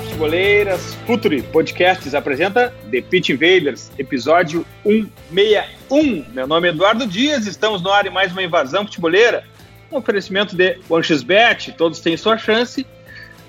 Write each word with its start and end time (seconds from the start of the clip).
Futeboleiras! 0.00 0.94
Futuri 1.06 1.42
Podcasts 1.42 2.14
apresenta 2.14 2.72
The 2.90 3.00
Pitch 3.00 3.30
Invaders, 3.30 3.90
episódio 3.98 4.64
161. 4.84 6.24
Meu 6.32 6.46
nome 6.46 6.68
é 6.68 6.70
Eduardo 6.70 7.06
Dias, 7.06 7.46
estamos 7.46 7.82
no 7.82 7.90
ar 7.90 8.06
em 8.06 8.10
mais 8.10 8.30
uma 8.30 8.42
invasão 8.42 8.84
futeboleira. 8.84 9.42
Um 9.90 9.96
oferecimento 9.96 10.54
de 10.54 10.78
OneXBet, 10.88 11.72
todos 11.72 11.98
têm 11.98 12.16
sua 12.16 12.38
chance. 12.38 12.86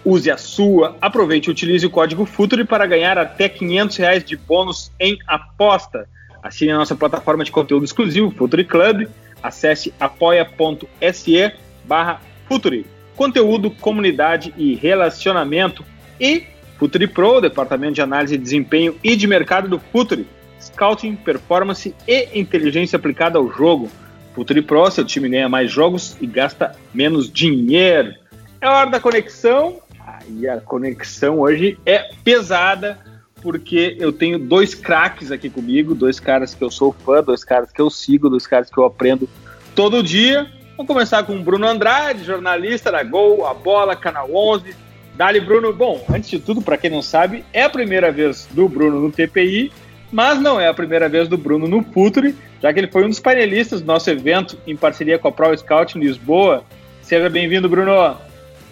Use 0.04 0.32
a 0.32 0.38
sua, 0.38 0.96
aproveite 1.00 1.50
e 1.50 1.52
utilize 1.52 1.86
o 1.86 1.90
código 1.90 2.26
FUTURI 2.26 2.66
para 2.66 2.88
ganhar 2.88 3.18
até 3.18 3.48
500 3.48 3.98
reais 3.98 4.24
de 4.24 4.36
bônus 4.36 4.92
em 5.00 5.18
aposta. 5.28 6.10
Assine 6.42 6.72
a 6.72 6.78
nossa 6.78 6.96
plataforma 6.96 7.44
de 7.44 7.52
conteúdo 7.52 7.86
exclusivo, 7.86 8.32
Futuri 8.32 8.64
Club. 8.64 9.08
Acesse 9.44 9.94
apoia.se 10.00 11.52
barra 11.86 12.22
Futuri 12.48 12.88
conteúdo, 13.20 13.70
comunidade 13.70 14.54
e 14.56 14.76
relacionamento 14.76 15.84
e 16.20 16.44
Futuri 16.78 17.08
Pro, 17.08 17.42
departamento 17.42 17.94
de 17.94 18.02
análise 18.02 18.38
de 18.38 18.44
desempenho 18.44 18.96
e 19.04 19.16
de 19.16 19.28
mercado 19.28 19.68
do 19.68 19.80
Futuri, 19.80 20.26
scouting, 20.62 21.16
performance 21.16 21.94
e 22.08 22.40
inteligência 22.40 22.98
aplicada 22.98 23.38
ao 23.38 23.52
jogo. 23.52 23.90
Futuri 24.34 24.62
Pro, 24.62 24.90
seu 24.90 25.04
time 25.04 25.30
ganha 25.30 25.50
mais 25.50 25.72
jogos 25.72 26.16
e 26.22 26.26
gasta 26.26 26.76
menos 26.94 27.32
dinheiro. 27.32 28.14
É 28.62 28.68
hora 28.68 28.90
da 28.90 29.00
conexão. 29.00 29.82
E 30.30 30.48
a 30.48 30.60
conexão 30.60 31.40
hoje 31.40 31.78
é 31.86 32.12
pesada 32.24 33.00
porque 33.42 33.96
eu 34.00 34.12
tenho 34.12 34.38
dois 34.38 34.76
craques 34.76 35.32
aqui 35.32 35.50
comigo, 35.50 35.96
dois 35.96 36.20
caras 36.20 36.54
que 36.54 36.64
eu 36.64 36.70
sou 36.70 36.94
fã, 36.94 37.24
dois 37.24 37.44
caras 37.44 37.72
que 37.72 37.82
eu 37.82 37.90
sigo, 37.90 38.30
dois 38.30 38.46
caras 38.46 38.70
que 38.70 38.78
eu 38.78 38.86
aprendo 38.86 39.30
todo 39.76 40.04
dia. 40.04 40.50
Vamos 40.76 40.88
começar 40.88 41.24
com 41.24 41.36
o 41.36 41.44
Bruno 41.44 41.68
Andrade, 41.68 42.24
jornalista 42.24 42.92
da 42.92 43.04
Gol, 43.04 43.46
A 43.46 43.54
Bola, 43.54 43.96
Canal 43.96 44.30
11. 44.34 44.76
Dali, 45.20 45.42
Bruno. 45.42 45.74
Bom, 45.74 46.02
antes 46.10 46.30
de 46.30 46.40
tudo, 46.40 46.62
para 46.62 46.78
quem 46.78 46.90
não 46.90 47.02
sabe, 47.02 47.44
é 47.52 47.64
a 47.64 47.70
primeira 47.70 48.10
vez 48.10 48.48
do 48.52 48.70
Bruno 48.70 49.02
no 49.02 49.12
TPI, 49.12 49.70
mas 50.10 50.40
não 50.40 50.58
é 50.58 50.70
a 50.70 50.74
primeira 50.74 51.10
vez 51.10 51.28
do 51.28 51.38
Bruno 51.38 51.68
no 51.68 51.84
Futuri, 51.84 52.34
já 52.62 52.72
que 52.72 52.80
ele 52.80 52.88
foi 52.88 53.04
um 53.04 53.10
dos 53.10 53.20
painelistas 53.20 53.82
do 53.82 53.88
nosso 53.88 54.10
evento 54.10 54.58
em 54.66 54.78
parceria 54.78 55.20
com 55.20 55.28
a 55.28 55.32
Pro 55.34 55.58
Scout 55.58 55.98
em 55.98 56.02
Lisboa. 56.02 56.64
Seja 57.02 57.30
bem-vindo, 57.30 57.68
Bruno. 57.68 58.16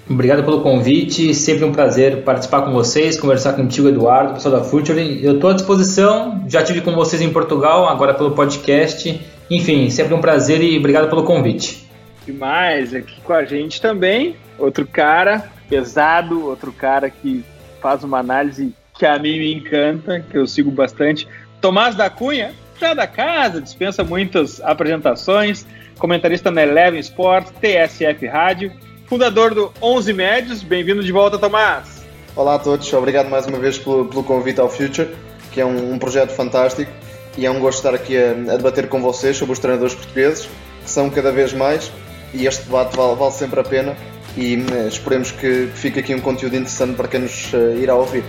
Obrigado 0.10 0.42
pelo 0.46 0.62
convite, 0.62 1.34
sempre 1.36 1.66
um 1.66 1.74
prazer 1.74 2.24
participar 2.24 2.62
com 2.62 2.72
vocês, 2.72 3.20
conversar 3.20 3.52
contigo, 3.52 3.90
Eduardo, 3.90 4.36
pessoal 4.36 4.56
da 4.56 4.64
Futuri. 4.64 5.20
Eu 5.22 5.36
estou 5.36 5.50
à 5.50 5.54
disposição, 5.54 6.46
já 6.48 6.64
tive 6.64 6.80
com 6.80 6.96
vocês 6.96 7.22
em 7.22 7.30
Portugal, 7.30 7.90
agora 7.90 8.14
pelo 8.14 8.32
podcast. 8.32 9.20
Enfim, 9.52 9.90
sempre 9.90 10.14
um 10.14 10.22
prazer 10.22 10.64
e 10.64 10.78
obrigado 10.78 11.10
pelo 11.10 11.26
convite. 11.26 11.86
E 12.26 12.32
mais, 12.32 12.94
aqui 12.94 13.20
com 13.20 13.34
a 13.34 13.44
gente 13.44 13.82
também, 13.82 14.38
outro 14.58 14.88
cara 14.88 15.57
pesado, 15.70 16.46
outro 16.46 16.72
cara 16.72 17.10
que 17.10 17.44
faz 17.82 18.04
uma 18.04 18.20
análise 18.20 18.74
que 18.98 19.06
a 19.06 19.18
mim 19.20 19.38
me 19.38 19.54
encanta, 19.54 20.20
que 20.20 20.38
eu 20.38 20.48
sigo 20.48 20.72
bastante. 20.72 21.28
Tomás 21.62 21.96
da 21.96 22.10
Cunha, 22.10 22.54
já 22.80 22.94
da 22.94 23.08
casa, 23.08 23.62
dispensa 23.62 24.04
muitas 24.04 24.62
apresentações, 24.62 25.66
comentarista 25.98 26.52
na 26.52 26.64
Eleven 26.64 27.00
Sport, 27.00 27.50
TSF 27.62 28.26
Rádio, 28.28 28.72
fundador 29.06 29.54
do 29.54 29.72
11 29.82 30.14
Médios. 30.14 30.64
Bem-vindo 30.64 31.04
de 31.04 31.12
volta, 31.12 31.38
Tomás. 31.38 32.06
Olá 32.36 32.56
a 32.56 32.60
todos, 32.60 32.92
obrigado 32.94 33.30
mais 33.30 33.48
uma 33.48 33.58
vez 33.58 33.80
pelo, 33.80 34.06
pelo 34.06 34.24
convite 34.24 34.60
ao 34.60 34.70
Future, 34.70 35.10
que 35.52 35.60
é 35.60 35.66
um, 35.66 35.94
um, 35.94 36.00
projeto 36.00 36.32
fantástico 36.32 36.92
e 37.36 37.46
é 37.46 37.52
um 37.52 37.60
gosto 37.60 37.78
estar 37.78 37.96
aqui 37.96 38.16
a, 38.16 38.32
a 38.54 38.58
debater 38.58 38.88
com 38.88 39.02
vocês 39.02 39.38
sobre 39.38 39.54
os 39.54 39.60
treinadores 39.60 39.96
portugueses, 39.96 40.48
que 40.84 40.90
são 40.90 41.10
cada 41.10 41.32
vez 41.32 41.54
mais 41.54 41.92
e 42.34 42.46
este 42.46 42.66
debate 42.66 42.96
vale, 42.96 43.16
vale 43.16 43.32
sempre 43.32 43.60
a 43.60 43.64
pena 43.64 43.96
e 44.38 44.56
uh, 44.56 44.88
esperemos 44.88 45.32
que 45.32 45.68
fique 45.74 46.00
aqui 46.00 46.14
um 46.14 46.22
conteúdo 46.22 46.56
interessante 46.56 46.96
para 46.96 47.08
quem 47.08 47.22
nos 47.22 47.52
uh, 47.54 47.76
irá 47.82 47.96
ouvir. 47.96 48.24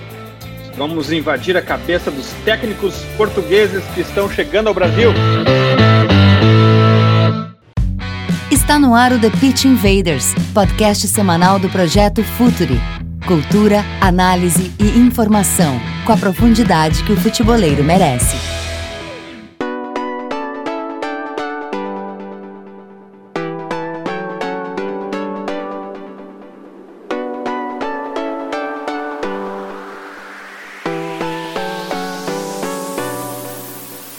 Vamos 0.76 1.12
invadir 1.12 1.56
a 1.56 1.62
cabeça 1.62 2.10
dos 2.10 2.30
técnicos 2.44 2.94
portugueses 3.16 3.84
que 3.94 4.00
estão 4.00 4.30
chegando 4.30 4.68
ao 4.68 4.74
Brasil. 4.74 5.12
Está 8.50 8.78
no 8.78 8.94
ar 8.94 9.12
o 9.12 9.18
The 9.18 9.30
Pitch 9.30 9.64
Invaders, 9.64 10.34
podcast 10.54 11.06
semanal 11.08 11.58
do 11.58 11.68
projeto 11.68 12.22
Futuri. 12.22 12.80
Cultura, 13.26 13.84
análise 14.00 14.72
e 14.78 14.98
informação, 14.98 15.78
com 16.06 16.12
a 16.12 16.16
profundidade 16.16 17.02
que 17.04 17.12
o 17.12 17.16
futeboleiro 17.16 17.84
merece. 17.84 18.57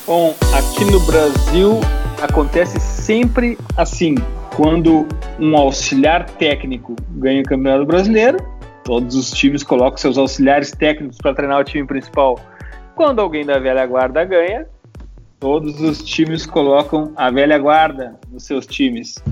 Bom, 0.10 0.34
aqui 0.56 0.86
no 0.86 1.00
Brasil 1.02 1.80
acontece 2.20 2.80
sempre 2.80 3.60
assim. 3.78 4.16
Quando 4.56 5.08
um 5.40 5.56
auxiliar 5.56 6.26
técnico 6.26 6.96
ganha 7.12 7.42
o 7.42 7.46
Campeonato 7.46 7.86
Brasileiro, 7.86 8.40
todos 8.84 9.14
os 9.14 9.30
times 9.30 9.62
colocam 9.62 10.00
seus 10.00 10.18
auxiliares 10.18 10.72
técnicos 10.72 11.20
para 11.20 11.36
treinar 11.36 11.60
o 11.60 11.64
time 11.64 11.86
principal. 11.86 12.40
Quando 12.96 13.22
alguém 13.22 13.46
da 13.46 13.60
velha 13.60 13.86
guarda 13.86 14.26
ganha, 14.26 14.66
todos 15.40 15.80
os 15.80 16.04
times 16.04 16.44
colocam 16.44 17.14
a 17.16 17.30
velha 17.30 17.60
guarda 17.60 18.20
nos 18.32 18.46
seus 18.46 18.66
times. 18.66 19.24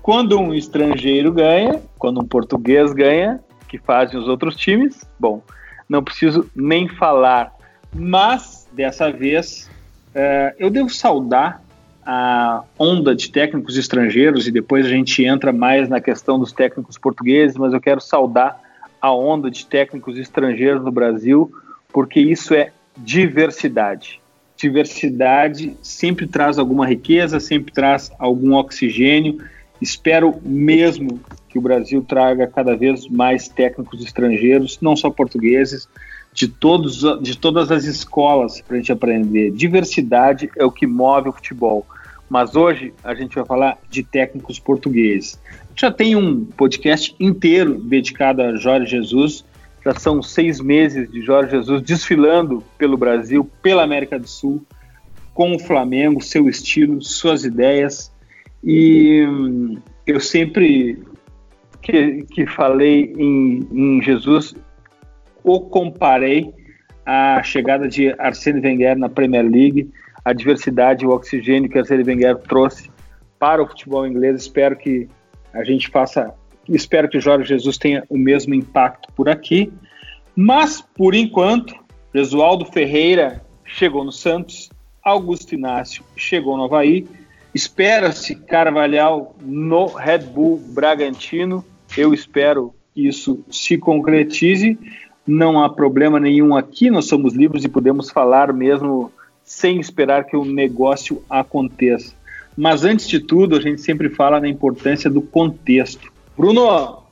Quando 0.00 0.40
um 0.40 0.54
estrangeiro 0.54 1.30
ganha, 1.30 1.82
quando 1.98 2.22
um 2.22 2.26
português 2.26 2.94
ganha, 2.94 3.38
que 3.68 3.76
fazem 3.76 4.18
os 4.18 4.26
outros 4.26 4.56
times, 4.56 5.04
bom, 5.20 5.42
não 5.86 6.02
preciso 6.02 6.50
nem 6.56 6.88
falar. 6.88 7.52
Mas 7.94 8.66
dessa 8.72 9.12
vez 9.12 9.70
Uh, 10.14 10.54
eu 10.58 10.70
devo 10.70 10.90
saudar 10.90 11.62
a 12.04 12.64
onda 12.78 13.14
de 13.14 13.30
técnicos 13.30 13.76
estrangeiros 13.76 14.46
e 14.46 14.50
depois 14.50 14.84
a 14.84 14.88
gente 14.88 15.24
entra 15.24 15.52
mais 15.52 15.88
na 15.88 16.00
questão 16.00 16.38
dos 16.38 16.52
técnicos 16.52 16.98
portugueses, 16.98 17.56
mas 17.56 17.72
eu 17.72 17.80
quero 17.80 18.00
saudar 18.00 18.60
a 19.00 19.12
onda 19.12 19.50
de 19.50 19.66
técnicos 19.66 20.18
estrangeiros 20.18 20.82
no 20.82 20.90
Brasil, 20.90 21.50
porque 21.92 22.20
isso 22.20 22.54
é 22.54 22.72
diversidade. 22.96 24.20
Diversidade 24.56 25.76
sempre 25.82 26.26
traz 26.26 26.58
alguma 26.58 26.86
riqueza, 26.86 27.40
sempre 27.40 27.72
traz 27.72 28.12
algum 28.18 28.54
oxigênio. 28.54 29.38
Espero 29.80 30.40
mesmo 30.42 31.20
que 31.48 31.58
o 31.58 31.62
Brasil 31.62 32.04
traga 32.06 32.46
cada 32.46 32.76
vez 32.76 33.08
mais 33.08 33.48
técnicos 33.48 34.04
estrangeiros, 34.04 34.78
não 34.80 34.94
só 34.94 35.10
portugueses, 35.10 35.88
de, 36.32 36.48
todos, 36.48 37.02
de 37.20 37.36
todas 37.36 37.70
as 37.70 37.84
escolas 37.84 38.60
para 38.60 38.76
a 38.76 38.78
gente 38.78 38.92
aprender. 38.92 39.50
Diversidade 39.50 40.50
é 40.56 40.64
o 40.64 40.70
que 40.70 40.86
move 40.86 41.28
o 41.28 41.32
futebol. 41.32 41.86
Mas 42.28 42.56
hoje 42.56 42.94
a 43.04 43.14
gente 43.14 43.34
vai 43.34 43.44
falar 43.44 43.78
de 43.90 44.02
técnicos 44.02 44.58
portugueses. 44.58 45.38
Já 45.76 45.90
tem 45.90 46.16
um 46.16 46.44
podcast 46.44 47.14
inteiro 47.20 47.78
dedicado 47.78 48.40
a 48.40 48.56
Jorge 48.56 48.86
Jesus. 48.86 49.44
Já 49.84 49.94
são 49.94 50.22
seis 50.22 50.60
meses 50.60 51.10
de 51.10 51.20
Jorge 51.20 51.50
Jesus 51.50 51.82
desfilando 51.82 52.62
pelo 52.78 52.96
Brasil, 52.96 53.48
pela 53.62 53.82
América 53.82 54.18
do 54.18 54.28
Sul, 54.28 54.64
com 55.34 55.54
o 55.54 55.58
Flamengo, 55.58 56.22
seu 56.22 56.48
estilo, 56.48 57.02
suas 57.02 57.44
ideias. 57.44 58.10
E 58.64 59.26
hum, 59.28 59.76
eu 60.06 60.20
sempre 60.20 61.02
que, 61.82 62.22
que 62.30 62.46
falei 62.46 63.12
em, 63.18 63.66
em 63.72 64.02
Jesus, 64.02 64.54
o 65.44 65.60
comparei 65.60 66.52
à 67.04 67.42
chegada 67.42 67.88
de 67.88 68.14
Arsene 68.18 68.60
Wenger 68.60 68.96
na 68.96 69.08
Premier 69.08 69.42
League, 69.42 69.90
a 70.24 70.32
diversidade 70.32 71.06
o 71.06 71.10
oxigênio 71.10 71.68
que 71.68 71.78
Arsene 71.78 72.04
Wenger 72.04 72.36
trouxe 72.38 72.90
para 73.38 73.62
o 73.62 73.66
futebol 73.66 74.06
inglês. 74.06 74.42
Espero 74.42 74.76
que 74.76 75.08
a 75.52 75.64
gente 75.64 75.88
faça, 75.88 76.32
espero 76.68 77.08
que 77.08 77.18
o 77.18 77.20
Jorge 77.20 77.48
Jesus 77.48 77.76
tenha 77.76 78.04
o 78.08 78.16
mesmo 78.16 78.54
impacto 78.54 79.12
por 79.14 79.28
aqui. 79.28 79.72
Mas, 80.34 80.80
por 80.80 81.14
enquanto, 81.14 81.74
Jesualdo 82.14 82.64
Ferreira 82.66 83.42
chegou 83.64 84.04
no 84.04 84.12
Santos, 84.12 84.70
Augusto 85.02 85.54
Inácio 85.54 86.04
chegou 86.16 86.56
no 86.56 86.64
Havaí, 86.64 87.06
espera-se 87.54 88.36
Carvalhal 88.36 89.34
no 89.42 89.86
Red 89.86 90.20
Bull 90.20 90.58
Bragantino. 90.72 91.64
Eu 91.96 92.14
espero 92.14 92.74
que 92.94 93.06
isso 93.08 93.44
se 93.50 93.76
concretize 93.76 94.78
não 95.26 95.62
há 95.62 95.68
problema 95.68 96.18
nenhum 96.18 96.56
aqui, 96.56 96.90
nós 96.90 97.06
somos 97.06 97.34
livres 97.34 97.64
e 97.64 97.68
podemos 97.68 98.10
falar 98.10 98.52
mesmo 98.52 99.10
sem 99.44 99.78
esperar 99.78 100.24
que 100.24 100.36
o 100.36 100.44
negócio 100.44 101.22
aconteça. 101.28 102.14
Mas 102.56 102.84
antes 102.84 103.08
de 103.08 103.20
tudo, 103.20 103.56
a 103.56 103.60
gente 103.60 103.80
sempre 103.80 104.08
fala 104.08 104.40
na 104.40 104.48
importância 104.48 105.08
do 105.08 105.22
contexto. 105.22 106.12
Bruno, 106.36 107.02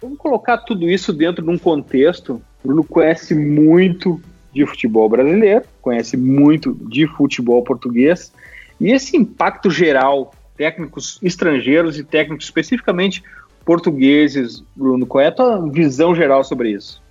vamos 0.00 0.18
colocar 0.18 0.58
tudo 0.58 0.88
isso 0.88 1.12
dentro 1.12 1.44
de 1.44 1.50
um 1.50 1.58
contexto. 1.58 2.40
Bruno 2.62 2.84
conhece 2.84 3.34
muito 3.34 4.20
de 4.52 4.64
futebol 4.64 5.08
brasileiro, 5.08 5.64
conhece 5.82 6.16
muito 6.16 6.74
de 6.88 7.06
futebol 7.06 7.62
português, 7.62 8.32
e 8.80 8.90
esse 8.90 9.16
impacto 9.16 9.70
geral, 9.70 10.32
técnicos 10.56 11.18
estrangeiros 11.22 11.98
e 11.98 12.04
técnicos 12.04 12.46
especificamente 12.46 13.22
portugueses, 13.64 14.62
Bruno, 14.74 15.06
qual 15.06 15.22
é 15.22 15.26
a 15.26 15.32
tua 15.32 15.70
visão 15.70 16.14
geral 16.14 16.42
sobre 16.44 16.70
isso? 16.70 17.02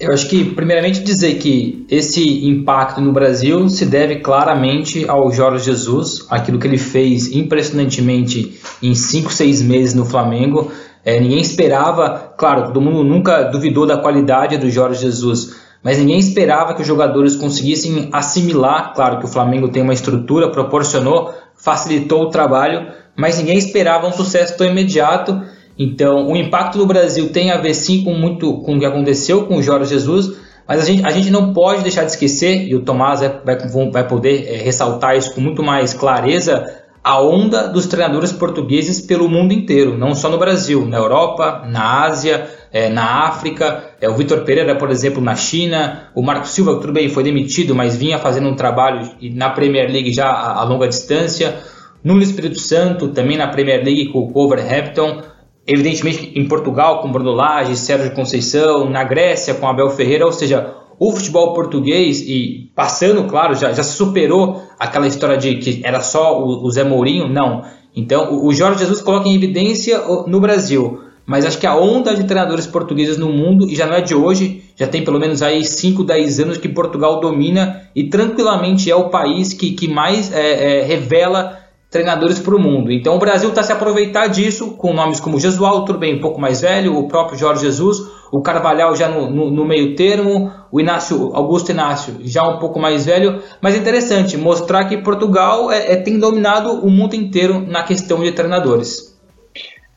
Eu 0.00 0.14
acho 0.14 0.30
que, 0.30 0.42
primeiramente, 0.42 1.02
dizer 1.02 1.34
que 1.34 1.84
esse 1.90 2.46
impacto 2.46 3.02
no 3.02 3.12
Brasil 3.12 3.68
se 3.68 3.84
deve 3.84 4.20
claramente 4.20 5.06
ao 5.06 5.30
Jorge 5.30 5.66
Jesus, 5.66 6.26
aquilo 6.30 6.58
que 6.58 6.66
ele 6.66 6.78
fez 6.78 7.30
impressionantemente 7.30 8.58
em 8.82 8.94
5, 8.94 9.30
6 9.30 9.60
meses 9.60 9.94
no 9.94 10.06
Flamengo. 10.06 10.72
É, 11.04 11.20
ninguém 11.20 11.42
esperava, 11.42 12.32
claro, 12.34 12.68
todo 12.68 12.80
mundo 12.80 13.04
nunca 13.04 13.42
duvidou 13.42 13.86
da 13.86 13.98
qualidade 13.98 14.56
do 14.56 14.70
Jorge 14.70 15.02
Jesus, 15.02 15.56
mas 15.82 15.98
ninguém 15.98 16.18
esperava 16.18 16.72
que 16.72 16.80
os 16.80 16.88
jogadores 16.88 17.36
conseguissem 17.36 18.08
assimilar. 18.10 18.94
Claro 18.94 19.18
que 19.18 19.26
o 19.26 19.28
Flamengo 19.28 19.68
tem 19.68 19.82
uma 19.82 19.92
estrutura, 19.92 20.48
proporcionou, 20.48 21.34
facilitou 21.54 22.22
o 22.22 22.30
trabalho, 22.30 22.86
mas 23.14 23.36
ninguém 23.36 23.58
esperava 23.58 24.08
um 24.08 24.12
sucesso 24.14 24.56
tão 24.56 24.66
imediato 24.66 25.42
então, 25.82 26.28
o 26.28 26.36
impacto 26.36 26.76
no 26.76 26.84
Brasil 26.84 27.30
tem 27.30 27.50
a 27.50 27.56
ver 27.56 27.72
sim 27.72 28.04
com 28.04 28.12
muito 28.12 28.58
com 28.58 28.76
o 28.76 28.78
que 28.78 28.84
aconteceu 28.84 29.46
com 29.46 29.56
o 29.56 29.62
Jorge 29.62 29.88
Jesus, 29.88 30.36
mas 30.68 30.82
a 30.82 30.84
gente, 30.84 31.06
a 31.06 31.10
gente 31.10 31.30
não 31.30 31.54
pode 31.54 31.82
deixar 31.82 32.04
de 32.04 32.10
esquecer, 32.10 32.68
e 32.68 32.74
o 32.74 32.82
Tomás 32.82 33.20
vai, 33.20 33.56
vai 33.90 34.06
poder 34.06 34.46
é, 34.46 34.56
ressaltar 34.58 35.16
isso 35.16 35.34
com 35.34 35.40
muito 35.40 35.62
mais 35.62 35.94
clareza, 35.94 36.66
a 37.02 37.18
onda 37.18 37.66
dos 37.66 37.86
treinadores 37.86 38.30
portugueses 38.30 39.00
pelo 39.00 39.26
mundo 39.26 39.54
inteiro, 39.54 39.96
não 39.96 40.14
só 40.14 40.28
no 40.28 40.36
Brasil, 40.36 40.84
na 40.86 40.98
Europa, 40.98 41.66
na 41.66 42.04
Ásia, 42.04 42.46
é, 42.70 42.90
na 42.90 43.26
África. 43.26 43.82
É, 44.02 44.08
o 44.10 44.14
Vitor 44.14 44.42
Pereira, 44.42 44.76
por 44.76 44.90
exemplo, 44.90 45.22
na 45.22 45.34
China. 45.34 46.10
O 46.14 46.20
Marco 46.20 46.46
Silva, 46.46 46.78
tudo 46.78 46.92
bem, 46.92 47.08
foi 47.08 47.22
demitido, 47.22 47.74
mas 47.74 47.96
vinha 47.96 48.18
fazendo 48.18 48.50
um 48.50 48.54
trabalho 48.54 49.10
na 49.34 49.48
Premier 49.48 49.90
League 49.90 50.12
já 50.12 50.26
a, 50.26 50.60
a 50.60 50.64
longa 50.64 50.86
distância. 50.86 51.56
No 52.04 52.20
Espírito 52.20 52.58
Santo, 52.58 53.08
também 53.08 53.38
na 53.38 53.48
Premier 53.48 53.82
League 53.82 54.12
com 54.12 54.18
o 54.20 54.28
Wolverhampton 54.28 55.22
evidentemente 55.66 56.32
em 56.34 56.46
Portugal 56.46 57.00
com 57.00 57.12
Bruno 57.12 57.32
Lage, 57.32 57.76
Sérgio 57.76 58.12
Conceição, 58.12 58.88
na 58.88 59.04
Grécia 59.04 59.54
com 59.54 59.68
Abel 59.68 59.90
Ferreira, 59.90 60.26
ou 60.26 60.32
seja, 60.32 60.74
o 60.98 61.12
futebol 61.12 61.54
português 61.54 62.20
e 62.20 62.70
passando, 62.74 63.24
claro, 63.24 63.54
já, 63.54 63.72
já 63.72 63.82
superou 63.82 64.62
aquela 64.78 65.06
história 65.06 65.36
de 65.36 65.56
que 65.56 65.80
era 65.82 66.00
só 66.00 66.38
o, 66.42 66.64
o 66.64 66.70
Zé 66.70 66.84
Mourinho, 66.84 67.26
não. 67.26 67.64
Então, 67.96 68.32
o, 68.32 68.48
o 68.48 68.52
Jorge 68.52 68.80
Jesus 68.80 69.00
coloca 69.00 69.26
em 69.26 69.34
evidência 69.34 69.98
no 70.26 70.40
Brasil, 70.40 71.00
mas 71.24 71.46
acho 71.46 71.58
que 71.58 71.66
a 71.66 71.76
onda 71.76 72.14
de 72.14 72.24
treinadores 72.24 72.66
portugueses 72.66 73.16
no 73.16 73.30
mundo, 73.30 73.68
e 73.70 73.74
já 73.74 73.86
não 73.86 73.94
é 73.94 74.00
de 74.00 74.14
hoje, 74.14 74.64
já 74.76 74.86
tem 74.86 75.04
pelo 75.04 75.18
menos 75.18 75.42
aí 75.42 75.64
5, 75.64 76.04
10 76.04 76.40
anos 76.40 76.58
que 76.58 76.68
Portugal 76.68 77.20
domina 77.20 77.82
e 77.94 78.04
tranquilamente 78.04 78.90
é 78.90 78.96
o 78.96 79.08
país 79.10 79.52
que, 79.54 79.72
que 79.72 79.88
mais 79.88 80.32
é, 80.32 80.80
é, 80.80 80.82
revela 80.82 81.56
treinadores 81.90 82.38
para 82.38 82.54
o 82.54 82.60
mundo. 82.60 82.92
Então 82.92 83.16
o 83.16 83.18
Brasil 83.18 83.48
está 83.48 83.62
se 83.64 83.72
aproveitar 83.72 84.28
disso 84.28 84.76
com 84.76 84.94
nomes 84.94 85.18
como 85.18 85.40
Jesualdo, 85.40 85.86
tudo 85.86 85.98
bem, 85.98 86.16
um 86.16 86.20
pouco 86.20 86.40
mais 86.40 86.60
velho, 86.60 86.96
o 86.96 87.08
próprio 87.08 87.36
Jorge 87.36 87.62
Jesus, 87.62 87.98
o 88.30 88.40
Carvalhal 88.40 88.94
já 88.94 89.08
no, 89.08 89.28
no, 89.28 89.50
no, 89.50 89.64
meio 89.64 89.96
termo, 89.96 90.52
o 90.70 90.80
Inácio, 90.80 91.34
Augusto 91.34 91.72
Inácio 91.72 92.18
já 92.20 92.48
um 92.48 92.58
pouco 92.60 92.78
mais 92.78 93.06
velho, 93.06 93.42
mas 93.60 93.74
é 93.74 93.78
interessante 93.78 94.36
mostrar 94.36 94.84
que 94.84 94.98
Portugal 94.98 95.70
é, 95.72 95.92
é, 95.92 95.96
tem 95.96 96.16
dominado 96.18 96.70
o 96.70 96.88
mundo 96.88 97.14
inteiro 97.14 97.60
na 97.66 97.82
questão 97.82 98.22
de 98.22 98.30
treinadores. 98.30 99.10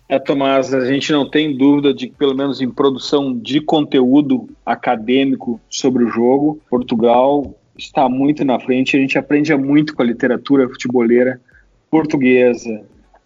É, 0.09 0.17
Tomás, 0.17 0.73
a 0.73 0.85
gente 0.85 1.11
não 1.11 1.29
tem 1.29 1.55
dúvida 1.55 1.93
de 1.93 2.07
que, 2.07 2.15
pelo 2.15 2.35
menos 2.35 2.59
em 2.59 2.69
produção 2.69 3.33
de 3.33 3.61
conteúdo 3.61 4.47
acadêmico 4.65 5.61
sobre 5.69 6.03
o 6.03 6.09
jogo, 6.09 6.59
Portugal 6.69 7.55
está 7.77 8.09
muito 8.09 8.43
na 8.43 8.59
frente. 8.59 8.97
A 8.97 8.99
gente 8.99 9.17
aprende 9.17 9.55
muito 9.55 9.95
com 9.95 10.01
a 10.01 10.05
literatura 10.05 10.67
futeboleira 10.67 11.39
portuguesa. 11.93 12.81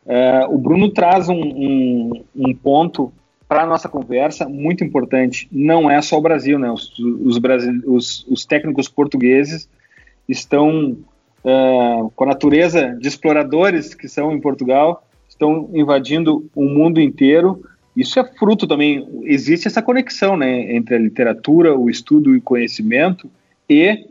Uh, 0.06 0.54
o 0.54 0.58
Bruno 0.58 0.90
traz 0.90 1.30
um, 1.30 1.40
um, 1.40 2.24
um 2.36 2.54
ponto 2.54 3.14
para 3.48 3.64
a 3.64 3.66
nossa 3.66 3.88
conversa 3.88 4.50
muito 4.50 4.84
importante. 4.84 5.48
Não 5.50 5.90
é 5.90 6.02
só 6.02 6.18
o 6.18 6.22
Brasil, 6.22 6.60
né? 6.60 6.70
Os, 6.70 6.92
os, 7.00 7.40
os, 7.86 8.28
os 8.28 8.46
técnicos 8.46 8.90
portugueses 8.90 9.70
estão 10.28 10.98
uh, 11.46 12.12
com 12.14 12.24
a 12.26 12.28
natureza 12.28 12.98
de 13.00 13.08
exploradores 13.08 13.96
que 13.96 14.10
são 14.10 14.34
em 14.34 14.42
Portugal, 14.42 15.08
estão 15.30 15.70
invadindo 15.74 16.50
o 16.54 16.66
mundo 16.66 17.00
inteiro. 17.00 17.64
Isso 17.96 18.20
é 18.20 18.26
fruto 18.26 18.68
também, 18.68 19.08
existe 19.24 19.66
essa 19.70 19.82
conexão 19.82 20.36
né, 20.36 20.76
entre 20.76 20.96
a 20.96 21.00
literatura, 21.00 21.74
o 21.74 21.90
estudo 21.90 22.36
e 22.36 22.40
o 22.40 22.42
conhecimento 22.42 23.32
e 23.70 24.08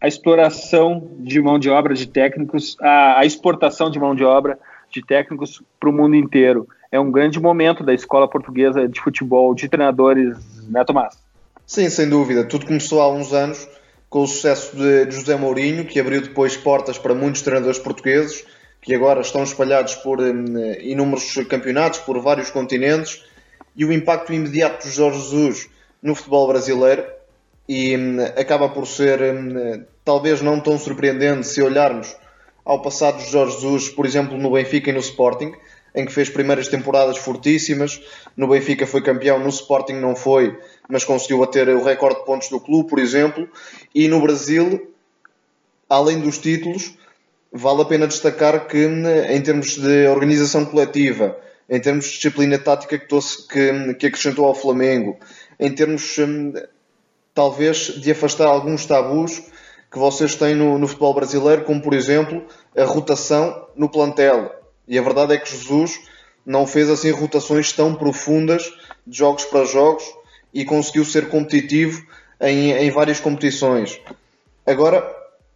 a 0.00 0.08
exploração 0.08 1.10
de 1.18 1.40
mão 1.40 1.58
de 1.58 1.70
obra 1.70 1.94
de 1.94 2.06
técnicos, 2.06 2.76
a, 2.80 3.20
a 3.20 3.26
exportação 3.26 3.90
de 3.90 3.98
mão 3.98 4.14
de 4.14 4.24
obra 4.24 4.58
de 4.90 5.04
técnicos 5.04 5.62
para 5.80 5.88
o 5.88 5.92
mundo 5.92 6.14
inteiro. 6.14 6.68
É 6.92 7.00
um 7.00 7.10
grande 7.10 7.40
momento 7.40 7.82
da 7.82 7.92
escola 7.92 8.28
portuguesa 8.28 8.86
de 8.86 9.00
futebol, 9.00 9.54
de 9.54 9.68
treinadores, 9.68 10.36
né, 10.68 10.84
Tomás? 10.84 11.18
Sim, 11.66 11.88
sem 11.88 12.08
dúvida. 12.08 12.44
Tudo 12.44 12.66
começou 12.66 13.00
há 13.00 13.12
uns 13.12 13.32
anos 13.32 13.68
com 14.08 14.22
o 14.22 14.26
sucesso 14.28 14.76
de 14.76 15.10
José 15.10 15.34
Mourinho, 15.34 15.84
que 15.84 15.98
abriu 15.98 16.22
depois 16.22 16.56
portas 16.56 16.98
para 16.98 17.14
muitos 17.14 17.42
treinadores 17.42 17.80
portugueses, 17.80 18.46
que 18.80 18.94
agora 18.94 19.20
estão 19.22 19.42
espalhados 19.42 19.96
por 19.96 20.20
hum, 20.20 20.44
inúmeros 20.80 21.34
campeonatos, 21.48 21.98
por 22.00 22.20
vários 22.20 22.50
continentes, 22.50 23.24
e 23.74 23.84
o 23.84 23.92
impacto 23.92 24.32
imediato 24.32 24.86
de 24.86 24.94
Jorge 24.94 25.18
Jesus 25.18 25.68
no 26.00 26.14
futebol 26.14 26.46
brasileiro, 26.46 27.04
e 27.68 27.96
hum, 27.96 28.18
acaba 28.36 28.68
por 28.68 28.86
ser 28.86 29.20
hum, 29.22 29.84
talvez 30.04 30.40
não 30.40 30.60
tão 30.60 30.78
surpreendente 30.78 31.46
se 31.46 31.62
olharmos 31.62 32.14
ao 32.64 32.80
passado 32.80 33.18
de 33.18 33.30
Jorge 33.30 33.54
Jesus, 33.60 33.88
por 33.88 34.06
exemplo, 34.06 34.38
no 34.38 34.52
Benfica 34.52 34.90
e 34.90 34.92
no 34.92 35.00
Sporting, 35.00 35.52
em 35.94 36.04
que 36.04 36.12
fez 36.12 36.28
primeiras 36.28 36.68
temporadas 36.68 37.18
fortíssimas. 37.18 38.00
No 38.36 38.48
Benfica 38.48 38.86
foi 38.86 39.02
campeão, 39.02 39.38
no 39.38 39.48
Sporting 39.48 39.94
não 39.94 40.16
foi, 40.16 40.58
mas 40.88 41.04
conseguiu 41.04 41.38
bater 41.38 41.68
o 41.68 41.84
recorde 41.84 42.20
de 42.20 42.26
pontos 42.26 42.48
do 42.48 42.58
clube, 42.58 42.88
por 42.88 42.98
exemplo. 42.98 43.48
E 43.94 44.08
no 44.08 44.20
Brasil, 44.20 44.92
além 45.88 46.20
dos 46.20 46.38
títulos, 46.38 46.96
vale 47.52 47.82
a 47.82 47.84
pena 47.84 48.06
destacar 48.06 48.66
que, 48.66 48.84
em 48.84 49.42
termos 49.42 49.76
de 49.76 50.08
organização 50.08 50.64
coletiva, 50.64 51.38
em 51.68 51.80
termos 51.80 52.06
de 52.06 52.12
disciplina 52.12 52.58
tática 52.58 52.98
que, 52.98 53.94
que 53.94 54.06
acrescentou 54.06 54.46
ao 54.46 54.54
Flamengo, 54.54 55.16
em 55.60 55.70
termos 55.70 56.18
hum, 56.18 56.52
talvez 57.34 58.00
de 58.00 58.12
afastar 58.12 58.46
alguns 58.46 58.86
tabus 58.86 59.42
que 59.90 59.98
vocês 59.98 60.34
têm 60.34 60.54
no, 60.54 60.78
no, 60.78 60.86
futebol 60.86 61.14
brasileiro, 61.14 61.64
como 61.64 61.82
por 61.82 61.92
exemplo 61.92 62.44
a 62.76 62.84
rotação 62.84 63.66
no 63.76 63.88
plantel. 63.88 64.52
E 64.86 64.98
a 64.98 65.02
verdade 65.02 65.34
é 65.34 65.38
que 65.38 65.50
Jesus 65.50 66.00
não 66.46 66.66
fez 66.66 66.88
assim 66.88 67.10
rotações 67.10 67.72
tão 67.72 67.94
profundas 67.94 68.72
de 69.06 69.18
jogos 69.18 69.44
para 69.44 69.64
jogos 69.64 70.04
e 70.52 70.64
conseguiu 70.64 71.04
ser 71.04 71.28
competitivo 71.28 72.06
em, 72.40 72.72
em 72.72 72.90
várias 72.90 73.20
competições. 73.20 74.00
Agora 74.66 75.04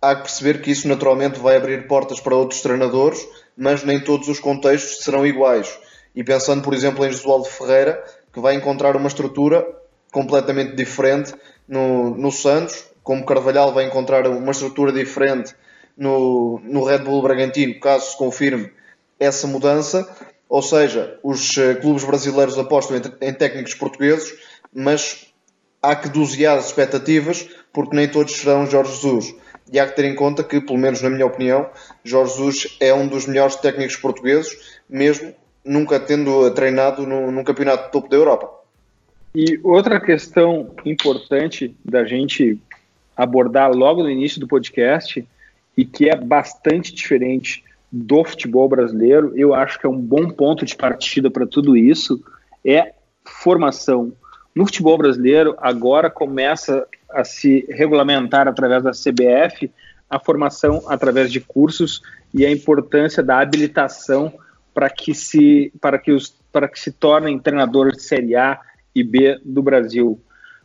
há 0.01 0.15
que 0.15 0.23
perceber 0.23 0.61
que 0.61 0.71
isso 0.71 0.89
naturalmente 0.89 1.39
vai 1.39 1.57
abrir 1.57 1.87
portas 1.87 2.21
para 2.21 2.37
outros 2.37 2.61
treinadores, 2.61 3.27
mas 3.57 3.83
nem 3.85 4.01
todos 4.01 4.29
os 4.29 4.41
contextos 4.41 5.05
serão 5.05 5.27
iguais. 5.27 5.79
E 6.15 6.25
pensando, 6.25 6.63
por 6.63 6.75
exemplo, 6.75 7.05
em 7.05 7.13
Josualdo 7.13 7.45
Ferreira, 7.45 8.03
que 8.33 8.41
vai 8.41 8.55
encontrar 8.55 8.97
uma 8.97 9.09
estrutura 9.09 9.67
completamente 10.13 10.75
diferente 10.75 11.35
no, 11.69 12.17
no 12.17 12.33
Santos, 12.33 12.87
como 13.03 13.25
Carvalhal 13.25 13.73
vai 13.73 13.85
encontrar 13.85 14.27
uma 14.27 14.53
estrutura 14.53 14.93
diferente 14.93 15.55
no, 15.97 16.61
no 16.65 16.85
Red 16.85 16.99
Bull 16.99 17.23
Bragantino, 17.23 17.79
caso 17.81 18.11
se 18.11 18.17
confirme 18.17 18.73
essa 19.19 19.47
mudança. 19.47 20.09
Ou 20.49 20.63
seja, 20.63 21.19
os 21.23 21.59
eh, 21.59 21.75
clubes 21.75 22.05
brasileiros 22.05 22.59
apostam 22.59 22.97
em, 22.97 23.29
em 23.29 23.35
técnicos 23.35 23.75
portugueses, 23.75 24.35
mas 24.73 25.27
há 25.83 25.95
que 25.95 26.09
dosear 26.09 26.57
as 26.57 26.67
expectativas, 26.67 27.49
porque 27.73 27.95
nem 27.95 28.09
todos 28.09 28.35
serão 28.35 28.67
Jorge 28.67 28.93
Jesus. 28.93 29.35
E 29.71 29.79
há 29.79 29.87
que 29.87 29.95
ter 29.95 30.07
em 30.07 30.15
conta 30.15 30.43
que, 30.43 30.61
pelo 30.61 30.79
menos 30.79 31.03
na 31.03 31.11
minha 31.11 31.27
opinião, 31.27 31.69
Jorge 32.03 32.33
Jesus 32.33 32.77
é 32.81 32.95
um 32.95 33.07
dos 33.07 33.27
melhores 33.27 33.57
técnicos 33.57 33.97
portugueses, 33.97 34.81
mesmo 34.89 35.35
nunca 35.63 36.01
tendo 36.01 36.51
treinado 36.53 37.07
num, 37.07 37.31
num 37.31 37.45
campeonato 37.45 37.87
de 37.87 37.93
topo 37.93 38.09
da 38.09 38.17
Europa. 38.17 38.58
E 39.41 39.61
outra 39.63 40.01
questão 40.01 40.75
importante 40.85 41.73
da 41.85 42.05
gente 42.05 42.61
abordar 43.17 43.71
logo 43.71 44.03
no 44.03 44.11
início 44.11 44.41
do 44.41 44.49
podcast 44.49 45.25
e 45.77 45.85
que 45.85 46.11
é 46.11 46.17
bastante 46.17 46.93
diferente 46.93 47.63
do 47.91 48.25
futebol 48.25 48.69
brasileiro, 48.69 49.33
eu 49.37 49.55
acho 49.55 49.79
que 49.79 49.87
é 49.87 49.89
um 49.89 50.01
bom 50.01 50.29
ponto 50.29 50.65
de 50.65 50.75
partida 50.75 51.31
para 51.31 51.47
tudo 51.47 51.77
isso, 51.77 52.21
é 52.65 52.95
formação. 53.25 54.13
no 54.53 54.67
futebol 54.67 54.99
brasileiro 54.99 55.55
agora 55.59 56.11
começa 56.11 56.85
a 57.09 57.23
se 57.23 57.65
regulamentar 57.71 58.49
através 58.49 58.83
da 58.83 58.91
CBF 58.91 59.71
a 60.11 60.19
formação 60.19 60.83
através 60.89 61.31
de 61.31 61.41
cursos 61.41 62.03
e 62.35 62.45
a 62.45 62.51
importância 62.51 63.23
da 63.23 63.39
habilitação 63.39 64.33
para 64.75 64.91
que 64.91 65.15
se 65.15 65.73
para 65.81 65.97
que 65.97 66.11
os 66.11 66.37
para 66.53 66.67
que 66.67 66.81
se 66.81 66.91
tornem 66.91 67.39
treinadores 67.39 67.99
de 67.99 68.03
Série 68.03 68.35
A 68.35 68.61
e 68.99 69.05
B 69.05 69.41
do 69.45 69.63
Brasil. 69.63 70.21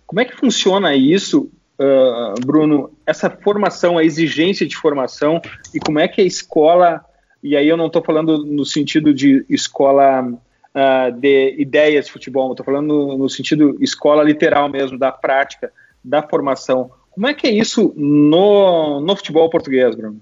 Como 0.05 0.19
é 0.19 0.25
que 0.25 0.35
funciona 0.35 0.95
isso, 0.95 1.49
uh, 1.79 2.45
Bruno? 2.45 2.91
Essa 3.05 3.29
formação, 3.29 3.97
a 3.97 4.03
exigência 4.03 4.67
de 4.67 4.75
formação 4.75 5.41
e 5.73 5.79
como 5.79 5.99
é 5.99 6.07
que 6.07 6.21
a 6.21 6.25
escola 6.25 7.03
e 7.43 7.57
aí 7.57 7.67
eu 7.67 7.75
não 7.75 7.87
estou 7.87 8.01
falando 8.01 8.45
no 8.45 8.63
sentido 8.63 9.13
de 9.13 9.45
escola 9.49 10.23
uh, 10.23 11.11
de 11.19 11.55
ideias 11.59 12.05
de 12.05 12.11
futebol, 12.13 12.51
estou 12.51 12.65
falando 12.65 12.87
no, 12.87 13.17
no, 13.17 13.29
sentido 13.29 13.75
escola 13.81 14.23
literal 14.23 14.69
mesmo, 14.69 14.97
da 14.97 15.11
prática, 15.11 15.71
da 16.01 16.23
formação. 16.23 16.89
Como 17.11 17.27
é 17.27 17.33
que 17.33 17.45
é 17.45 17.51
isso 17.51 17.93
no, 17.97 19.01
no 19.01 19.15
futebol 19.15 19.49
português, 19.49 19.93
Bruno? 19.93 20.21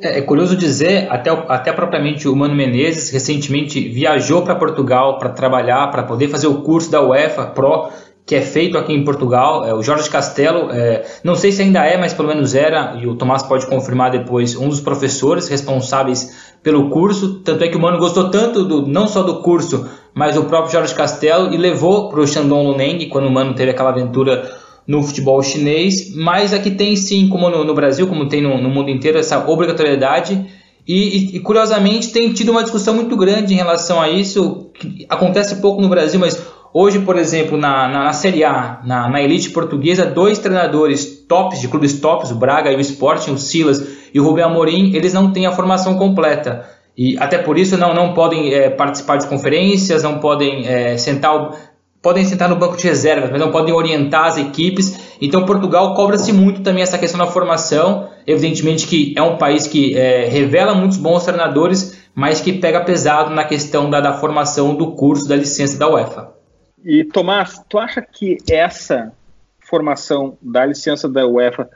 É, 0.00 0.18
é 0.18 0.22
curioso 0.22 0.56
dizer, 0.56 1.06
até, 1.10 1.30
até 1.30 1.72
propriamente 1.72 2.28
o 2.28 2.34
Mano 2.34 2.54
Menezes 2.54 3.10
recentemente 3.10 3.88
viajou 3.88 4.42
para 4.42 4.54
Portugal 4.54 5.18
para 5.18 5.30
trabalhar, 5.30 5.90
para 5.90 6.02
poder 6.02 6.28
fazer 6.28 6.46
o 6.46 6.62
curso 6.62 6.90
da 6.90 7.00
UEFA 7.02 7.46
Pro 7.46 7.90
que 8.24 8.36
é 8.36 8.40
feito 8.40 8.78
aqui 8.78 8.92
em 8.92 9.04
Portugal. 9.04 9.64
É, 9.64 9.74
o 9.74 9.82
Jorge 9.82 10.08
Castelo, 10.08 10.70
é, 10.70 11.04
não 11.24 11.34
sei 11.34 11.50
se 11.52 11.62
ainda 11.62 11.84
é, 11.84 11.96
mas 11.96 12.14
pelo 12.14 12.28
menos 12.28 12.54
era, 12.54 12.96
e 13.00 13.06
o 13.06 13.16
Tomás 13.16 13.42
pode 13.42 13.66
confirmar 13.66 14.10
depois, 14.10 14.56
um 14.56 14.68
dos 14.68 14.80
professores 14.80 15.48
responsáveis 15.48 16.54
pelo 16.62 16.88
curso. 16.88 17.40
Tanto 17.40 17.64
é 17.64 17.68
que 17.68 17.76
o 17.76 17.80
Mano 17.80 17.98
gostou 17.98 18.30
tanto, 18.30 18.64
do, 18.64 18.86
não 18.86 19.06
só 19.08 19.22
do 19.22 19.42
curso, 19.42 19.88
mas 20.14 20.34
do 20.36 20.44
próprio 20.44 20.72
Jorge 20.72 20.94
Castelo, 20.94 21.52
e 21.52 21.56
levou 21.56 22.08
para 22.08 22.20
o 22.20 22.26
Shandong 22.26 22.68
Luneng, 22.68 23.08
quando 23.08 23.26
o 23.26 23.30
Mano 23.30 23.54
teve 23.54 23.72
aquela 23.72 23.90
aventura 23.90 24.61
no 24.86 25.02
futebol 25.02 25.42
chinês. 25.42 26.14
Mas 26.14 26.52
aqui 26.52 26.70
tem 26.70 26.96
sim, 26.96 27.28
como 27.28 27.48
no, 27.48 27.64
no 27.64 27.74
Brasil, 27.74 28.06
como 28.06 28.28
tem 28.28 28.40
no, 28.40 28.60
no, 28.60 28.68
mundo 28.68 28.90
inteiro, 28.90 29.18
essa 29.18 29.48
obrigatoriedade. 29.48 30.44
E, 30.86 30.94
e, 30.94 31.36
e, 31.36 31.40
curiosamente 31.40 32.10
tem 32.10 32.32
tido 32.32 32.50
uma 32.50 32.62
discussão 32.62 32.94
muito 32.94 33.16
grande 33.16 33.54
em 33.54 33.56
relação 33.56 34.00
a 34.00 34.08
isso, 34.08 34.70
que 34.74 35.06
acontece 35.08 35.56
pouco 35.56 35.80
no 35.80 35.88
Brasil, 35.88 36.18
mas 36.18 36.36
Hoje, 36.74 37.00
por 37.00 37.18
exemplo, 37.18 37.58
na, 37.58 37.86
na, 37.86 38.04
na 38.04 38.12
Série 38.14 38.44
A, 38.44 38.80
na, 38.82 39.06
na, 39.06 39.20
elite 39.20 39.50
portuguesa, 39.50 40.06
dois 40.06 40.38
treinadores 40.38 41.26
tops, 41.28 41.60
de 41.60 41.68
clubes 41.68 42.00
tops, 42.00 42.30
o 42.30 42.34
Braga 42.34 42.72
e 42.72 42.76
o 42.76 42.80
Sporting, 42.80 43.32
o 43.32 43.38
Silas 43.38 43.86
e 44.14 44.18
o 44.18 44.24
Rubem 44.24 44.42
Amorim, 44.42 44.94
eles 44.94 45.12
não 45.12 45.30
têm 45.32 45.44
a 45.44 45.52
formação 45.52 45.96
completa. 45.98 46.66
E 46.96 47.18
até 47.18 47.36
por 47.36 47.58
isso 47.58 47.76
não, 47.76 47.92
não 47.92 48.14
podem 48.14 48.54
é, 48.54 48.70
participar 48.70 49.18
de 49.18 49.26
conferências, 49.26 50.02
não 50.02 50.18
podem 50.18 50.66
é, 50.66 50.96
sentar 50.96 51.52
podem 52.02 52.24
sentar 52.24 52.48
no 52.48 52.56
banco 52.56 52.76
de 52.76 52.86
reservas, 52.86 53.30
mas 53.30 53.40
não 53.40 53.52
podem 53.52 53.72
orientar 53.72 54.26
as 54.26 54.36
equipes. 54.36 55.16
Então 55.20 55.46
Portugal 55.46 55.94
cobra-se 55.94 56.32
muito 56.32 56.60
também 56.62 56.82
essa 56.82 56.98
questão 56.98 57.18
da 57.18 57.28
formação. 57.28 58.10
Evidentemente 58.26 58.86
que 58.86 59.14
é 59.16 59.22
um 59.22 59.38
país 59.38 59.66
que 59.66 59.96
é, 59.96 60.26
revela 60.26 60.74
muitos 60.74 60.98
bons 60.98 61.24
treinadores, 61.24 62.02
mas 62.14 62.40
que 62.40 62.52
pega 62.52 62.84
pesado 62.84 63.30
na 63.30 63.44
questão 63.44 63.88
da, 63.88 64.00
da 64.00 64.14
formação 64.14 64.74
do 64.74 64.92
curso 64.92 65.28
da 65.28 65.36
licença 65.36 65.78
da 65.78 65.88
UEFA. 65.88 66.32
E 66.84 67.04
Tomás, 67.04 67.62
tu 67.68 67.78
acha 67.78 68.02
que 68.02 68.38
essa 68.50 69.12
formação 69.60 70.36
da 70.42 70.66
licença 70.66 71.08
da 71.08 71.26
UEFA 71.26 71.70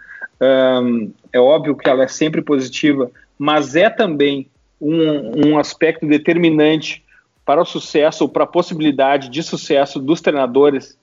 um, 0.82 1.12
é 1.32 1.38
óbvio 1.38 1.76
que 1.76 1.88
ela 1.88 2.04
é 2.04 2.08
sempre 2.08 2.42
positiva, 2.42 3.10
mas 3.38 3.76
é 3.76 3.88
também 3.88 4.48
um, 4.80 5.50
um 5.50 5.58
aspecto 5.58 6.06
determinante 6.06 7.05
para 7.46 7.62
o 7.62 7.64
sucesso 7.64 8.24
ou 8.24 8.28
para 8.28 8.44
a 8.44 8.46
possibilidade 8.46 9.30
de 9.30 9.42
sucesso 9.42 10.00
dos 10.00 10.20
treinadores 10.20 10.98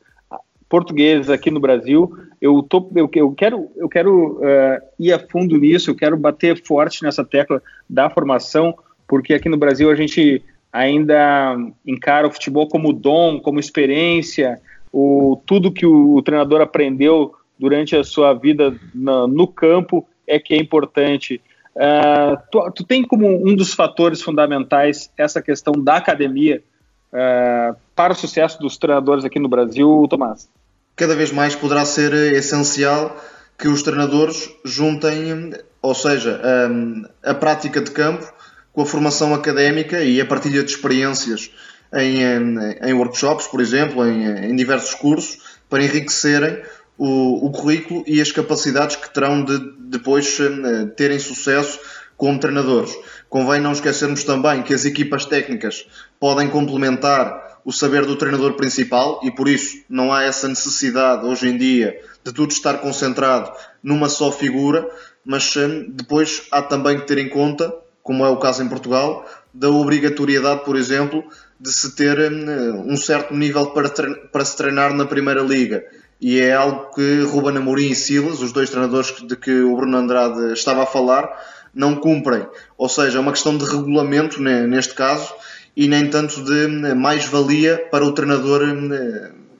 portugueses 0.67 1.29
aqui 1.29 1.49
no 1.49 1.59
Brasil. 1.59 2.11
Eu, 2.41 2.61
tô, 2.61 2.91
eu, 2.95 3.09
eu 3.13 3.31
quero, 3.31 3.71
eu 3.77 3.87
quero 3.87 4.39
uh, 4.39 4.81
ir 4.99 5.13
a 5.13 5.19
fundo 5.19 5.57
nisso, 5.57 5.89
eu 5.89 5.95
quero 5.95 6.17
bater 6.17 6.61
forte 6.61 7.01
nessa 7.01 7.23
tecla 7.23 7.61
da 7.89 8.09
formação, 8.09 8.77
porque 9.07 9.33
aqui 9.33 9.47
no 9.47 9.55
Brasil 9.55 9.89
a 9.89 9.95
gente 9.95 10.43
ainda 10.71 11.55
encara 11.85 12.27
o 12.27 12.31
futebol 12.31 12.67
como 12.67 12.91
dom, 12.91 13.39
como 13.39 13.59
experiência, 13.59 14.59
o, 14.91 15.41
tudo 15.45 15.71
que 15.71 15.85
o, 15.85 16.15
o 16.15 16.21
treinador 16.21 16.59
aprendeu 16.59 17.33
durante 17.57 17.95
a 17.95 18.03
sua 18.03 18.33
vida 18.33 18.75
na, 18.93 19.27
no 19.27 19.47
campo 19.47 20.05
é 20.27 20.39
que 20.39 20.53
é 20.53 20.57
importante. 20.57 21.39
Uh, 21.75 22.37
tu, 22.51 22.71
tu, 22.71 22.83
tem 22.83 23.03
como 23.03 23.27
um 23.27 23.55
dos 23.55 23.73
fatores 23.73 24.21
fundamentais 24.21 25.09
essa 25.17 25.41
questão 25.41 25.73
da 25.73 25.97
academia 25.97 26.63
uh, 27.11 27.75
para 27.95 28.13
o 28.13 28.15
sucesso 28.15 28.59
dos 28.59 28.77
treinadores 28.77 29.25
aqui 29.25 29.39
no 29.39 29.49
Brasil, 29.49 30.05
Tomás? 30.09 30.47
Cada 30.95 31.15
vez 31.15 31.31
mais 31.31 31.55
poderá 31.55 31.83
ser 31.85 32.13
essencial 32.33 33.17
que 33.57 33.67
os 33.67 33.81
treinadores 33.81 34.53
juntem, 34.63 35.53
ou 35.81 35.95
seja, 35.95 36.39
a, 37.23 37.31
a 37.31 37.33
prática 37.33 37.81
de 37.81 37.91
campo 37.91 38.31
com 38.71 38.81
a 38.81 38.85
formação 38.85 39.33
académica 39.33 40.03
e 40.03 40.21
a 40.21 40.25
partilha 40.25 40.63
de 40.63 40.71
experiências 40.71 41.51
em, 41.93 42.21
em 42.81 42.93
workshops, 42.93 43.47
por 43.47 43.61
exemplo, 43.61 44.05
em, 44.05 44.51
em, 44.51 44.55
diversos 44.55 44.95
cursos, 44.95 45.37
para 45.69 45.83
enriquecerem 45.83 46.61
o, 46.97 47.47
o, 47.47 47.51
currículo 47.51 48.03
e 48.07 48.21
as 48.21 48.31
capacidades 48.31 48.95
que 48.95 49.13
terão 49.13 49.43
de 49.43 49.57
depois 49.79 50.39
uh, 50.39 50.87
terem 50.95 51.19
sucesso 51.19 51.79
como 52.15 52.39
treinadores. 52.39 52.95
Convém 53.29 53.59
não 53.59 53.71
esquecermos 53.71 54.23
também 54.23 54.61
que 54.61 54.73
as 54.73 54.85
equipas 54.85 55.25
técnicas 55.25 55.87
podem 56.19 56.49
complementar 56.49 57.59
o 57.65 57.71
saber 57.71 58.05
do 58.05 58.15
treinador 58.15 58.53
principal 58.53 59.19
e 59.23 59.31
por 59.31 59.47
isso 59.47 59.83
não 59.89 60.13
há 60.13 60.23
essa 60.23 60.47
necessidade 60.47 61.25
hoje 61.25 61.47
em 61.47 61.57
dia 61.57 61.99
de 62.23 62.33
tudo 62.33 62.51
estar 62.51 62.77
concentrado 62.79 63.51
numa 63.81 64.09
só 64.09 64.31
figura, 64.31 64.87
mas 65.25 65.53
depois 65.89 66.47
há 66.51 66.61
também 66.61 66.99
que 66.99 67.07
ter 67.07 67.17
em 67.17 67.29
conta 67.29 67.73
como 68.03 68.25
é 68.25 68.29
o 68.29 68.37
caso 68.37 68.61
em 68.61 68.67
Portugal, 68.67 69.25
da 69.53 69.69
obrigatoriedade, 69.69 70.65
por 70.65 70.75
exemplo, 70.75 71.23
de 71.57 71.71
se 71.71 71.95
ter 71.95 72.19
hum, 72.19 72.91
um 72.91 72.97
certo 72.97 73.33
nível 73.33 73.67
para, 73.67 73.89
para 73.89 74.43
se 74.43 74.57
treinar 74.57 74.93
na 74.93 75.05
Primeira 75.05 75.41
Liga. 75.41 75.81
E 76.23 76.39
é 76.39 76.53
algo 76.53 76.89
que 76.95 77.21
Ruben 77.23 77.57
Amorim 77.57 77.89
e 77.89 77.95
Silas, 77.95 78.41
os 78.41 78.53
dois 78.53 78.69
treinadores 78.69 79.13
de 79.27 79.35
que 79.35 79.51
o 79.61 79.75
Bruno 79.75 79.97
Andrade 79.97 80.53
estava 80.53 80.83
a 80.83 80.85
falar, 80.85 81.29
não 81.75 81.97
cumprem. 81.97 82.47
Ou 82.77 82.87
seja, 82.87 83.17
é 83.17 83.21
uma 83.21 83.33
questão 83.33 83.57
de 83.57 83.65
regulamento 83.65 84.41
neste 84.41 84.93
caso 84.93 85.33
e 85.75 85.85
nem 85.85 86.09
tanto 86.09 86.41
de 86.41 86.67
hum, 86.67 86.95
mais-valia 86.95 87.89
para 87.91 88.05
o 88.05 88.13
treinador 88.13 88.63
hum, 88.63 88.89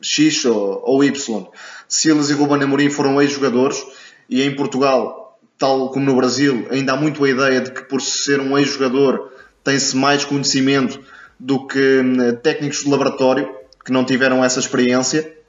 X 0.01 0.45
ou 0.45 1.03
Y. 1.03 1.47
Silas 1.85 2.29
e 2.29 2.33
Ruben 2.33 2.63
Amorim 2.63 2.89
foram 2.89 3.21
ex-jogadores 3.21 3.83
e 4.29 4.41
em 4.41 4.55
Portugal 4.55 5.37
tal 5.57 5.89
como 5.89 6.05
no 6.05 6.15
Brasil, 6.15 6.65
ainda 6.71 6.93
há 6.93 6.95
muito 6.95 7.25
a 7.25 7.29
ideia 7.29 7.59
de 7.59 7.71
que 7.71 7.81
por 7.83 8.01
ser 8.01 8.39
um 8.39 8.57
ex-jogador 8.57 9.33
tem-se 9.65 9.97
mais 9.97 10.23
conhecimento 10.23 10.97
do 11.37 11.67
que 11.67 12.01
técnicos 12.41 12.85
de 12.85 12.89
laboratório 12.89 13.49
que 13.83 13.91
não 13.91 14.05
tiveram 14.05 14.43
essa 14.43 14.59
experiência, 14.59 15.42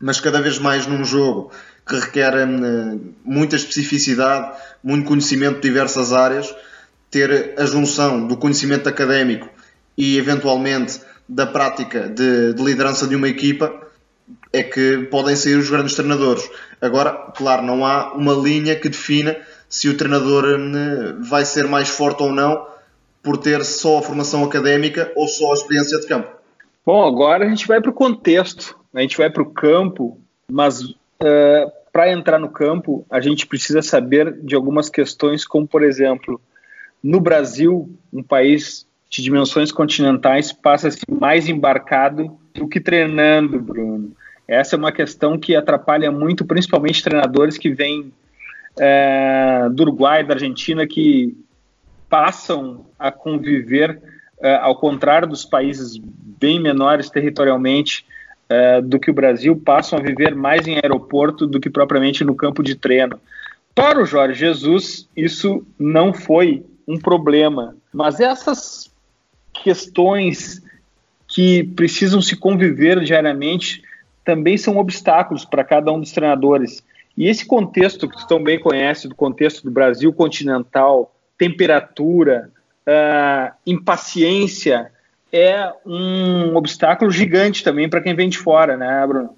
mas 0.00 0.20
cada 0.20 0.40
vez 0.40 0.58
mais 0.58 0.86
num 0.86 1.04
jogo 1.04 1.50
que 1.86 1.96
requer 1.96 2.46
hum, 2.46 3.12
muita 3.24 3.56
especificidade, 3.56 4.56
muito 4.82 5.06
conhecimento 5.06 5.56
de 5.56 5.62
diversas 5.62 6.12
áreas, 6.12 6.54
ter 7.10 7.54
a 7.58 7.64
junção 7.64 8.26
do 8.26 8.36
conhecimento 8.36 8.88
académico 8.88 9.48
e 9.96 10.18
eventualmente 10.18 11.00
da 11.28 11.46
prática 11.46 12.08
de, 12.08 12.54
de 12.54 12.62
liderança 12.62 13.06
de 13.06 13.16
uma 13.16 13.28
equipa 13.28 13.72
é 14.52 14.62
que 14.62 15.08
podem 15.10 15.34
sair 15.34 15.56
os 15.56 15.70
grandes 15.70 15.94
treinadores. 15.94 16.48
Agora, 16.80 17.12
claro, 17.34 17.62
não 17.62 17.84
há 17.84 18.12
uma 18.14 18.32
linha 18.34 18.76
que 18.76 18.88
defina 18.88 19.36
se 19.68 19.88
o 19.88 19.96
treinador 19.96 20.44
hum, 20.44 21.22
vai 21.22 21.44
ser 21.44 21.66
mais 21.66 21.88
forte 21.88 22.22
ou 22.22 22.32
não 22.32 22.66
por 23.22 23.36
ter 23.36 23.64
só 23.64 23.98
a 23.98 24.02
formação 24.02 24.44
académica 24.44 25.12
ou 25.16 25.26
só 25.26 25.50
a 25.50 25.54
experiência 25.54 25.98
de 25.98 26.06
campo. 26.06 26.28
Bom, 26.84 27.04
agora 27.04 27.44
a 27.44 27.48
gente 27.48 27.66
vai 27.66 27.80
para 27.80 27.90
o 27.90 27.94
contexto, 27.94 28.77
a 28.94 29.00
gente 29.00 29.16
vai 29.16 29.30
para 29.30 29.42
o 29.42 29.50
campo, 29.50 30.18
mas 30.50 30.82
uh, 30.82 31.72
para 31.92 32.10
entrar 32.10 32.38
no 32.38 32.48
campo 32.48 33.04
a 33.10 33.20
gente 33.20 33.46
precisa 33.46 33.82
saber 33.82 34.32
de 34.42 34.54
algumas 34.54 34.88
questões, 34.88 35.46
como 35.46 35.66
por 35.66 35.82
exemplo, 35.82 36.40
no 37.02 37.20
Brasil, 37.20 37.90
um 38.12 38.22
país 38.22 38.86
de 39.10 39.22
dimensões 39.22 39.72
continentais, 39.72 40.52
passa-se 40.52 41.00
mais 41.10 41.48
embarcado 41.48 42.38
do 42.54 42.68
que 42.68 42.80
treinando, 42.80 43.60
Bruno. 43.60 44.12
Essa 44.46 44.76
é 44.76 44.78
uma 44.78 44.92
questão 44.92 45.38
que 45.38 45.54
atrapalha 45.54 46.10
muito, 46.10 46.44
principalmente 46.44 47.02
treinadores 47.02 47.56
que 47.56 47.70
vêm 47.70 48.12
é, 48.78 49.68
do 49.72 49.82
Uruguai, 49.82 50.24
da 50.24 50.34
Argentina, 50.34 50.86
que 50.86 51.36
passam 52.08 52.86
a 52.98 53.10
conviver, 53.10 54.00
é, 54.40 54.54
ao 54.56 54.76
contrário 54.76 55.28
dos 55.28 55.44
países 55.44 55.98
bem 55.98 56.60
menores 56.60 57.10
territorialmente 57.10 58.06
é, 58.48 58.80
do 58.80 58.98
que 58.98 59.10
o 59.10 59.14
Brasil, 59.14 59.56
passam 59.56 59.98
a 59.98 60.02
viver 60.02 60.34
mais 60.34 60.66
em 60.66 60.76
aeroporto 60.76 61.46
do 61.46 61.60
que 61.60 61.68
propriamente 61.68 62.24
no 62.24 62.34
campo 62.34 62.62
de 62.62 62.74
treino. 62.74 63.20
Para 63.74 64.00
o 64.00 64.06
Jorge 64.06 64.40
Jesus, 64.40 65.08
isso 65.16 65.64
não 65.78 66.12
foi 66.12 66.64
um 66.86 66.98
problema, 66.98 67.76
mas 67.92 68.18
essas 68.18 68.90
questões 69.52 70.62
que 71.26 71.64
precisam 71.64 72.22
se 72.22 72.34
conviver 72.34 73.00
diariamente 73.00 73.82
também 74.24 74.56
são 74.56 74.78
obstáculos 74.78 75.44
para 75.44 75.62
cada 75.62 75.92
um 75.92 76.00
dos 76.00 76.12
treinadores. 76.12 76.82
E 77.16 77.26
esse 77.26 77.46
contexto 77.46 78.08
que 78.08 78.16
tu 78.16 78.26
tão 78.26 78.42
bem 78.42 78.58
conhece, 78.58 79.08
do 79.08 79.14
contexto 79.14 79.62
do 79.64 79.70
Brasil 79.70 80.12
continental, 80.12 81.14
temperatura, 81.36 82.50
uh, 82.86 83.54
impaciência, 83.66 84.90
é 85.32 85.70
um 85.84 86.56
obstáculo 86.56 87.10
gigante 87.10 87.62
também 87.62 87.88
para 87.88 88.00
quem 88.00 88.14
vem 88.14 88.28
de 88.28 88.38
fora, 88.38 88.76
né, 88.76 89.04
Bruno? 89.06 89.30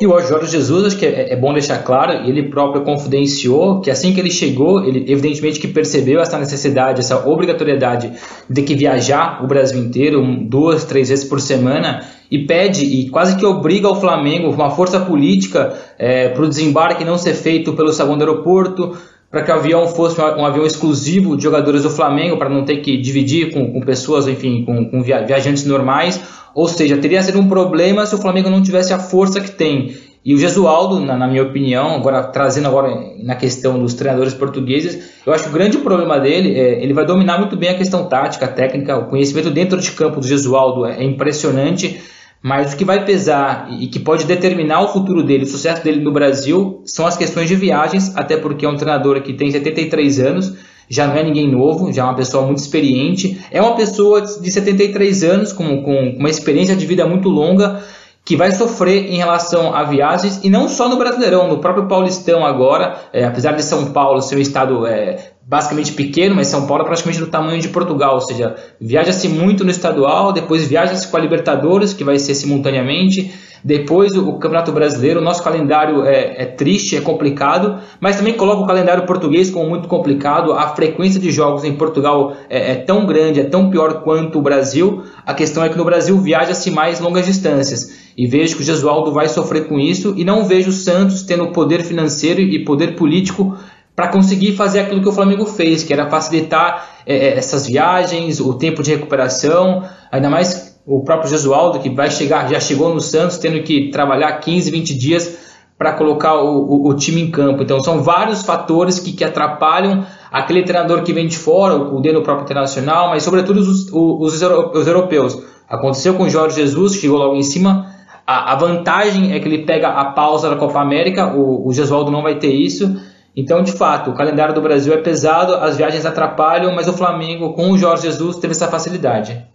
E 0.00 0.06
o 0.06 0.20
Jorge 0.20 0.52
Jesus, 0.52 0.86
acho 0.86 0.96
que 0.96 1.06
é, 1.06 1.32
é, 1.32 1.36
bom 1.36 1.52
deixar 1.52 1.78
claro, 1.78 2.28
ele 2.28 2.44
próprio 2.44 2.82
confidenciou 2.82 3.80
que 3.80 3.90
assim 3.90 4.14
que 4.14 4.20
ele 4.20 4.30
chegou, 4.30 4.84
ele 4.84 5.10
evidentemente 5.10 5.58
que 5.58 5.66
percebeu 5.66 6.20
essa 6.20 6.38
necessidade, 6.38 7.00
essa 7.00 7.28
obrigatoriedade 7.28 8.12
de 8.48 8.62
que 8.62 8.76
viajar 8.76 9.42
o 9.42 9.48
Brasil 9.48 9.80
inteiro, 9.80 10.24
duas, 10.42 10.84
três 10.84 11.08
vezes 11.08 11.24
por 11.24 11.40
semana, 11.40 12.04
e 12.30 12.46
pede 12.46 12.84
e 12.84 13.10
quase 13.10 13.36
que 13.36 13.44
obriga 13.44 13.88
o 13.88 13.96
Flamengo, 13.96 14.50
uma 14.50 14.70
força 14.70 15.00
política, 15.00 15.76
é, 15.98 16.28
para 16.28 16.44
o 16.44 16.48
desembarque 16.48 17.04
não 17.04 17.18
ser 17.18 17.34
feito 17.34 17.72
pelo 17.72 17.92
saguão 17.92 18.16
do 18.16 18.22
aeroporto, 18.22 18.96
para 19.30 19.42
que 19.42 19.50
o 19.50 19.54
avião 19.54 19.86
fosse 19.88 20.20
um 20.20 20.44
avião 20.44 20.64
exclusivo 20.64 21.36
de 21.36 21.42
jogadores 21.42 21.82
do 21.82 21.90
Flamengo, 21.90 22.36
para 22.38 22.48
não 22.48 22.64
ter 22.64 22.78
que 22.78 22.96
dividir 22.96 23.52
com, 23.52 23.72
com 23.72 23.80
pessoas, 23.82 24.26
enfim, 24.26 24.64
com, 24.64 24.86
com, 24.86 25.02
viajantes 25.02 25.66
normais. 25.66 26.20
Ou 26.54 26.66
seja, 26.66 26.96
teria 26.96 27.22
sido 27.22 27.38
um 27.38 27.48
problema 27.48 28.06
se 28.06 28.14
o 28.14 28.18
Flamengo 28.18 28.48
não 28.48 28.62
tivesse 28.62 28.92
a 28.92 28.98
força 28.98 29.40
que 29.40 29.50
tem. 29.50 29.94
E 30.24 30.34
o 30.34 30.38
Gesualdo, 30.38 30.98
na, 31.00 31.16
na 31.16 31.28
minha 31.28 31.42
opinião, 31.42 31.94
agora 31.94 32.22
trazendo 32.22 32.68
agora 32.68 32.90
na 33.22 33.36
questão 33.36 33.78
dos 33.78 33.94
treinadores 33.94 34.34
portugueses, 34.34 35.10
eu 35.24 35.32
acho 35.32 35.44
que 35.44 35.50
o 35.50 35.52
grande 35.52 35.78
problema 35.78 36.18
dele 36.18 36.58
é 36.58 36.82
ele 36.82 36.92
vai 36.92 37.06
dominar 37.06 37.38
muito 37.38 37.56
bem 37.56 37.68
a 37.70 37.74
questão 37.74 38.08
tática, 38.08 38.48
técnica, 38.48 38.96
o 38.96 39.06
conhecimento 39.06 39.50
dentro 39.50 39.78
de 39.80 39.92
campo 39.92 40.20
do 40.20 40.26
Gesualdo 40.26 40.84
é, 40.84 41.00
é 41.00 41.04
impressionante 41.04 42.00
mas 42.42 42.72
o 42.72 42.76
que 42.76 42.84
vai 42.84 43.04
pesar 43.04 43.68
e 43.80 43.86
que 43.88 43.98
pode 43.98 44.24
determinar 44.24 44.82
o 44.82 44.88
futuro 44.88 45.22
dele, 45.22 45.44
o 45.44 45.46
sucesso 45.46 45.82
dele 45.82 46.00
no 46.00 46.12
Brasil, 46.12 46.82
são 46.84 47.06
as 47.06 47.16
questões 47.16 47.48
de 47.48 47.56
viagens, 47.56 48.16
até 48.16 48.36
porque 48.36 48.64
é 48.64 48.68
um 48.68 48.76
treinador 48.76 49.20
que 49.22 49.32
tem 49.32 49.50
73 49.50 50.20
anos, 50.20 50.54
já 50.88 51.06
não 51.06 51.16
é 51.16 51.22
ninguém 51.22 51.50
novo, 51.50 51.92
já 51.92 52.02
é 52.02 52.04
uma 52.04 52.14
pessoa 52.14 52.46
muito 52.46 52.58
experiente, 52.58 53.38
é 53.50 53.60
uma 53.60 53.74
pessoa 53.74 54.22
de 54.22 54.50
73 54.50 55.24
anos 55.24 55.52
com, 55.52 55.82
com 55.82 56.16
uma 56.18 56.30
experiência 56.30 56.76
de 56.76 56.86
vida 56.86 57.06
muito 57.06 57.28
longa, 57.28 57.82
que 58.24 58.36
vai 58.36 58.52
sofrer 58.52 59.10
em 59.10 59.16
relação 59.16 59.74
a 59.74 59.82
viagens, 59.84 60.40
e 60.44 60.50
não 60.50 60.68
só 60.68 60.88
no 60.88 60.96
Brasileirão, 60.96 61.48
no 61.48 61.58
próprio 61.58 61.88
Paulistão 61.88 62.44
agora, 62.44 62.96
é, 63.12 63.24
apesar 63.24 63.52
de 63.52 63.62
São 63.62 63.86
Paulo 63.92 64.20
ser 64.20 64.36
um 64.36 64.40
estado 64.40 64.86
é, 64.86 65.32
basicamente 65.48 65.92
pequeno, 65.92 66.34
mas 66.34 66.48
São 66.48 66.66
Paulo 66.66 66.82
é 66.82 66.86
praticamente 66.86 67.20
do 67.20 67.26
tamanho 67.26 67.58
de 67.58 67.68
Portugal, 67.68 68.16
ou 68.16 68.20
seja, 68.20 68.54
viaja-se 68.78 69.30
muito 69.30 69.64
no 69.64 69.70
estadual, 69.70 70.30
depois 70.30 70.68
viaja-se 70.68 71.08
com 71.08 71.16
a 71.16 71.20
Libertadores, 71.20 71.94
que 71.94 72.04
vai 72.04 72.18
ser 72.18 72.34
simultaneamente, 72.34 73.32
depois 73.64 74.14
o, 74.14 74.34
Campeonato 74.34 74.72
Brasileiro, 74.72 75.20
o 75.20 75.24
nosso 75.24 75.42
calendário 75.42 76.04
é, 76.04 76.42
é, 76.42 76.44
triste, 76.44 76.96
é 76.96 77.00
complicado, 77.00 77.80
mas 77.98 78.16
também 78.16 78.34
coloca 78.34 78.62
o 78.62 78.66
calendário 78.66 79.06
português 79.06 79.50
como 79.50 79.66
muito 79.70 79.88
complicado, 79.88 80.52
a 80.52 80.68
frequência 80.68 81.18
de 81.18 81.30
jogos 81.30 81.64
em 81.64 81.74
Portugal 81.74 82.36
é, 82.50 82.72
é 82.72 82.74
tão 82.74 83.06
grande, 83.06 83.40
é 83.40 83.44
tão 83.44 83.70
pior 83.70 84.02
quanto 84.02 84.38
o 84.38 84.42
Brasil, 84.42 85.02
a 85.24 85.32
questão 85.32 85.64
é 85.64 85.70
que 85.70 85.78
no 85.78 85.84
Brasil 85.84 86.18
viaja-se 86.18 86.70
mais 86.70 87.00
longas 87.00 87.24
distâncias, 87.24 88.06
e 88.14 88.26
vejo 88.26 88.54
que 88.54 88.62
o 88.62 88.66
Gesualdo 88.66 89.12
vai 89.12 89.30
sofrer 89.30 89.66
com 89.66 89.80
isso, 89.80 90.12
e 90.14 90.24
não 90.24 90.44
vejo 90.44 90.68
o 90.68 90.74
Santos 90.74 91.22
tendo 91.22 91.46
poder 91.52 91.82
financeiro 91.82 92.42
e 92.42 92.62
poder 92.66 92.96
político 92.96 93.56
para 93.98 94.06
conseguir 94.06 94.52
fazer 94.52 94.78
aquilo 94.78 95.02
que 95.02 95.08
o 95.08 95.12
Flamengo 95.12 95.44
fez, 95.44 95.82
que 95.82 95.92
era 95.92 96.08
facilitar 96.08 96.88
é, 97.04 97.16
é, 97.16 97.36
essas 97.36 97.66
viagens, 97.66 98.38
o 98.38 98.54
tempo 98.54 98.80
de 98.80 98.92
recuperação, 98.92 99.82
ainda 100.12 100.30
mais 100.30 100.78
o 100.86 101.02
próprio 101.02 101.28
Jesualdo, 101.28 101.80
que 101.80 101.90
vai 101.90 102.08
chegar, 102.08 102.48
já 102.48 102.60
chegou 102.60 102.94
no 102.94 103.00
Santos, 103.00 103.38
tendo 103.38 103.60
que 103.64 103.90
trabalhar 103.90 104.30
15, 104.34 104.70
20 104.70 104.96
dias 104.96 105.38
para 105.76 105.94
colocar 105.94 106.36
o, 106.36 106.58
o, 106.60 106.88
o, 106.90 106.94
time 106.94 107.22
em 107.22 107.30
campo. 107.32 107.64
Então 107.64 107.82
são 107.82 108.00
vários 108.00 108.44
fatores 108.44 109.00
que, 109.00 109.10
que 109.10 109.24
atrapalham 109.24 110.06
aquele 110.30 110.62
treinador 110.62 111.02
que 111.02 111.12
vem 111.12 111.26
de 111.26 111.36
fora, 111.36 111.74
o 111.74 112.00
dentro 112.00 112.20
do 112.20 112.24
próprio 112.24 112.44
internacional, 112.44 113.08
mas 113.08 113.24
sobretudo 113.24 113.58
os, 113.58 113.90
os, 113.90 114.40
os 114.40 114.86
europeus. 114.86 115.42
Aconteceu 115.68 116.14
com 116.14 116.22
o 116.22 116.30
Jorge 116.30 116.54
Jesus, 116.54 116.94
chegou 116.94 117.18
logo 117.18 117.34
em 117.34 117.42
cima. 117.42 117.92
A, 118.24 118.52
a, 118.52 118.54
vantagem 118.54 119.32
é 119.32 119.40
que 119.40 119.48
ele 119.48 119.64
pega 119.64 119.88
a 119.88 120.04
pausa 120.12 120.48
da 120.48 120.54
Copa 120.54 120.80
América, 120.80 121.34
o, 121.34 121.66
o 121.66 121.72
Gesualdo 121.72 122.12
não 122.12 122.22
vai 122.22 122.36
ter 122.36 122.52
isso. 122.52 122.96
Então, 123.38 123.62
de 123.62 123.70
fato, 123.70 124.10
o 124.10 124.14
calendário 124.14 124.52
do 124.52 124.60
Brasil 124.60 124.92
é 124.92 124.96
pesado, 124.96 125.54
as 125.54 125.76
viagens 125.76 126.04
atrapalham, 126.04 126.74
mas 126.74 126.88
o 126.88 126.92
Flamengo, 126.92 127.52
com 127.52 127.70
o 127.70 127.78
Jorge 127.78 128.02
Jesus, 128.02 128.36
teve 128.36 128.50
essa 128.50 128.66
facilidade. 128.66 129.46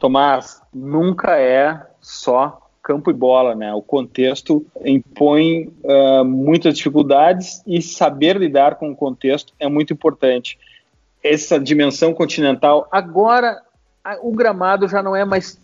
Tomás, 0.00 0.62
nunca 0.72 1.38
é 1.38 1.82
só 2.00 2.62
campo 2.82 3.10
e 3.10 3.12
bola, 3.12 3.54
né? 3.54 3.74
O 3.74 3.82
contexto 3.82 4.64
impõe 4.82 5.70
uh, 5.82 6.24
muitas 6.24 6.78
dificuldades 6.78 7.62
e 7.66 7.82
saber 7.82 8.38
lidar 8.38 8.76
com 8.76 8.90
o 8.90 8.96
contexto 8.96 9.52
é 9.60 9.68
muito 9.68 9.92
importante. 9.92 10.58
Essa 11.22 11.60
dimensão 11.60 12.14
continental, 12.14 12.88
agora 12.90 13.60
o 14.22 14.32
gramado 14.32 14.88
já 14.88 15.02
não 15.02 15.14
é 15.14 15.26
mais 15.26 15.60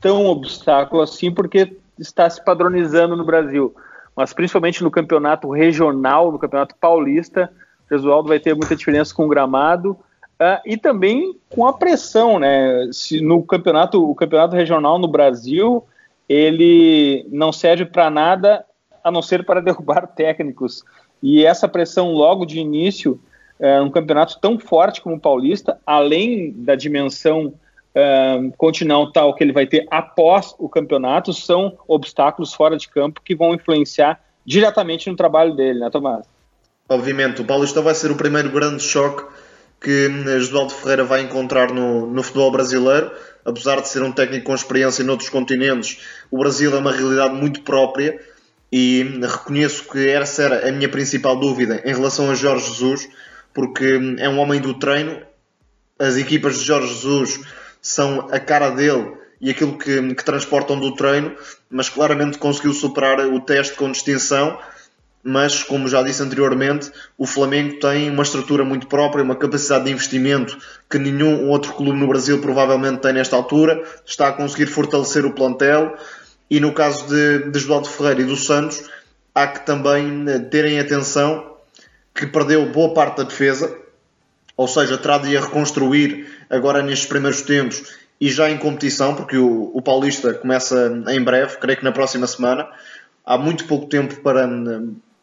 tão 0.00 0.26
obstáculo 0.26 1.02
assim, 1.02 1.32
porque 1.32 1.76
está 1.98 2.30
se 2.30 2.44
padronizando 2.44 3.16
no 3.16 3.24
Brasil 3.24 3.74
mas 4.18 4.32
principalmente 4.32 4.82
no 4.82 4.90
campeonato 4.90 5.48
regional, 5.48 6.32
no 6.32 6.40
campeonato 6.40 6.74
paulista, 6.74 7.52
o 7.88 7.94
Jesualdo 7.94 8.26
vai 8.26 8.40
ter 8.40 8.52
muita 8.52 8.74
diferença 8.74 9.14
com 9.14 9.26
o 9.26 9.28
gramado 9.28 9.92
uh, 9.92 10.60
e 10.66 10.76
também 10.76 11.38
com 11.48 11.68
a 11.68 11.72
pressão, 11.72 12.36
né? 12.36 12.88
Se 12.90 13.20
no 13.20 13.44
campeonato, 13.44 14.10
o 14.10 14.16
campeonato 14.16 14.56
regional 14.56 14.98
no 14.98 15.06
Brasil, 15.06 15.86
ele 16.28 17.28
não 17.30 17.52
serve 17.52 17.84
para 17.84 18.10
nada 18.10 18.64
a 19.04 19.10
não 19.12 19.22
ser 19.22 19.46
para 19.46 19.62
derrubar 19.62 20.08
técnicos. 20.08 20.82
E 21.22 21.44
essa 21.44 21.68
pressão 21.68 22.10
logo 22.10 22.44
de 22.44 22.58
início, 22.58 23.20
uh, 23.60 23.84
um 23.84 23.90
campeonato 23.90 24.40
tão 24.40 24.58
forte 24.58 25.00
como 25.00 25.14
o 25.14 25.20
paulista, 25.20 25.78
além 25.86 26.50
da 26.56 26.74
dimensão 26.74 27.54
uh, 27.98 28.52
continental 28.56 29.34
que 29.34 29.42
ele 29.42 29.52
vai 29.52 29.66
ter 29.66 29.86
após 29.90 30.54
o 30.58 30.68
campeonato 30.68 31.32
são 31.32 31.76
obstáculos 31.86 32.54
fora 32.54 32.76
de 32.76 32.88
campo 32.88 33.20
que 33.24 33.34
vão 33.34 33.54
influenciar 33.54 34.20
diretamente 34.46 35.10
no 35.10 35.16
trabalho 35.16 35.54
dele, 35.54 35.80
né, 35.80 35.90
Tomás? 35.90 36.24
Obviamente, 36.88 37.42
o 37.42 37.44
Paulista 37.44 37.82
vai 37.82 37.94
ser 37.94 38.10
o 38.10 38.16
primeiro 38.16 38.50
grande 38.50 38.82
choque 38.82 39.24
que 39.80 40.08
Josualdo 40.40 40.72
Ferreira 40.72 41.04
vai 41.04 41.20
encontrar 41.20 41.72
no, 41.72 42.06
no 42.06 42.22
futebol 42.22 42.50
brasileiro. 42.50 43.12
Apesar 43.44 43.80
de 43.80 43.88
ser 43.88 44.02
um 44.02 44.12
técnico 44.12 44.46
com 44.46 44.54
experiência 44.54 45.02
em 45.02 45.08
outros 45.08 45.28
continentes, 45.28 46.00
o 46.30 46.38
Brasil 46.38 46.74
é 46.74 46.78
uma 46.78 46.92
realidade 46.92 47.34
muito 47.34 47.62
própria 47.62 48.18
e 48.70 49.02
reconheço 49.20 49.84
que 49.88 50.08
essa 50.08 50.42
era 50.42 50.68
a 50.68 50.72
minha 50.72 50.88
principal 50.88 51.36
dúvida 51.36 51.80
em 51.84 51.94
relação 51.94 52.30
a 52.30 52.34
Jorge 52.34 52.66
Jesus, 52.66 53.08
porque 53.54 53.98
é 54.18 54.28
um 54.28 54.38
homem 54.38 54.60
do 54.60 54.74
treino. 54.74 55.22
As 55.98 56.16
equipas 56.16 56.58
de 56.58 56.64
Jorge 56.64 56.88
Jesus 56.88 57.40
são 57.80 58.28
a 58.30 58.38
cara 58.38 58.70
dele 58.70 59.12
e 59.40 59.50
aquilo 59.50 59.78
que, 59.78 60.14
que 60.14 60.24
transportam 60.24 60.78
do 60.78 60.94
treino, 60.94 61.34
mas 61.70 61.88
claramente 61.88 62.38
conseguiu 62.38 62.72
superar 62.72 63.20
o 63.20 63.40
teste 63.40 63.74
com 63.74 63.90
distinção. 63.90 64.58
Mas, 65.22 65.62
como 65.62 65.88
já 65.88 66.02
disse 66.02 66.22
anteriormente, 66.22 66.90
o 67.16 67.26
Flamengo 67.26 67.78
tem 67.80 68.08
uma 68.08 68.22
estrutura 68.22 68.64
muito 68.64 68.86
própria, 68.86 69.22
uma 69.22 69.36
capacidade 69.36 69.84
de 69.84 69.90
investimento 69.90 70.56
que 70.88 70.98
nenhum 70.98 71.48
outro 71.48 71.72
clube 71.74 71.98
no 71.98 72.06
Brasil 72.06 72.40
provavelmente 72.40 73.00
tem 73.00 73.12
nesta 73.12 73.36
altura. 73.36 73.82
Está 74.06 74.28
a 74.28 74.32
conseguir 74.32 74.66
fortalecer 74.66 75.26
o 75.26 75.32
plantel. 75.32 75.96
E 76.48 76.60
no 76.60 76.72
caso 76.72 77.06
de, 77.08 77.50
de 77.50 77.58
João 77.58 77.82
de 77.82 77.88
Ferreira 77.90 78.22
e 78.22 78.24
do 78.24 78.36
Santos, 78.36 78.88
há 79.34 79.46
que 79.46 79.66
também 79.66 80.24
eh, 80.28 80.38
terem 80.38 80.80
atenção 80.80 81.56
que 82.14 82.26
perdeu 82.26 82.66
boa 82.72 82.94
parte 82.94 83.18
da 83.18 83.24
defesa, 83.24 83.76
ou 84.58 84.66
seja, 84.66 84.98
terá 84.98 85.18
de 85.18 85.36
a 85.36 85.40
reconstruir 85.40 86.26
agora 86.50 86.82
nestes 86.82 87.08
primeiros 87.08 87.42
tempos 87.42 87.96
e 88.20 88.28
já 88.28 88.50
em 88.50 88.58
competição, 88.58 89.14
porque 89.14 89.38
o, 89.38 89.70
o 89.72 89.80
Paulista 89.80 90.34
começa 90.34 91.00
em 91.06 91.22
breve, 91.22 91.58
creio 91.58 91.78
que 91.78 91.84
na 91.84 91.92
próxima 91.92 92.26
semana. 92.26 92.68
Há 93.24 93.38
muito 93.38 93.66
pouco 93.66 93.86
tempo 93.86 94.16
para, 94.16 94.48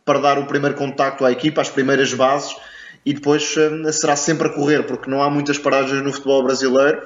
para 0.06 0.20
dar 0.20 0.40
o 0.40 0.46
primeiro 0.46 0.76
contacto 0.78 1.26
à 1.26 1.34
equipa, 1.34 1.60
as 1.60 1.70
primeiras 1.70 2.14
bases, 2.14 2.56
e 3.06 3.14
depois 3.14 3.54
eh, 3.58 3.92
será 3.92 4.16
sempre 4.16 4.48
a 4.48 4.52
correr, 4.52 4.84
porque 4.84 5.10
não 5.10 5.22
há 5.22 5.30
muitas 5.30 5.58
paragens 5.58 6.02
no 6.02 6.14
futebol 6.14 6.42
brasileiro. 6.42 7.02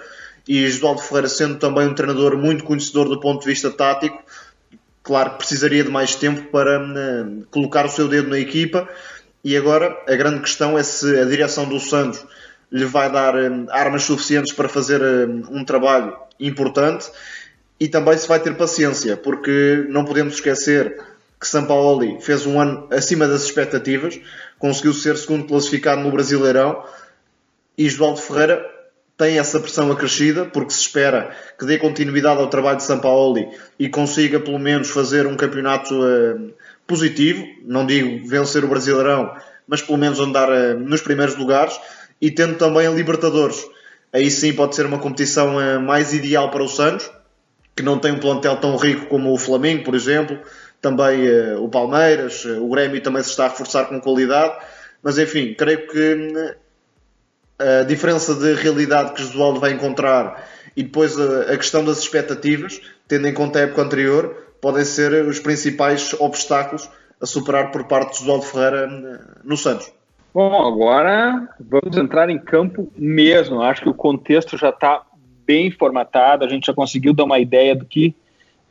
E 0.47 0.69
Josualdo 0.69 1.01
Ferreira, 1.01 1.29
sendo 1.29 1.57
também 1.57 1.87
um 1.87 1.95
treinador 1.95 2.37
muito 2.37 2.63
conhecedor 2.63 3.09
do 3.09 3.19
ponto 3.19 3.41
de 3.41 3.47
vista 3.47 3.71
tático, 3.71 4.23
claro 5.01 5.31
que 5.31 5.37
precisaria 5.37 5.83
de 5.83 5.89
mais 5.89 6.13
tempo 6.13 6.43
para 6.51 6.79
uh, 6.79 7.45
colocar 7.49 7.87
o 7.87 7.89
seu 7.89 8.07
dedo 8.07 8.29
na 8.29 8.37
equipa. 8.37 8.87
E 9.43 9.55
agora 9.55 9.97
a 10.07 10.15
grande 10.15 10.41
questão 10.41 10.77
é 10.77 10.83
se 10.83 11.17
a 11.17 11.25
direção 11.25 11.67
do 11.67 11.79
Santos 11.79 12.25
lhe 12.71 12.85
vai 12.85 13.11
dar 13.11 13.35
um, 13.35 13.67
armas 13.69 14.03
suficientes 14.03 14.53
para 14.53 14.69
fazer 14.69 15.01
um, 15.01 15.59
um 15.59 15.65
trabalho 15.65 16.15
importante 16.39 17.09
e 17.79 17.87
também 17.87 18.17
se 18.17 18.27
vai 18.27 18.39
ter 18.39 18.55
paciência, 18.55 19.15
porque 19.15 19.85
não 19.89 20.05
podemos 20.05 20.35
esquecer 20.35 21.01
que 21.39 21.47
Sampaoli 21.47 22.19
fez 22.21 22.45
um 22.45 22.59
ano 22.59 22.87
acima 22.91 23.27
das 23.27 23.43
expectativas, 23.43 24.19
conseguiu 24.57 24.93
ser 24.93 25.17
segundo 25.17 25.45
classificado 25.45 26.01
no 26.01 26.11
Brasileirão 26.11 26.83
e 27.77 27.87
João 27.89 28.17
Ferreira 28.17 28.63
tem 29.17 29.37
essa 29.37 29.59
pressão 29.59 29.91
acrescida, 29.91 30.45
porque 30.45 30.71
se 30.71 30.79
espera 30.79 31.35
que 31.57 31.65
dê 31.65 31.77
continuidade 31.77 32.39
ao 32.39 32.49
trabalho 32.49 32.77
de 32.77 32.83
Sampaoli 32.83 33.49
e 33.77 33.89
consiga 33.89 34.39
pelo 34.39 34.57
menos 34.57 34.89
fazer 34.89 35.27
um 35.27 35.35
campeonato 35.35 35.93
uh, 35.93 36.53
positivo, 36.89 37.45
não 37.63 37.85
digo 37.85 38.27
vencer 38.27 38.65
o 38.65 38.67
Brasileirão, 38.67 39.33
mas 39.65 39.81
pelo 39.81 39.97
menos 39.97 40.19
andar 40.19 40.49
uh, 40.49 40.77
nos 40.77 41.01
primeiros 41.01 41.35
lugares, 41.35 41.79
e 42.19 42.29
tendo 42.31 42.55
também 42.55 42.87
a 42.87 42.91
Libertadores. 42.91 43.65
Aí 44.11 44.29
sim 44.29 44.51
pode 44.51 44.75
ser 44.75 44.85
uma 44.85 44.97
competição 44.97 45.55
uh, 45.55 45.79
mais 45.79 46.11
ideal 46.11 46.49
para 46.49 46.63
o 46.63 46.67
Santos, 46.67 47.09
que 47.75 47.83
não 47.83 47.99
tem 47.99 48.11
um 48.11 48.19
plantel 48.19 48.57
tão 48.57 48.75
rico 48.75 49.05
como 49.05 49.31
o 49.31 49.37
Flamengo, 49.37 49.85
por 49.85 49.95
exemplo, 49.95 50.37
também 50.81 51.29
o 51.57 51.67
Palmeiras, 51.69 52.43
o 52.45 52.67
Grêmio 52.69 53.01
também 53.01 53.21
se 53.21 53.29
está 53.29 53.45
a 53.45 53.49
reforçar 53.49 53.85
com 53.85 54.01
qualidade, 54.01 54.53
mas 55.03 55.17
enfim, 55.17 55.53
creio 55.53 55.87
que 55.87 56.55
a 57.59 57.83
diferença 57.83 58.33
de 58.35 58.53
realidade 58.53 59.13
que 59.13 59.23
Jesualdo 59.23 59.59
vai 59.59 59.71
encontrar 59.71 60.45
e 60.79 60.83
depois 60.83 61.19
a, 61.19 61.53
a, 61.53 61.57
questão 61.57 61.83
das 61.83 61.99
expectativas, 61.99 62.79
tendo 63.05 63.27
em 63.27 63.33
conta 63.33 63.59
a 63.59 63.63
época 63.63 63.81
anterior, 63.81 64.33
podem 64.61 64.85
ser 64.85 65.25
os 65.25 65.37
principais 65.37 66.15
obstáculos 66.21 66.89
a 67.21 67.25
superar 67.25 67.69
por 67.69 67.83
parte 67.83 68.13
de 68.13 68.19
Jesualdo 68.19 68.45
Ferreira 68.45 68.89
eh, 68.89 69.39
no 69.43 69.57
Santos. 69.57 69.91
Bom, 70.33 70.65
agora 70.65 71.49
vamos 71.59 71.97
entrar 71.97 72.29
em 72.29 72.39
campo 72.39 72.89
mesmo. 72.97 73.61
Acho 73.61 73.81
que 73.81 73.89
o 73.89 73.93
contexto 73.93 74.57
já 74.57 74.69
está 74.69 75.01
bem 75.45 75.69
formatado, 75.69 76.45
a 76.45 76.47
gente 76.47 76.67
já 76.67 76.73
conseguiu 76.73 77.13
dar 77.13 77.25
uma 77.25 77.39
ideia 77.39 77.75
do 77.75 77.83
que, 77.83 78.15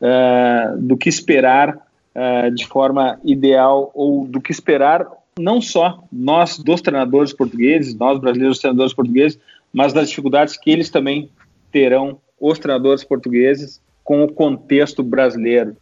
uh, 0.01 0.79
do 0.79 0.97
que 0.97 1.11
esperar 1.11 1.77
uh, 1.77 2.51
de 2.55 2.67
forma 2.67 3.21
ideal 3.23 3.91
ou 3.93 4.27
do 4.27 4.41
que 4.41 4.51
esperar 4.51 5.07
não 5.39 5.61
só 5.61 6.03
nós 6.11 6.59
dos 6.59 6.81
treinadores 6.81 7.35
portugueses, 7.35 7.95
nós 7.95 8.19
brasileiros 8.19 8.61
treinadores 8.61 8.95
portugueses, 8.95 9.39
mas 9.71 9.93
das 9.93 10.09
dificuldades 10.09 10.57
que 10.57 10.71
eles 10.71 10.89
também 10.89 11.29
terão, 11.71 12.19
os 12.41 12.59
treinadores 12.59 13.05
portugueses, 13.05 13.81
com 14.05 14.23
o 14.23 14.33
contexto 14.33 15.03
brasileiro. 15.03 15.77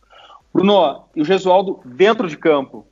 Bruno, 0.53 1.05
e 1.15 1.21
o 1.21 1.25
Gesualdo 1.25 1.81
dentro 1.85 2.29
de 2.29 2.37
campo? 2.37 2.87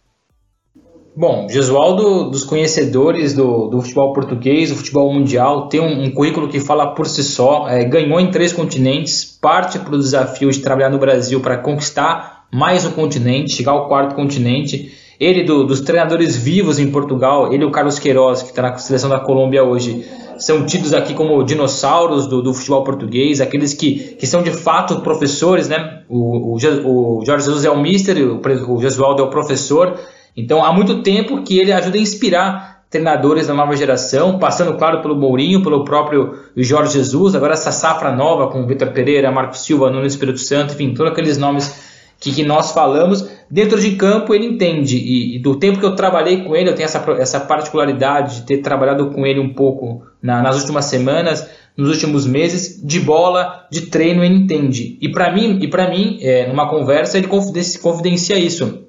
Bom, 1.16 1.48
Gesualdo, 1.48 2.28
dos 2.28 2.44
conhecedores 2.44 3.34
do, 3.34 3.68
do 3.68 3.80
futebol 3.80 4.12
português, 4.12 4.70
do 4.70 4.76
futebol 4.76 5.12
mundial, 5.12 5.68
tem 5.68 5.80
um, 5.80 6.04
um 6.04 6.10
currículo 6.10 6.48
que 6.48 6.58
fala 6.58 6.94
por 6.94 7.06
si 7.06 7.22
só, 7.22 7.68
é, 7.68 7.84
ganhou 7.84 8.18
em 8.18 8.32
três 8.32 8.52
continentes, 8.52 9.24
parte 9.24 9.78
para 9.78 9.94
o 9.94 9.98
desafio 9.98 10.50
de 10.50 10.60
trabalhar 10.60 10.90
no 10.90 10.98
Brasil 10.98 11.40
para 11.40 11.58
conquistar 11.58 12.46
mais 12.52 12.84
um 12.84 12.90
continente, 12.90 13.54
chegar 13.54 13.72
ao 13.72 13.86
quarto 13.88 14.14
continente 14.14 14.92
ele, 15.18 15.44
do, 15.44 15.64
dos 15.64 15.80
treinadores 15.80 16.36
vivos 16.36 16.78
em 16.78 16.90
Portugal, 16.90 17.52
ele 17.52 17.62
e 17.62 17.66
o 17.66 17.70
Carlos 17.70 17.98
Queiroz, 17.98 18.42
que 18.42 18.50
está 18.50 18.62
na 18.62 18.76
seleção 18.76 19.08
da 19.08 19.20
Colômbia 19.20 19.62
hoje, 19.62 20.04
são 20.38 20.66
tidos 20.66 20.92
aqui 20.92 21.14
como 21.14 21.42
dinossauros 21.44 22.26
do, 22.26 22.42
do, 22.42 22.52
futebol 22.52 22.82
português, 22.82 23.40
aqueles 23.40 23.72
que, 23.72 24.16
que 24.16 24.26
são 24.26 24.42
de 24.42 24.50
fato 24.50 25.00
professores, 25.00 25.68
né? 25.68 26.02
O, 26.08 26.54
o, 26.54 27.18
o 27.18 27.24
Jorge 27.24 27.44
Jesus 27.44 27.64
é 27.64 27.70
o 27.70 27.80
mister, 27.80 28.16
o, 28.18 28.40
o 28.74 28.80
Jesualdo 28.80 29.22
é 29.22 29.24
o 29.24 29.30
professor. 29.30 29.98
Então, 30.36 30.64
há 30.64 30.72
muito 30.72 31.02
tempo 31.02 31.42
que 31.42 31.58
ele 31.58 31.72
ajuda 31.72 31.96
a 31.96 32.00
inspirar 32.00 32.74
treinadores 32.90 33.48
da 33.48 33.54
nova 33.54 33.74
geração, 33.74 34.38
passando, 34.38 34.76
claro, 34.76 35.02
pelo 35.02 35.16
Mourinho, 35.16 35.62
pelo 35.62 35.84
próprio 35.84 36.34
Jorge 36.56 36.92
Jesus, 36.92 37.34
agora 37.34 37.54
essa 37.54 37.72
safra 37.72 38.12
nova 38.12 38.48
com 38.48 38.66
Vitor 38.66 38.90
Pereira, 38.90 39.32
Marco 39.32 39.56
Silva, 39.56 39.90
Nuno 39.90 40.06
Espírito 40.06 40.38
Santo, 40.38 40.74
enfim, 40.74 40.94
todos 40.94 41.10
aqueles 41.10 41.36
nomes 41.36 41.74
que, 42.20 42.32
que 42.32 42.44
nós 42.44 42.70
falamos, 42.70 43.28
dentro 43.54 43.80
de 43.80 43.92
campo 43.92 44.34
ele 44.34 44.46
entende. 44.46 44.96
E, 44.96 45.36
e, 45.36 45.38
do 45.38 45.54
tempo 45.54 45.78
que 45.78 45.86
eu 45.86 45.94
trabalhei 45.94 46.42
com 46.42 46.56
ele, 46.56 46.68
eu 46.70 46.74
tenho 46.74 46.86
essa, 46.86 46.98
essa 47.12 47.38
particularidade 47.38 48.40
de 48.40 48.46
ter 48.46 48.58
trabalhado 48.58 49.10
com 49.10 49.24
ele 49.24 49.38
um 49.38 49.54
pouco 49.54 50.02
na, 50.20 50.42
nas 50.42 50.58
últimas 50.58 50.86
semanas, 50.86 51.48
nos 51.76 51.88
últimos 51.88 52.26
meses, 52.26 52.84
de 52.84 52.98
bola, 52.98 53.64
de 53.70 53.82
treino, 53.82 54.24
ele 54.24 54.34
entende. 54.34 54.98
E 55.00 55.08
para 55.08 55.32
mim, 55.32 55.60
e 55.62 55.68
para 55.68 55.88
mim 55.88 56.18
é, 56.20 56.48
numa 56.48 56.68
conversa, 56.68 57.16
ele 57.16 57.28
confidencia, 57.28 57.80
confidencia 57.80 58.36
isso. 58.36 58.86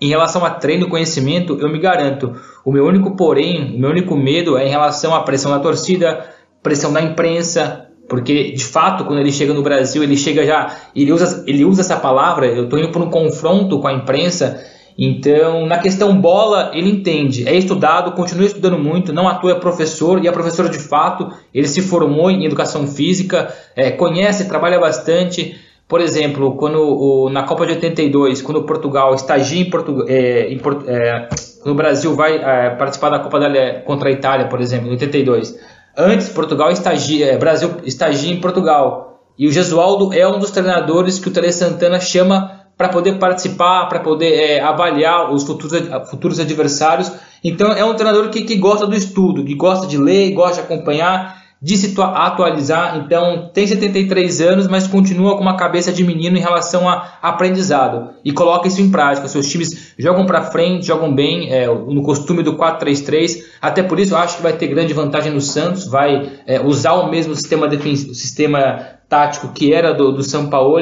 Em 0.00 0.08
relação 0.08 0.44
a 0.44 0.50
treino 0.50 0.86
e 0.86 0.90
conhecimento, 0.90 1.58
eu 1.60 1.68
me 1.68 1.78
garanto. 1.78 2.34
O 2.64 2.72
meu 2.72 2.84
único 2.86 3.14
porém, 3.14 3.76
o 3.76 3.78
meu 3.78 3.90
único 3.90 4.16
medo 4.16 4.58
é 4.58 4.66
em 4.66 4.70
relação 4.70 5.14
à 5.14 5.22
pressão 5.22 5.52
da 5.52 5.60
torcida, 5.60 6.28
pressão 6.60 6.92
da 6.92 7.00
imprensa, 7.00 7.89
porque 8.10 8.50
de 8.50 8.64
fato 8.64 9.04
quando 9.04 9.20
ele 9.20 9.30
chega 9.30 9.54
no 9.54 9.62
Brasil 9.62 10.02
ele 10.02 10.16
chega 10.16 10.44
já 10.44 10.76
ele 10.94 11.12
usa 11.12 11.44
ele 11.46 11.64
usa 11.64 11.80
essa 11.80 11.96
palavra 11.96 12.44
eu 12.46 12.64
estou 12.64 12.76
indo 12.76 12.88
por 12.88 13.00
um 13.00 13.08
confronto 13.08 13.78
com 13.78 13.86
a 13.86 13.92
imprensa 13.92 14.60
então 14.98 15.64
na 15.64 15.78
questão 15.78 16.20
bola 16.20 16.72
ele 16.74 16.90
entende. 16.90 17.48
É 17.48 17.54
estudado 17.54 18.12
continua 18.12 18.44
estudando 18.44 18.76
muito 18.76 19.12
não 19.12 19.28
atua 19.28 19.52
é 19.52 19.54
professor 19.54 20.22
e 20.22 20.26
é 20.26 20.32
professor 20.32 20.68
de 20.68 20.78
fato 20.78 21.32
ele 21.54 21.68
se 21.68 21.80
formou 21.80 22.30
em 22.30 22.44
educação 22.44 22.86
física 22.86 23.54
é, 23.76 23.92
conhece 23.92 24.48
trabalha 24.48 24.80
bastante. 24.80 25.56
Por 25.86 26.00
exemplo 26.00 26.56
quando 26.56 26.80
o, 26.82 27.30
na 27.30 27.44
Copa 27.44 27.64
de 27.64 27.74
82 27.74 28.42
quando 28.42 28.64
Portugal 28.64 29.14
estagia 29.14 29.62
em, 29.62 29.70
Portu, 29.70 30.04
é, 30.08 30.52
é, 30.52 31.28
no 31.64 31.76
Brasil 31.76 32.16
vai 32.16 32.38
é, 32.38 32.70
participar 32.70 33.10
da 33.10 33.20
Copa 33.20 33.38
da, 33.38 33.80
contra 33.82 34.08
a 34.08 34.12
Itália 34.12 34.48
por 34.48 34.60
exemplo 34.60 34.88
em 34.88 34.92
82 34.92 35.56
Antes, 36.00 36.30
Portugal 36.30 36.70
estagia, 36.70 37.32
é, 37.32 37.36
Brasil 37.36 37.76
estagia 37.84 38.32
em 38.32 38.40
Portugal. 38.40 39.20
E 39.38 39.46
o 39.46 39.52
Gesualdo 39.52 40.14
é 40.14 40.26
um 40.26 40.38
dos 40.38 40.50
treinadores 40.50 41.18
que 41.18 41.28
o 41.28 41.30
Tele 41.30 41.52
Santana 41.52 42.00
chama 42.00 42.60
para 42.76 42.88
poder 42.88 43.18
participar, 43.18 43.86
para 43.86 44.00
poder 44.00 44.32
é, 44.32 44.60
avaliar 44.60 45.30
os 45.30 45.44
futuros, 45.44 45.78
futuros 46.10 46.40
adversários. 46.40 47.12
Então 47.44 47.70
é 47.72 47.84
um 47.84 47.94
treinador 47.94 48.30
que, 48.30 48.42
que 48.42 48.56
gosta 48.56 48.86
do 48.86 48.96
estudo, 48.96 49.44
que 49.44 49.54
gosta 49.54 49.86
de 49.86 49.98
ler, 49.98 50.32
gosta 50.32 50.56
de 50.56 50.60
acompanhar 50.60 51.39
de 51.62 51.76
se 51.76 51.94
atualizar. 52.00 52.96
Então, 52.96 53.50
tem 53.52 53.66
73 53.66 54.40
anos, 54.40 54.66
mas 54.66 54.86
continua 54.86 55.36
com 55.36 55.42
uma 55.42 55.56
cabeça 55.56 55.92
de 55.92 56.02
menino 56.02 56.38
em 56.38 56.40
relação 56.40 56.88
a 56.88 57.18
aprendizado 57.20 58.10
e 58.24 58.32
coloca 58.32 58.66
isso 58.66 58.80
em 58.80 58.90
prática. 58.90 59.28
Seus 59.28 59.46
times 59.46 59.92
jogam 59.98 60.24
para 60.24 60.42
frente, 60.42 60.86
jogam 60.86 61.14
bem, 61.14 61.52
é, 61.52 61.66
no 61.66 62.02
costume 62.02 62.42
do 62.42 62.56
4-3-3. 62.56 63.44
Até 63.60 63.82
por 63.82 64.00
isso, 64.00 64.14
eu 64.14 64.18
acho 64.18 64.36
que 64.36 64.42
vai 64.42 64.54
ter 64.54 64.68
grande 64.68 64.94
vantagem 64.94 65.32
no 65.32 65.40
Santos. 65.40 65.86
Vai 65.86 66.32
é, 66.46 66.60
usar 66.60 66.94
o 66.94 67.10
mesmo 67.10 67.34
sistema, 67.34 67.68
sistema 68.14 68.98
tático 69.06 69.48
que 69.48 69.74
era 69.74 69.92
do, 69.92 70.12
do 70.12 70.22
São 70.22 70.48
Paulo. 70.48 70.80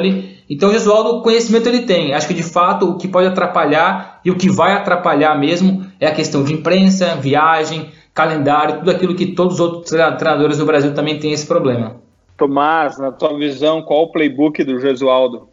Então, 0.49 0.69
o 0.69 0.71
Gesualdo, 0.71 1.21
conhecimento 1.21 1.67
ele 1.67 1.81
tem. 1.81 2.13
Acho 2.13 2.27
que 2.27 2.33
de 2.33 2.43
fato 2.43 2.89
o 2.89 2.97
que 2.97 3.07
pode 3.07 3.27
atrapalhar 3.27 4.21
e 4.23 4.31
o 4.31 4.35
que 4.35 4.49
vai 4.49 4.71
atrapalhar 4.71 5.37
mesmo 5.37 5.85
é 5.99 6.07
a 6.07 6.11
questão 6.11 6.43
de 6.43 6.53
imprensa, 6.53 7.15
viagem 7.15 7.89
calendário, 8.19 8.79
tudo 8.79 8.91
aquilo 8.91 9.15
que 9.15 9.27
todos 9.27 9.53
os 9.53 9.59
outros 9.61 9.89
treinadores 9.89 10.57
do 10.57 10.65
Brasil 10.65 10.93
também 10.93 11.17
têm 11.17 11.31
esse 11.31 11.47
problema. 11.47 11.95
Tomás, 12.35 12.97
na 12.97 13.13
tua 13.13 13.37
visão, 13.37 13.81
qual 13.81 14.03
o 14.03 14.11
playbook 14.11 14.61
do 14.65 14.77
Jesualdo? 14.77 15.47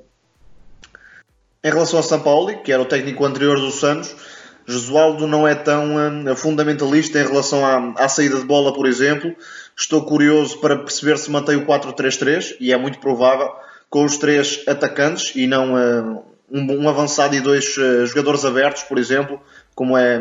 Em 1.62 1.70
relação 1.70 2.00
a 2.00 2.02
São 2.02 2.18
Paulo, 2.18 2.52
que 2.64 2.72
era 2.72 2.82
o 2.82 2.84
técnico 2.84 3.24
anterior 3.24 3.60
do 3.60 3.70
Santos, 3.70 4.16
Jesualdo 4.66 5.28
não 5.28 5.46
é 5.46 5.54
tão 5.54 5.94
uh, 5.94 6.34
fundamentalista 6.34 7.20
em 7.20 7.26
relação 7.26 7.64
à, 7.64 8.02
à, 8.02 8.08
saída 8.08 8.40
de 8.40 8.44
bola, 8.44 8.74
por 8.74 8.86
exemplo. 8.86 9.32
Estou 9.78 10.04
curioso 10.04 10.58
para 10.58 10.76
perceber 10.76 11.18
se 11.18 11.30
mantém 11.30 11.54
o 11.54 11.66
4-3-3 11.66 12.56
e 12.58 12.72
é 12.72 12.76
muito 12.76 12.98
provável 12.98 13.48
com 13.88 14.04
os 14.04 14.16
três 14.16 14.64
atacantes 14.66 15.36
e 15.36 15.46
não 15.46 15.74
uh, 15.74 16.24
um, 16.50 16.82
um, 16.82 16.88
avançado 16.88 17.36
e 17.36 17.40
dois 17.40 17.76
uh, 17.76 18.04
jogadores 18.06 18.44
abertos, 18.44 18.82
por 18.82 18.98
exemplo, 18.98 19.40
como 19.72 19.96
é 19.96 20.18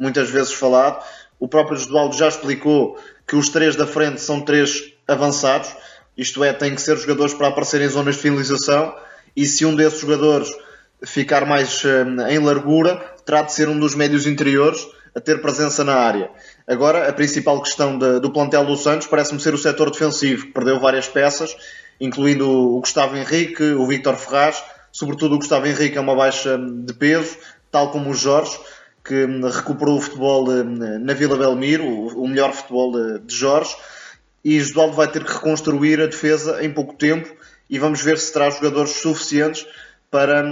muitas 0.00 0.30
vezes 0.30 0.52
falado 0.52 1.04
o 1.40 1.48
próprio 1.48 1.78
Gesualdo 1.78 2.14
já 2.14 2.28
explicou 2.28 2.96
que 3.26 3.34
os 3.34 3.48
três 3.48 3.74
da 3.74 3.86
frente 3.86 4.20
são 4.20 4.42
três 4.42 4.92
avançados, 5.08 5.74
isto 6.16 6.44
é, 6.44 6.52
têm 6.52 6.74
que 6.74 6.82
ser 6.82 6.96
jogadores 6.98 7.32
para 7.32 7.48
aparecer 7.48 7.80
em 7.80 7.88
zonas 7.88 8.16
de 8.16 8.22
finalização, 8.22 8.94
e 9.34 9.46
se 9.46 9.64
um 9.64 9.74
desses 9.74 9.98
jogadores 9.98 10.50
ficar 11.02 11.46
mais 11.46 11.82
eh, 11.84 12.34
em 12.34 12.38
largura, 12.38 12.96
terá 13.24 13.42
de 13.42 13.54
ser 13.54 13.68
um 13.68 13.78
dos 13.78 13.94
médios 13.94 14.26
interiores 14.26 14.86
a 15.14 15.20
ter 15.20 15.40
presença 15.40 15.82
na 15.82 15.94
área. 15.94 16.30
Agora, 16.66 17.08
a 17.08 17.12
principal 17.12 17.60
questão 17.62 17.98
de, 17.98 18.20
do 18.20 18.30
plantel 18.30 18.64
do 18.64 18.76
Santos 18.76 19.06
parece-me 19.06 19.40
ser 19.40 19.54
o 19.54 19.58
setor 19.58 19.90
defensivo, 19.90 20.46
que 20.46 20.52
perdeu 20.52 20.78
várias 20.78 21.08
peças, 21.08 21.56
incluindo 22.00 22.48
o 22.48 22.80
Gustavo 22.80 23.16
Henrique, 23.16 23.62
o 23.62 23.86
Victor 23.86 24.16
Ferraz, 24.16 24.62
sobretudo 24.92 25.34
o 25.34 25.38
Gustavo 25.38 25.66
Henrique 25.66 25.96
é 25.96 26.00
uma 26.00 26.14
baixa 26.14 26.58
de 26.58 26.92
peso, 26.92 27.36
tal 27.70 27.90
como 27.90 28.10
o 28.10 28.14
Jorge, 28.14 28.58
que 29.04 29.26
recuperou 29.52 29.96
o 29.96 30.00
futebol 30.00 30.46
na 30.64 31.14
Vila 31.14 31.36
Belmiro, 31.36 31.84
o 31.86 32.28
melhor 32.28 32.52
futebol 32.52 33.18
de 33.18 33.34
Jorge, 33.34 33.74
e 34.44 34.58
Josualdo 34.60 34.94
vai 34.94 35.08
ter 35.08 35.24
que 35.24 35.32
reconstruir 35.32 36.00
a 36.00 36.06
defesa 36.06 36.64
em 36.64 36.72
pouco 36.72 36.94
tempo 36.94 37.28
e 37.68 37.78
vamos 37.78 38.02
ver 38.02 38.18
se 38.18 38.32
terá 38.32 38.50
jogadores 38.50 38.92
suficientes 38.92 39.66
para 40.10 40.42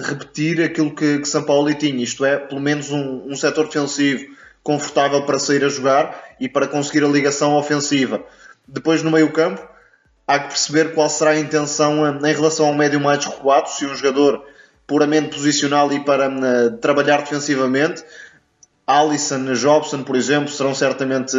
repetir 0.00 0.60
aquilo 0.62 0.94
que, 0.94 1.20
que 1.20 1.28
São 1.28 1.44
Paulo 1.44 1.72
tinha, 1.74 2.02
isto 2.02 2.24
é, 2.24 2.36
pelo 2.36 2.60
menos 2.60 2.90
um, 2.90 3.30
um 3.30 3.36
setor 3.36 3.66
defensivo 3.66 4.34
confortável 4.62 5.24
para 5.24 5.38
sair 5.38 5.62
a 5.62 5.68
jogar 5.68 6.34
e 6.40 6.48
para 6.48 6.66
conseguir 6.66 7.04
a 7.04 7.08
ligação 7.08 7.54
ofensiva. 7.54 8.24
Depois, 8.66 9.02
no 9.02 9.10
meio 9.10 9.30
campo, 9.30 9.62
há 10.26 10.38
que 10.38 10.48
perceber 10.48 10.94
qual 10.94 11.08
será 11.08 11.32
a 11.32 11.38
intenção 11.38 12.18
em 12.26 12.34
relação 12.34 12.66
ao 12.66 12.74
médio 12.74 12.98
mais 12.98 13.24
recuado, 13.24 13.68
se 13.68 13.84
um 13.84 13.94
jogador 13.94 14.44
puramente 14.86 15.34
posicional 15.34 15.92
e 15.92 16.00
para 16.00 16.28
uh, 16.28 16.76
trabalhar 16.78 17.18
defensivamente. 17.18 18.04
Alisson, 18.86 19.54
Jobson, 19.54 20.02
por 20.02 20.16
exemplo, 20.16 20.50
serão 20.50 20.74
certamente 20.74 21.36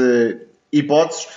hipóteses. 0.71 1.27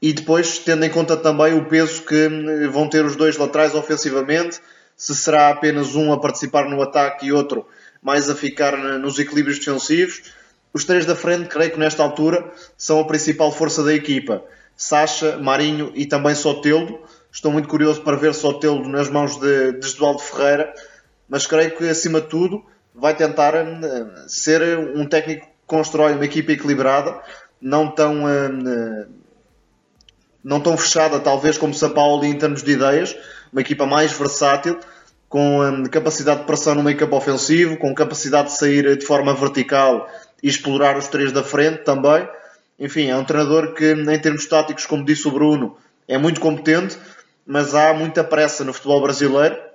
e 0.00 0.12
depois 0.12 0.58
tendo 0.58 0.84
em 0.84 0.90
conta 0.90 1.16
também 1.16 1.54
o 1.54 1.66
peso 1.66 2.02
que 2.02 2.26
hum, 2.26 2.70
vão 2.70 2.88
ter 2.88 3.04
os 3.04 3.14
dois 3.14 3.36
laterais 3.36 3.74
ofensivamente, 3.74 4.60
se 4.96 5.14
será 5.14 5.48
apenas 5.50 5.94
um 5.94 6.12
a 6.12 6.18
participar 6.18 6.68
no 6.68 6.82
ataque 6.82 7.26
e 7.26 7.32
outro 7.32 7.66
mais 8.02 8.28
a 8.28 8.34
ficar 8.34 8.76
nos 8.98 9.18
equilíbrios 9.18 9.60
defensivos. 9.60 10.22
Os 10.74 10.84
três 10.84 11.06
da 11.06 11.14
frente, 11.14 11.48
creio 11.48 11.70
que 11.70 11.78
nesta 11.78 12.02
altura, 12.02 12.50
são 12.76 12.98
a 12.98 13.06
principal 13.06 13.52
força 13.52 13.84
da 13.84 13.94
equipa. 13.94 14.42
Sacha, 14.76 15.38
Marinho 15.38 15.92
e 15.94 16.04
também 16.04 16.34
Soteldo. 16.34 16.98
Estou 17.30 17.52
muito 17.52 17.68
curioso 17.68 18.00
para 18.02 18.16
ver 18.16 18.34
Soteldo 18.34 18.88
nas 18.88 19.08
mãos 19.08 19.36
de, 19.38 19.72
de 19.72 19.86
Eduardo 19.94 20.18
Ferreira, 20.18 20.74
mas 21.28 21.46
creio 21.46 21.76
que, 21.76 21.88
acima 21.88 22.20
de 22.20 22.28
tudo, 22.28 22.64
vai 22.94 23.14
tentar 23.14 23.54
hum, 23.54 23.80
ser 24.26 24.78
um 24.78 25.06
técnico 25.06 25.46
que 25.46 25.52
constrói 25.66 26.12
uma 26.12 26.24
equipa 26.24 26.52
equilibrada, 26.52 27.20
não 27.60 27.88
tão, 27.88 28.24
hum, 28.24 29.06
não 30.42 30.60
tão 30.60 30.76
fechada, 30.76 31.20
talvez, 31.20 31.56
como 31.56 31.72
São 31.72 31.90
Paulo 31.90 32.24
em 32.24 32.36
termos 32.36 32.62
de 32.62 32.72
ideias, 32.72 33.16
uma 33.52 33.60
equipa 33.60 33.86
mais 33.86 34.12
versátil, 34.12 34.78
com 35.28 35.60
hum, 35.60 35.84
capacidade 35.84 36.40
de 36.40 36.46
pressão 36.46 36.74
no 36.74 36.82
meio 36.82 36.98
campo 36.98 37.16
ofensivo, 37.16 37.76
com 37.76 37.94
capacidade 37.94 38.48
de 38.48 38.58
sair 38.58 38.96
de 38.96 39.06
forma 39.06 39.34
vertical 39.34 40.08
e 40.42 40.48
explorar 40.48 40.96
os 40.98 41.08
três 41.08 41.32
da 41.32 41.42
frente 41.42 41.84
também. 41.84 42.28
Enfim, 42.78 43.08
é 43.08 43.16
um 43.16 43.24
treinador 43.24 43.74
que, 43.74 43.92
em 43.92 44.18
termos 44.18 44.44
táticos, 44.46 44.84
como 44.84 45.04
disse 45.04 45.26
o 45.28 45.30
Bruno, 45.30 45.76
é 46.08 46.18
muito 46.18 46.40
competente, 46.40 46.98
mas 47.46 47.74
há 47.74 47.94
muita 47.94 48.24
pressa 48.24 48.64
no 48.64 48.72
futebol 48.72 49.00
brasileiro 49.00 49.71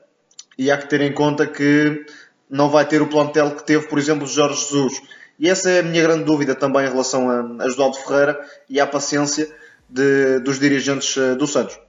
e 0.58 0.72
há 0.72 0.78
que 0.78 0.90
ter 0.90 1.02
em 1.02 1.14
conta 1.14 1.46
que 1.46 2.06
não 2.50 2.70
vai 2.70 2.86
ter 2.86 3.02
o 3.02 3.08
plantel 3.08 3.52
que 3.52 3.66
teve, 3.66 3.88
por 3.88 4.00
exemplo, 4.00 4.26
Jorge 4.26 4.62
Jesus. 4.62 5.02
E 5.40 5.50
essa 5.50 5.70
é 5.70 5.80
a 5.80 5.84
minha 5.84 6.02
grande 6.02 6.24
dúvida 6.24 6.56
também 6.56 6.86
em 6.86 6.90
relação 6.90 7.30
a, 7.30 7.64
a 7.64 7.68
Josualdo 7.68 7.98
Ferreira 7.98 8.40
e 8.70 8.80
à 8.80 8.88
paciência 8.88 9.48
de, 9.88 10.40
dos 10.40 10.60
dirigentes 10.60 11.16
eh, 11.16 11.36
do 11.36 11.46
Santos. 11.46 11.80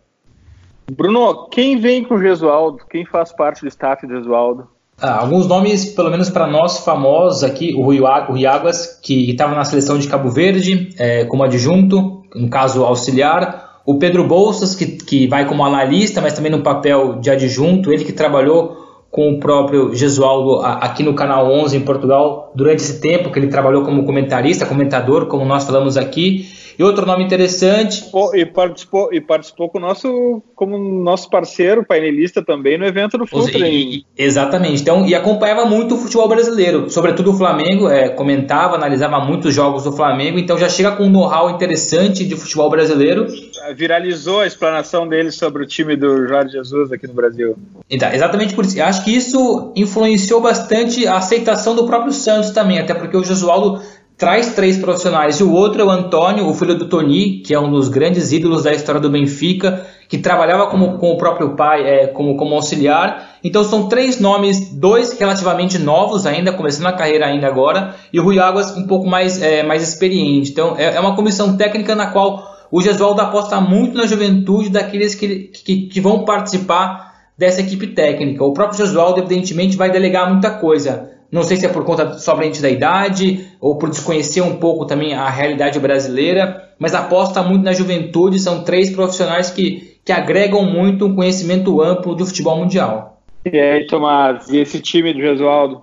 Bruno, 0.90 1.48
quem 1.48 1.78
vem 1.78 2.04
com 2.04 2.14
o 2.14 2.20
Gesualdo? 2.20 2.85
Quem 2.90 3.04
faz 3.04 3.33
parte 3.33 3.62
do 3.62 3.68
staff 3.68 4.07
do 4.07 4.16
Gesualdo? 4.16 4.68
Ah, 5.00 5.20
alguns 5.20 5.46
nomes, 5.46 5.85
pelo 5.85 6.11
menos 6.11 6.28
para 6.28 6.46
nós, 6.46 6.78
famosos 6.81 7.44
aqui, 7.44 7.74
o 7.74 7.83
Rui, 7.83 8.00
Rui 8.00 8.46
Águas, 8.46 8.98
que 9.02 9.31
estava 9.31 9.54
na 9.54 9.64
seleção 9.64 9.98
de 9.98 10.09
Cabo 10.09 10.28
Verde 10.28 10.90
é, 10.98 11.24
como 11.24 11.44
adjunto, 11.44 12.24
no 12.35 12.50
caso 12.50 12.85
auxiliar. 12.85 13.67
O 13.88 13.94
Pedro 13.94 14.22
Bolsas, 14.22 14.74
que, 14.74 14.85
que 14.85 15.27
vai 15.27 15.46
como 15.48 15.64
analista, 15.64 16.20
mas 16.20 16.35
também 16.35 16.53
no 16.53 16.61
papel 16.61 17.20
de 17.20 17.31
adjunto, 17.31 17.90
ele 17.90 18.05
que 18.05 18.12
trabalhou 18.12 18.77
com 19.11 19.31
o 19.31 19.40
próprio 19.40 19.94
Gesualdo 19.94 20.61
aqui 20.61 21.03
no 21.03 21.14
Canal 21.14 21.51
11 21.51 21.79
em 21.79 21.81
Portugal 21.81 22.53
durante 22.55 22.81
esse 22.81 23.01
tempo 23.01 23.33
que 23.33 23.38
ele 23.38 23.46
trabalhou 23.46 23.85
como 23.85 24.05
comentarista, 24.05 24.66
comentador, 24.66 25.24
como 25.24 25.42
nós 25.46 25.64
falamos 25.64 25.96
aqui. 25.96 26.46
E 26.79 26.83
outro 26.85 27.05
nome 27.05 27.25
interessante. 27.25 28.05
E 28.35 28.47
participou, 28.47 29.12
e 29.12 29.21
participou 29.21 29.69
com 29.69 29.79
o 29.79 29.81
nosso, 29.81 30.43
como 30.55 30.79
nosso 30.79 31.29
parceiro, 31.29 31.85
painelista 31.85 32.41
também 32.43 32.79
no 32.79 32.87
evento 32.87 33.19
do 33.19 33.27
Futre. 33.27 34.07
Exatamente. 34.17 34.81
Então, 34.81 35.05
e 35.05 35.14
acompanhava 35.14 35.64
muito 35.64 35.97
o 35.97 35.99
futebol 35.99 36.29
brasileiro, 36.29 36.88
sobretudo 36.88 37.33
o 37.33 37.35
Flamengo, 37.35 37.88
é, 37.88 38.09
comentava, 38.09 38.77
analisava 38.77 39.19
muitos 39.19 39.53
jogos 39.53 39.85
do 39.85 39.93
Flamengo, 39.93 40.38
então 40.38 40.57
já 40.57 40.69
chega 40.69 40.93
com 40.93 41.05
um 41.05 41.11
know-how 41.11 41.51
interessante 41.51 42.25
de 42.25 42.37
futebol 42.37 42.71
brasileiro. 42.71 43.27
Viralizou 43.75 44.41
a 44.41 44.47
explanação 44.47 45.07
dele 45.07 45.31
sobre 45.31 45.64
o 45.64 45.67
time 45.67 45.97
do 45.97 46.27
Jorge 46.29 46.53
Jesus 46.53 46.93
aqui 46.93 47.07
no 47.07 47.14
Brasil. 47.14 47.57
Então, 47.91 48.11
exatamente 48.12 48.55
por 48.55 48.64
isso. 48.64 48.81
Acho 48.81 49.05
que 49.05 49.14
isso 49.14 49.73
influenciou 49.75 50.41
bastante 50.41 51.07
a 51.07 51.17
aceitação 51.17 51.75
do 51.75 51.87
próprio 51.87 52.12
Santos 52.12 52.51
também, 52.51 52.79
até 52.79 52.95
porque 52.95 53.17
o 53.17 53.25
Jesualdo 53.25 53.83
traz 54.18 54.52
três 54.52 54.76
profissionais 54.76 55.38
e 55.38 55.44
o 55.44 55.52
outro 55.52 55.81
é 55.81 55.85
o 55.85 55.90
Antônio, 55.90 56.48
o 56.48 56.52
filho 56.52 56.76
do 56.76 56.87
Tony, 56.87 57.38
que 57.38 57.54
é 57.54 57.61
um 57.61 57.70
dos 57.70 57.88
grandes 57.88 58.33
ídolos 58.33 58.64
da 58.64 58.74
história 58.74 59.00
do 59.00 59.09
Benfica, 59.09 59.87
que 60.09 60.18
trabalhava 60.18 60.66
como, 60.66 60.98
com 60.98 61.12
o 61.12 61.16
próprio 61.16 61.50
pai 61.54 61.88
é, 61.88 62.07
como, 62.09 62.37
como 62.37 62.57
auxiliar. 62.57 63.37
Então 63.44 63.62
são 63.62 63.88
três 63.88 64.18
nomes, 64.18 64.70
dois 64.72 65.16
relativamente 65.16 65.78
novos 65.78 66.26
ainda, 66.26 66.52
começando 66.52 66.87
a 66.87 66.92
carreira 66.92 67.26
ainda 67.26 67.46
agora, 67.46 67.94
e 68.12 68.18
o 68.18 68.24
Rui 68.24 68.40
Águas 68.40 68.76
um 68.76 68.88
pouco 68.88 69.07
mais, 69.07 69.40
é, 69.40 69.62
mais 69.62 69.88
experiente. 69.88 70.50
Então 70.50 70.74
é, 70.76 70.96
é 70.96 71.00
uma 71.00 71.14
comissão 71.14 71.57
técnica 71.57 71.94
na 71.94 72.09
qual 72.09 72.57
o 72.72 72.83
Gesualdo 72.83 73.20
aposta 73.20 73.61
muito 73.61 73.96
na 73.96 74.04
juventude 74.04 74.68
daqueles 74.68 75.14
que, 75.14 75.44
que, 75.44 75.83
que 75.83 76.00
vão 76.00 76.24
participar 76.24 77.14
dessa 77.38 77.61
equipe 77.61 77.87
técnica. 77.87 78.44
O 78.44 78.52
próprio 78.52 78.78
Gesualdo, 78.78 79.20
evidentemente, 79.20 79.76
vai 79.76 79.92
delegar 79.92 80.28
muita 80.28 80.50
coisa 80.50 81.17
não 81.31 81.43
sei 81.43 81.59
se 81.59 81.67
é 81.67 81.69
por 81.69 81.85
conta 81.85 82.19
somente 82.19 82.62
da 82.62 82.71
idade 82.71 83.47
ou 83.61 83.77
por 83.77 83.91
desconhecer 83.91 84.41
um 84.41 84.57
pouco 84.57 84.87
também 84.87 85.14
a 85.14 85.29
realidade 85.29 85.79
brasileira, 85.79 86.73
mas 86.79 86.95
aposta 86.95 87.43
muito 87.43 87.64
na 87.64 87.73
juventude. 87.73 88.38
São 88.38 88.64
três 88.64 88.91
profissionais 88.91 89.51
que, 89.51 89.99
que 90.05 90.11
agregam 90.11 90.64
muito 90.64 91.07
um 91.07 91.14
conhecimento 91.14 91.83
amplo 91.83 92.14
do 92.14 92.25
futebol 92.25 92.57
mundial. 92.57 93.23
E 93.45 93.59
aí, 93.59 93.87
Tomás, 93.87 94.49
e 94.49 94.59
esse 94.59 94.81
time 94.81 95.12
do 95.12 95.21
Jesualdo? 95.21 95.83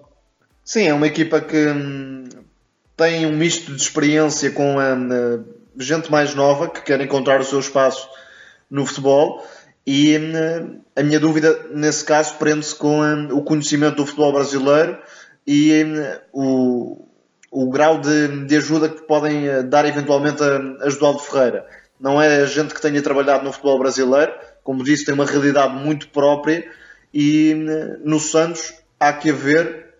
Sim, 0.63 0.87
é 0.87 0.93
uma 0.93 1.07
equipa 1.07 1.39
que 1.39 1.67
hum, 1.67 2.23
tem 2.97 3.27
um 3.27 3.31
misto 3.31 3.71
de 3.71 3.79
experiência 3.79 4.49
com 4.49 4.77
hum, 4.77 5.43
gente 5.77 6.11
mais 6.11 6.33
nova 6.33 6.67
que 6.67 6.81
quer 6.81 6.99
encontrar 7.01 7.39
o 7.39 7.45
seu 7.45 7.59
espaço 7.59 8.09
no 8.69 8.83
futebol. 8.83 9.45
E 9.85 10.17
hum, 10.17 10.79
a 10.95 11.03
minha 11.03 11.19
dúvida 11.19 11.67
nesse 11.71 12.03
caso 12.03 12.33
prende-se 12.39 12.73
com 12.73 12.99
o 13.31 13.43
conhecimento 13.43 13.97
do 13.97 14.05
futebol 14.07 14.33
brasileiro 14.33 14.97
e 15.45 15.83
o, 16.33 17.07
o 17.51 17.69
grau 17.69 17.99
de, 17.99 18.45
de 18.45 18.57
ajuda 18.57 18.89
que 18.89 19.01
podem 19.03 19.47
eh, 19.47 19.63
dar 19.63 19.85
eventualmente 19.85 20.43
a, 20.43 20.85
a 20.85 20.89
Josualdo 20.89 21.19
Ferreira. 21.19 21.65
Não 21.99 22.21
é 22.21 22.45
gente 22.45 22.73
que 22.73 22.81
tenha 22.81 23.01
trabalhado 23.01 23.43
no 23.43 23.51
futebol 23.51 23.79
brasileiro, 23.79 24.33
como 24.63 24.83
disse, 24.83 25.05
tem 25.05 25.13
uma 25.13 25.25
realidade 25.25 25.75
muito 25.75 26.09
própria 26.09 26.65
e 27.13 27.51
eh, 27.51 27.97
no 28.03 28.19
Santos 28.19 28.73
há 28.99 29.13
que 29.13 29.29
haver, 29.29 29.93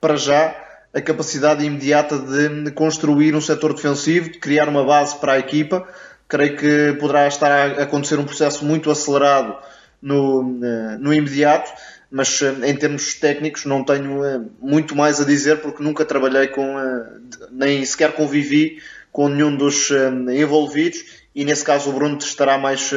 para 0.00 0.16
já, 0.16 0.56
a 0.94 1.00
capacidade 1.00 1.64
imediata 1.64 2.18
de 2.18 2.70
construir 2.70 3.34
um 3.34 3.40
setor 3.40 3.74
defensivo, 3.74 4.30
de 4.30 4.38
criar 4.38 4.68
uma 4.68 4.82
base 4.82 5.16
para 5.16 5.34
a 5.34 5.38
equipa. 5.38 5.86
Creio 6.26 6.56
que 6.56 6.92
poderá 6.98 7.28
estar 7.28 7.50
a 7.50 7.82
acontecer 7.82 8.18
um 8.18 8.24
processo 8.24 8.64
muito 8.64 8.90
acelerado 8.90 9.56
no, 10.00 10.58
eh, 10.64 10.96
no 10.98 11.12
imediato 11.12 11.70
mas 12.10 12.40
eh, 12.42 12.70
em 12.70 12.76
termos 12.76 13.14
técnicos 13.14 13.64
não 13.64 13.84
tenho 13.84 14.24
eh, 14.24 14.40
muito 14.60 14.94
mais 14.94 15.20
a 15.20 15.24
dizer 15.24 15.60
porque 15.60 15.82
nunca 15.82 16.04
trabalhei 16.04 16.48
com, 16.48 16.78
eh, 16.78 17.06
nem 17.50 17.84
sequer 17.84 18.12
convivi 18.12 18.78
com 19.12 19.28
nenhum 19.28 19.56
dos 19.56 19.90
envolvidos 20.30 21.04
e 21.34 21.44
nesse 21.44 21.64
caso 21.64 21.88
o 21.88 21.92
Bruno 21.94 22.18
estará 22.18 22.58
mais, 22.58 22.92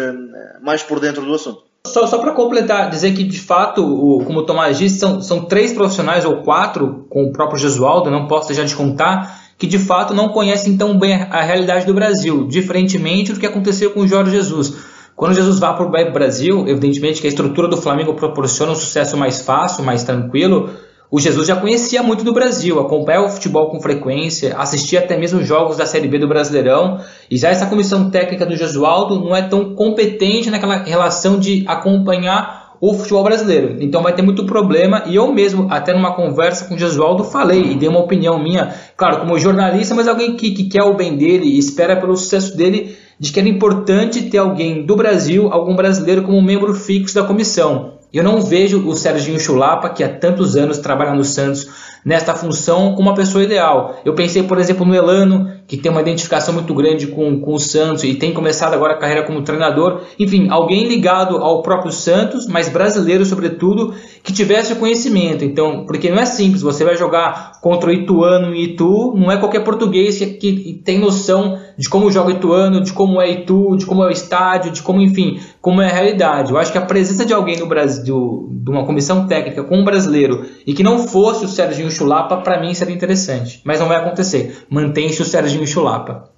mais 0.61 0.83
por 0.83 0.99
dentro 0.99 1.25
do 1.25 1.33
assunto. 1.33 1.63
Só, 1.87 2.05
só 2.07 2.17
para 2.17 2.33
completar, 2.33 2.89
dizer 2.89 3.13
que 3.13 3.23
de 3.23 3.39
fato, 3.39 3.81
o, 3.81 4.25
como 4.25 4.39
o 4.39 4.45
Tomás 4.45 4.77
disse, 4.77 4.99
são, 4.99 5.21
são 5.21 5.45
três 5.45 5.71
profissionais 5.71 6.25
ou 6.25 6.43
quatro, 6.43 7.05
com 7.09 7.23
o 7.23 7.31
próprio 7.31 7.57
Jesualdo, 7.57 8.11
não 8.11 8.27
posso 8.27 8.49
deixar 8.49 8.65
de 8.65 8.75
contar, 8.75 9.39
que 9.57 9.65
de 9.65 9.79
fato 9.79 10.13
não 10.13 10.29
conhecem 10.29 10.77
tão 10.77 10.99
bem 10.99 11.13
a 11.13 11.41
realidade 11.41 11.85
do 11.85 11.93
Brasil, 11.93 12.47
diferentemente 12.47 13.31
do 13.31 13.39
que 13.39 13.45
aconteceu 13.45 13.91
com 13.91 14.01
o 14.01 14.07
Jorge 14.07 14.31
Jesus. 14.31 14.73
Quando 15.19 15.35
Jesus 15.35 15.59
vai 15.59 15.75
para 15.75 15.85
o 15.85 16.13
Brasil, 16.13 16.65
evidentemente 16.65 17.19
que 17.19 17.27
a 17.27 17.29
estrutura 17.29 17.67
do 17.67 17.75
Flamengo 17.75 18.13
proporciona 18.13 18.71
um 18.71 18.75
sucesso 18.75 19.17
mais 19.17 19.41
fácil, 19.41 19.83
mais 19.83 20.01
tranquilo. 20.01 20.69
O 21.11 21.19
Jesus 21.19 21.45
já 21.45 21.57
conhecia 21.57 22.01
muito 22.01 22.23
do 22.23 22.31
Brasil, 22.31 22.79
acompanhava 22.79 23.25
o 23.25 23.29
futebol 23.29 23.69
com 23.69 23.81
frequência, 23.81 24.55
assistia 24.57 24.99
até 24.99 25.17
mesmo 25.17 25.43
jogos 25.43 25.75
da 25.75 25.85
Série 25.85 26.07
B 26.07 26.19
do 26.19 26.27
Brasileirão. 26.29 27.01
E 27.29 27.35
já 27.35 27.49
essa 27.49 27.65
comissão 27.65 28.09
técnica 28.09 28.45
do 28.45 28.55
Jesualdo 28.55 29.19
não 29.19 29.35
é 29.35 29.41
tão 29.41 29.75
competente 29.75 30.49
naquela 30.49 30.83
relação 30.83 31.37
de 31.37 31.65
acompanhar 31.67 32.77
o 32.79 32.93
futebol 32.93 33.25
brasileiro. 33.25 33.75
Então 33.81 34.01
vai 34.01 34.13
ter 34.13 34.21
muito 34.21 34.45
problema. 34.45 35.03
E 35.05 35.15
eu 35.17 35.33
mesmo, 35.33 35.67
até 35.69 35.93
numa 35.93 36.15
conversa 36.15 36.63
com 36.63 36.75
o 36.75 36.79
Jesualdo, 36.79 37.25
falei 37.25 37.73
e 37.73 37.75
dei 37.75 37.89
uma 37.89 37.99
opinião 37.99 38.41
minha, 38.41 38.73
claro, 38.95 39.19
como 39.19 39.37
jornalista, 39.37 39.93
mas 39.93 40.07
alguém 40.07 40.37
que, 40.37 40.51
que 40.51 40.69
quer 40.69 40.83
o 40.83 40.93
bem 40.93 41.17
dele 41.17 41.43
e 41.43 41.59
espera 41.59 41.97
pelo 41.97 42.15
sucesso 42.15 42.55
dele 42.55 42.97
de 43.19 43.31
que 43.31 43.39
era 43.39 43.49
importante 43.49 44.29
ter 44.29 44.37
alguém 44.37 44.85
do 44.85 44.95
Brasil, 44.95 45.51
algum 45.51 45.75
brasileiro, 45.75 46.23
como 46.23 46.41
membro 46.41 46.73
fixo 46.73 47.15
da 47.15 47.23
comissão. 47.23 47.99
Eu 48.11 48.23
não 48.23 48.41
vejo 48.41 48.87
o 48.87 48.95
Serginho 48.95 49.39
Chulapa, 49.39 49.89
que 49.89 50.03
há 50.03 50.09
tantos 50.09 50.55
anos 50.55 50.79
trabalha 50.79 51.13
no 51.13 51.23
Santos, 51.23 51.67
nesta 52.03 52.33
função 52.33 52.95
como 52.95 53.09
uma 53.09 53.15
pessoa 53.15 53.43
ideal. 53.43 53.99
Eu 54.05 54.13
pensei, 54.13 54.43
por 54.43 54.57
exemplo, 54.57 54.85
no 54.85 54.95
Elano, 54.95 55.51
que 55.67 55.77
tem 55.77 55.91
uma 55.91 56.01
identificação 56.01 56.53
muito 56.53 56.73
grande 56.73 57.07
com, 57.07 57.39
com 57.39 57.53
o 57.53 57.59
Santos 57.59 58.03
e 58.03 58.15
tem 58.15 58.33
começado 58.33 58.73
agora 58.73 58.93
a 58.93 58.97
carreira 58.97 59.23
como 59.23 59.43
treinador. 59.43 60.01
Enfim, 60.17 60.47
alguém 60.49 60.87
ligado 60.87 61.37
ao 61.37 61.61
próprio 61.61 61.91
Santos, 61.91 62.47
mas 62.47 62.69
brasileiro 62.69 63.25
sobretudo, 63.25 63.93
que 64.23 64.33
tivesse 64.33 64.73
o 64.73 64.77
conhecimento. 64.77 65.45
Então, 65.45 65.85
porque 65.85 66.09
não 66.09 66.19
é 66.19 66.25
simples, 66.25 66.61
você 66.61 66.83
vai 66.83 66.95
jogar 66.95 67.59
contra 67.61 67.89
o 67.89 67.93
Ituano 67.93 68.53
e 68.55 68.69
Itu, 68.69 69.13
não 69.15 69.31
é 69.31 69.37
qualquer 69.37 69.63
português 69.63 70.17
que, 70.17 70.25
que 70.25 70.81
tem 70.83 70.99
noção 70.99 71.59
de 71.77 71.87
como 71.89 72.11
joga 72.11 72.29
o 72.29 72.31
Ituano, 72.31 72.81
de 72.81 72.91
como 72.91 73.21
é 73.21 73.29
Itu, 73.29 73.75
de 73.77 73.85
como 73.85 74.03
é 74.03 74.07
o 74.07 74.11
estádio, 74.11 74.71
de 74.71 74.81
como, 74.81 75.01
enfim, 75.01 75.39
como 75.61 75.81
é 75.81 75.87
a 75.87 75.93
realidade. 75.93 76.51
Eu 76.51 76.57
acho 76.57 76.71
que 76.71 76.77
a 76.77 76.85
presença 76.85 77.25
de 77.25 77.33
alguém 77.33 77.57
no 77.57 77.67
Brasil, 77.67 78.47
de 78.51 78.69
uma 78.69 78.85
comissão 78.85 79.27
técnica 79.27 79.63
com 79.63 79.77
um 79.77 79.83
brasileiro, 79.83 80.45
e 80.65 80.73
que 80.73 80.83
não 80.83 81.07
fosse 81.07 81.45
o 81.45 81.49
Serginho 81.49 81.91
Chulapa, 81.91 82.37
para 82.37 82.61
mim 82.61 82.73
seria 82.73 82.95
interessante. 82.95 83.61
Mas 83.65 83.79
não 83.79 83.87
vai 83.87 83.97
acontecer. 83.97 84.65
Mantém-se 84.69 85.21
o 85.21 85.25
Serginho 85.25 85.67
Chulapa. 85.67 86.29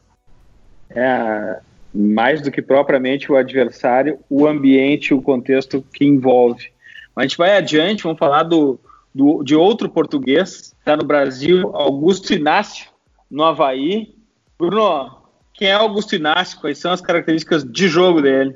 É, 0.89 1.59
mais 1.93 2.41
do 2.41 2.51
que 2.51 2.61
propriamente 2.61 3.31
o 3.31 3.35
adversário, 3.35 4.19
o 4.29 4.47
ambiente, 4.47 5.13
o 5.13 5.21
contexto 5.21 5.83
que 5.93 6.05
envolve. 6.05 6.69
A 7.15 7.21
gente 7.21 7.37
vai 7.37 7.55
adiante, 7.55 8.03
vamos 8.03 8.19
falar 8.19 8.43
do, 8.43 8.79
do 9.13 9.43
de 9.43 9.55
outro 9.55 9.89
português, 9.89 10.73
está 10.79 10.95
no 10.95 11.03
Brasil, 11.03 11.75
Augusto 11.75 12.33
Inácio, 12.33 12.87
no 13.29 13.43
Havaí. 13.43 14.15
Bruno, 14.57 15.17
quem 15.53 15.67
é 15.67 15.73
Augusto 15.73 16.15
Inácio? 16.15 16.59
Quais 16.59 16.77
são 16.77 16.91
as 16.91 17.01
características 17.01 17.63
de 17.63 17.87
jogo 17.87 18.21
dele? 18.21 18.55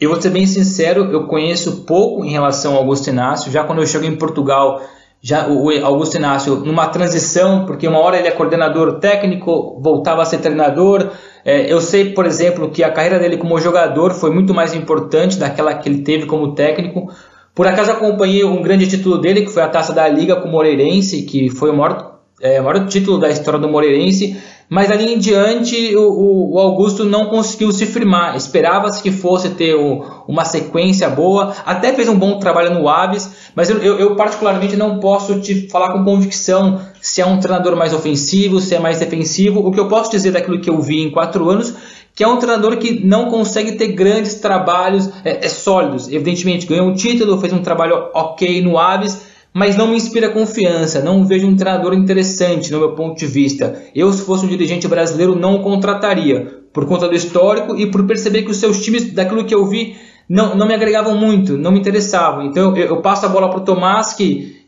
Eu 0.00 0.08
vou 0.08 0.18
ser 0.18 0.30
bem 0.30 0.46
sincero, 0.46 1.12
eu 1.12 1.26
conheço 1.26 1.84
pouco 1.84 2.24
em 2.24 2.30
relação 2.30 2.72
ao 2.72 2.78
Augusto 2.78 3.10
Inácio. 3.10 3.52
Já 3.52 3.64
quando 3.64 3.80
eu 3.82 3.86
cheguei 3.86 4.08
em 4.08 4.16
Portugal, 4.16 4.80
já 5.20 5.46
o 5.46 5.68
Augusto 5.84 6.16
Inácio 6.16 6.56
numa 6.56 6.86
transição, 6.86 7.66
porque 7.66 7.86
uma 7.86 7.98
hora 7.98 8.16
ele 8.16 8.26
é 8.26 8.30
coordenador 8.30 8.98
técnico, 8.98 9.78
voltava 9.78 10.22
a 10.22 10.24
ser 10.24 10.38
treinador. 10.38 11.10
É, 11.44 11.70
eu 11.70 11.82
sei, 11.82 12.14
por 12.14 12.24
exemplo, 12.24 12.70
que 12.70 12.82
a 12.82 12.90
carreira 12.90 13.18
dele 13.18 13.36
como 13.36 13.60
jogador 13.60 14.14
foi 14.14 14.30
muito 14.30 14.54
mais 14.54 14.72
importante 14.72 15.38
daquela 15.38 15.74
que 15.74 15.86
ele 15.86 16.00
teve 16.00 16.24
como 16.24 16.54
técnico. 16.54 17.12
Por 17.54 17.66
acaso 17.66 17.90
acompanhei 17.90 18.42
um 18.42 18.62
grande 18.62 18.88
título 18.88 19.18
dele, 19.18 19.42
que 19.42 19.52
foi 19.52 19.62
a 19.62 19.68
Taça 19.68 19.92
da 19.92 20.08
Liga 20.08 20.36
com 20.36 20.48
o 20.48 20.50
Moreirense, 20.50 21.24
que 21.24 21.50
foi 21.50 21.68
o 21.68 21.76
maior, 21.76 22.20
é, 22.40 22.58
maior 22.58 22.86
título 22.86 23.18
da 23.18 23.28
história 23.28 23.60
do 23.60 23.68
Moreirense 23.68 24.40
mas 24.70 24.88
ali 24.88 25.12
em 25.12 25.18
diante 25.18 25.96
o, 25.96 26.54
o 26.54 26.58
Augusto 26.60 27.04
não 27.04 27.26
conseguiu 27.26 27.72
se 27.72 27.84
firmar. 27.86 28.36
Esperava-se 28.36 29.02
que 29.02 29.10
fosse 29.10 29.50
ter 29.50 29.74
o, 29.74 30.24
uma 30.28 30.44
sequência 30.44 31.10
boa, 31.10 31.52
até 31.66 31.92
fez 31.92 32.08
um 32.08 32.16
bom 32.16 32.38
trabalho 32.38 32.72
no 32.72 32.88
Aves, 32.88 33.28
mas 33.52 33.68
eu, 33.68 33.78
eu, 33.78 33.98
eu, 33.98 34.14
particularmente 34.14 34.76
não 34.76 35.00
posso 35.00 35.40
te 35.40 35.68
falar 35.68 35.92
com 35.92 36.04
convicção 36.04 36.80
se 37.00 37.20
é 37.20 37.26
um 37.26 37.40
treinador 37.40 37.74
mais 37.74 37.92
ofensivo, 37.92 38.60
se 38.60 38.72
é 38.72 38.78
mais 38.78 39.00
defensivo. 39.00 39.58
O 39.58 39.72
que 39.72 39.80
eu 39.80 39.88
posso 39.88 40.08
dizer 40.08 40.30
daquilo 40.30 40.60
que 40.60 40.70
eu 40.70 40.80
vi 40.80 41.00
em 41.00 41.10
quatro 41.10 41.50
anos 41.50 41.74
que 42.14 42.24
é 42.24 42.28
um 42.28 42.38
treinador 42.38 42.76
que 42.76 43.04
não 43.04 43.30
consegue 43.30 43.72
ter 43.72 43.88
grandes 43.88 44.34
trabalhos 44.34 45.08
é, 45.24 45.46
é 45.46 45.48
sólidos. 45.48 46.08
Evidentemente, 46.08 46.66
ganhou 46.66 46.86
um 46.86 46.94
título, 46.94 47.40
fez 47.40 47.52
um 47.52 47.62
trabalho 47.62 48.10
ok 48.12 48.60
no 48.62 48.78
Aves, 48.78 49.22
mas 49.52 49.76
não 49.76 49.88
me 49.88 49.96
inspira 49.96 50.30
confiança, 50.30 51.02
não 51.02 51.26
vejo 51.26 51.46
um 51.46 51.56
treinador 51.56 51.92
interessante 51.94 52.70
no 52.70 52.78
meu 52.78 52.94
ponto 52.94 53.18
de 53.18 53.26
vista. 53.26 53.82
Eu, 53.94 54.12
se 54.12 54.22
fosse 54.22 54.44
um 54.44 54.48
dirigente 54.48 54.86
brasileiro, 54.86 55.34
não 55.34 55.56
o 55.56 55.62
contrataria, 55.62 56.60
por 56.72 56.86
conta 56.86 57.08
do 57.08 57.14
histórico 57.14 57.76
e 57.76 57.90
por 57.90 58.06
perceber 58.06 58.42
que 58.42 58.50
os 58.50 58.58
seus 58.58 58.82
times, 58.82 59.12
daquilo 59.12 59.44
que 59.44 59.54
eu 59.54 59.66
vi, 59.66 59.96
não, 60.28 60.54
não 60.54 60.66
me 60.66 60.74
agregavam 60.74 61.16
muito, 61.16 61.58
não 61.58 61.72
me 61.72 61.80
interessavam. 61.80 62.44
Então 62.44 62.76
eu, 62.76 62.86
eu 62.86 63.02
passo 63.02 63.26
a 63.26 63.28
bola 63.28 63.50
para 63.50 63.58
o 63.58 63.64
Tomás, 63.64 64.12
que, 64.12 64.64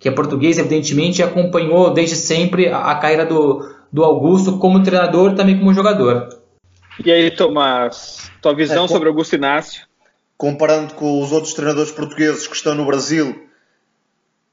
que 0.00 0.08
é 0.08 0.12
português, 0.12 0.58
evidentemente, 0.58 1.20
e 1.20 1.22
acompanhou 1.22 1.92
desde 1.92 2.16
sempre 2.16 2.68
a, 2.68 2.90
a 2.90 2.94
carreira 2.96 3.24
do, 3.24 3.64
do 3.92 4.02
Augusto 4.02 4.58
como 4.58 4.82
treinador 4.82 5.32
e 5.32 5.34
também 5.36 5.56
como 5.56 5.72
jogador. 5.72 6.28
E 7.04 7.10
aí, 7.10 7.30
Tomás, 7.30 8.30
tua 8.42 8.54
visão 8.54 8.86
é, 8.86 8.88
sobre 8.88 9.08
Augusto 9.08 9.36
Inácio? 9.36 9.86
Comparando 10.36 10.94
com 10.94 11.22
os 11.22 11.30
outros 11.30 11.54
treinadores 11.54 11.92
portugueses 11.92 12.48
que 12.48 12.56
estão 12.56 12.74
no 12.74 12.84
Brasil, 12.84 13.36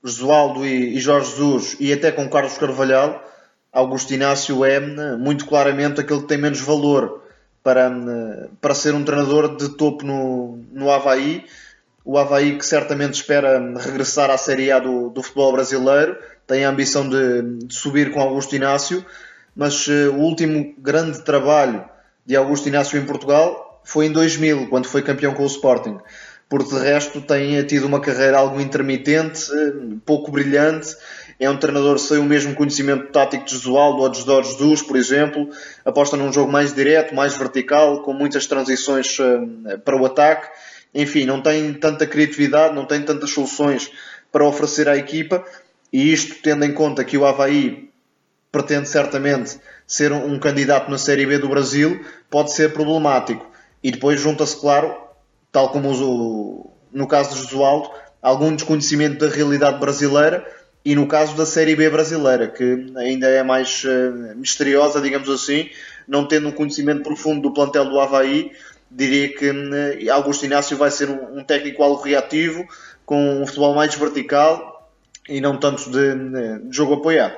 Josualdo 0.04 0.66
e, 0.66 0.96
e 0.96 1.00
Jorge 1.00 1.32
Jesus 1.32 1.78
e 1.80 1.94
até 1.94 2.12
com 2.12 2.30
Carlos 2.30 2.58
Carvalhal, 2.58 3.24
Augusto 3.72 4.14
Inácio 4.14 4.66
é 4.66 4.80
muito 5.18 5.46
claramente 5.46 6.02
aquele 6.02 6.22
que 6.22 6.28
tem 6.28 6.38
menos 6.38 6.60
valor 6.60 7.24
para, 7.64 8.50
para 8.60 8.74
ser 8.74 8.94
um 8.94 9.04
treinador 9.04 9.56
de 9.56 9.70
topo 9.70 10.06
no, 10.06 10.60
no 10.72 10.92
Havaí. 10.92 11.46
O 12.04 12.18
Havaí 12.18 12.58
que 12.58 12.66
certamente 12.66 13.14
espera 13.14 13.60
regressar 13.78 14.30
à 14.30 14.38
Série 14.38 14.72
A 14.72 14.80
do, 14.80 15.10
do 15.10 15.22
futebol 15.22 15.54
brasileiro, 15.54 16.18
tem 16.48 16.66
a 16.66 16.70
ambição 16.70 17.08
de, 17.08 17.66
de 17.66 17.74
subir 17.74 18.12
com 18.12 18.20
Augusto 18.20 18.56
Inácio, 18.56 19.06
mas 19.56 19.88
uh, 19.88 20.12
o 20.12 20.20
último 20.20 20.74
grande 20.78 21.22
trabalho 21.24 21.86
de 22.26 22.36
Augusto 22.36 22.68
Inácio 22.68 23.00
em 23.00 23.06
Portugal 23.06 23.82
foi 23.84 24.08
em 24.08 24.12
2000, 24.12 24.68
quando 24.68 24.88
foi 24.88 25.02
campeão 25.02 25.34
com 25.34 25.44
o 25.44 25.48
Sporting 25.48 25.98
porque 26.52 26.76
de 26.76 26.82
resto 26.82 27.22
tem 27.22 27.64
tido 27.64 27.88
uma 27.88 28.02
carreira 28.02 28.38
algo 28.38 28.60
intermitente, 28.60 29.50
pouco 30.06 30.30
brilhante. 30.32 30.98
É 31.40 31.50
um 31.50 31.56
treinador 31.56 31.98
sem 31.98 32.18
o 32.18 32.26
mesmo 32.26 32.54
conhecimento 32.54 33.10
tático 33.10 33.46
de 33.46 33.52
Josualdo 33.52 34.02
ou 34.02 34.10
de 34.10 34.22
Jorge 34.22 34.52
Jesus, 34.52 34.82
por 34.82 34.98
exemplo. 34.98 35.50
Aposta 35.86 36.18
num 36.18 36.32
jogo 36.34 36.52
mais 36.52 36.74
direto, 36.74 37.16
mais 37.16 37.38
vertical, 37.38 38.02
com 38.04 38.12
muitas 38.12 38.48
transições 38.48 39.18
eh, 39.18 39.78
para 39.78 39.96
o 39.96 40.06
ataque. 40.06 40.50
Enfim, 40.94 41.24
não 41.24 41.42
tem 41.42 41.74
tanta 41.74 42.06
criatividade, 42.06 42.76
não 42.76 42.84
tem 42.84 43.02
tantas 43.02 43.30
soluções 43.30 43.90
para 44.30 44.46
oferecer 44.46 44.90
à 44.90 44.98
equipa. 44.98 45.46
E 45.92 46.12
isto, 46.12 46.36
tendo 46.44 46.66
em 46.66 46.74
conta 46.74 47.06
que 47.06 47.18
o 47.18 47.26
Havaí 47.26 47.90
pretende 48.52 48.90
certamente 48.90 49.58
ser 49.88 50.12
um 50.12 50.38
candidato 50.38 50.92
na 50.92 50.98
Série 50.98 51.26
B 51.26 51.38
do 51.38 51.48
Brasil, 51.48 52.04
pode 52.30 52.52
ser 52.52 52.74
problemático. 52.74 53.50
E 53.82 53.90
depois 53.90 54.20
junta-se, 54.20 54.60
claro, 54.60 55.11
tal 55.52 55.70
como 55.70 55.92
o, 55.92 56.72
no 56.92 57.08
caso 57.08 57.36
de 57.36 57.42
Josualdo, 57.42 57.90
algum 58.22 58.56
desconhecimento 58.56 59.20
da 59.20 59.34
realidade 59.34 59.80
brasileira 59.80 60.46
e 60.84 60.96
no 60.96 61.08
caso 61.08 61.36
da 61.36 61.46
Série 61.46 61.76
B 61.76 61.90
brasileira, 61.90 62.48
que 62.48 62.92
ainda 62.98 63.28
é 63.28 63.44
mais 63.44 63.84
uh, 63.84 64.36
misteriosa, 64.36 65.00
digamos 65.02 65.30
assim, 65.30 65.70
não 66.08 66.28
tendo 66.28 66.48
um 66.48 66.52
conhecimento 66.52 67.04
profundo 67.04 67.42
do 67.42 67.54
plantel 67.54 67.86
do 67.86 68.00
Havaí, 68.00 68.52
diria 68.90 69.30
que 69.30 69.50
uh, 69.50 70.14
Augusto 70.14 70.46
Inácio 70.46 70.76
vai 70.78 70.90
ser 70.90 71.10
um, 71.10 71.40
um, 71.40 71.44
técnico 71.44 71.84
algo 71.84 72.02
reativo, 72.02 72.66
com 73.06 73.42
um 73.42 73.46
futebol 73.46 73.76
mais 73.76 73.94
vertical 73.94 74.90
e 75.30 75.40
não 75.40 75.58
tanto 75.58 75.92
de, 75.92 76.16
de 76.68 76.76
jogo 76.76 76.96
apoiado. 76.96 77.36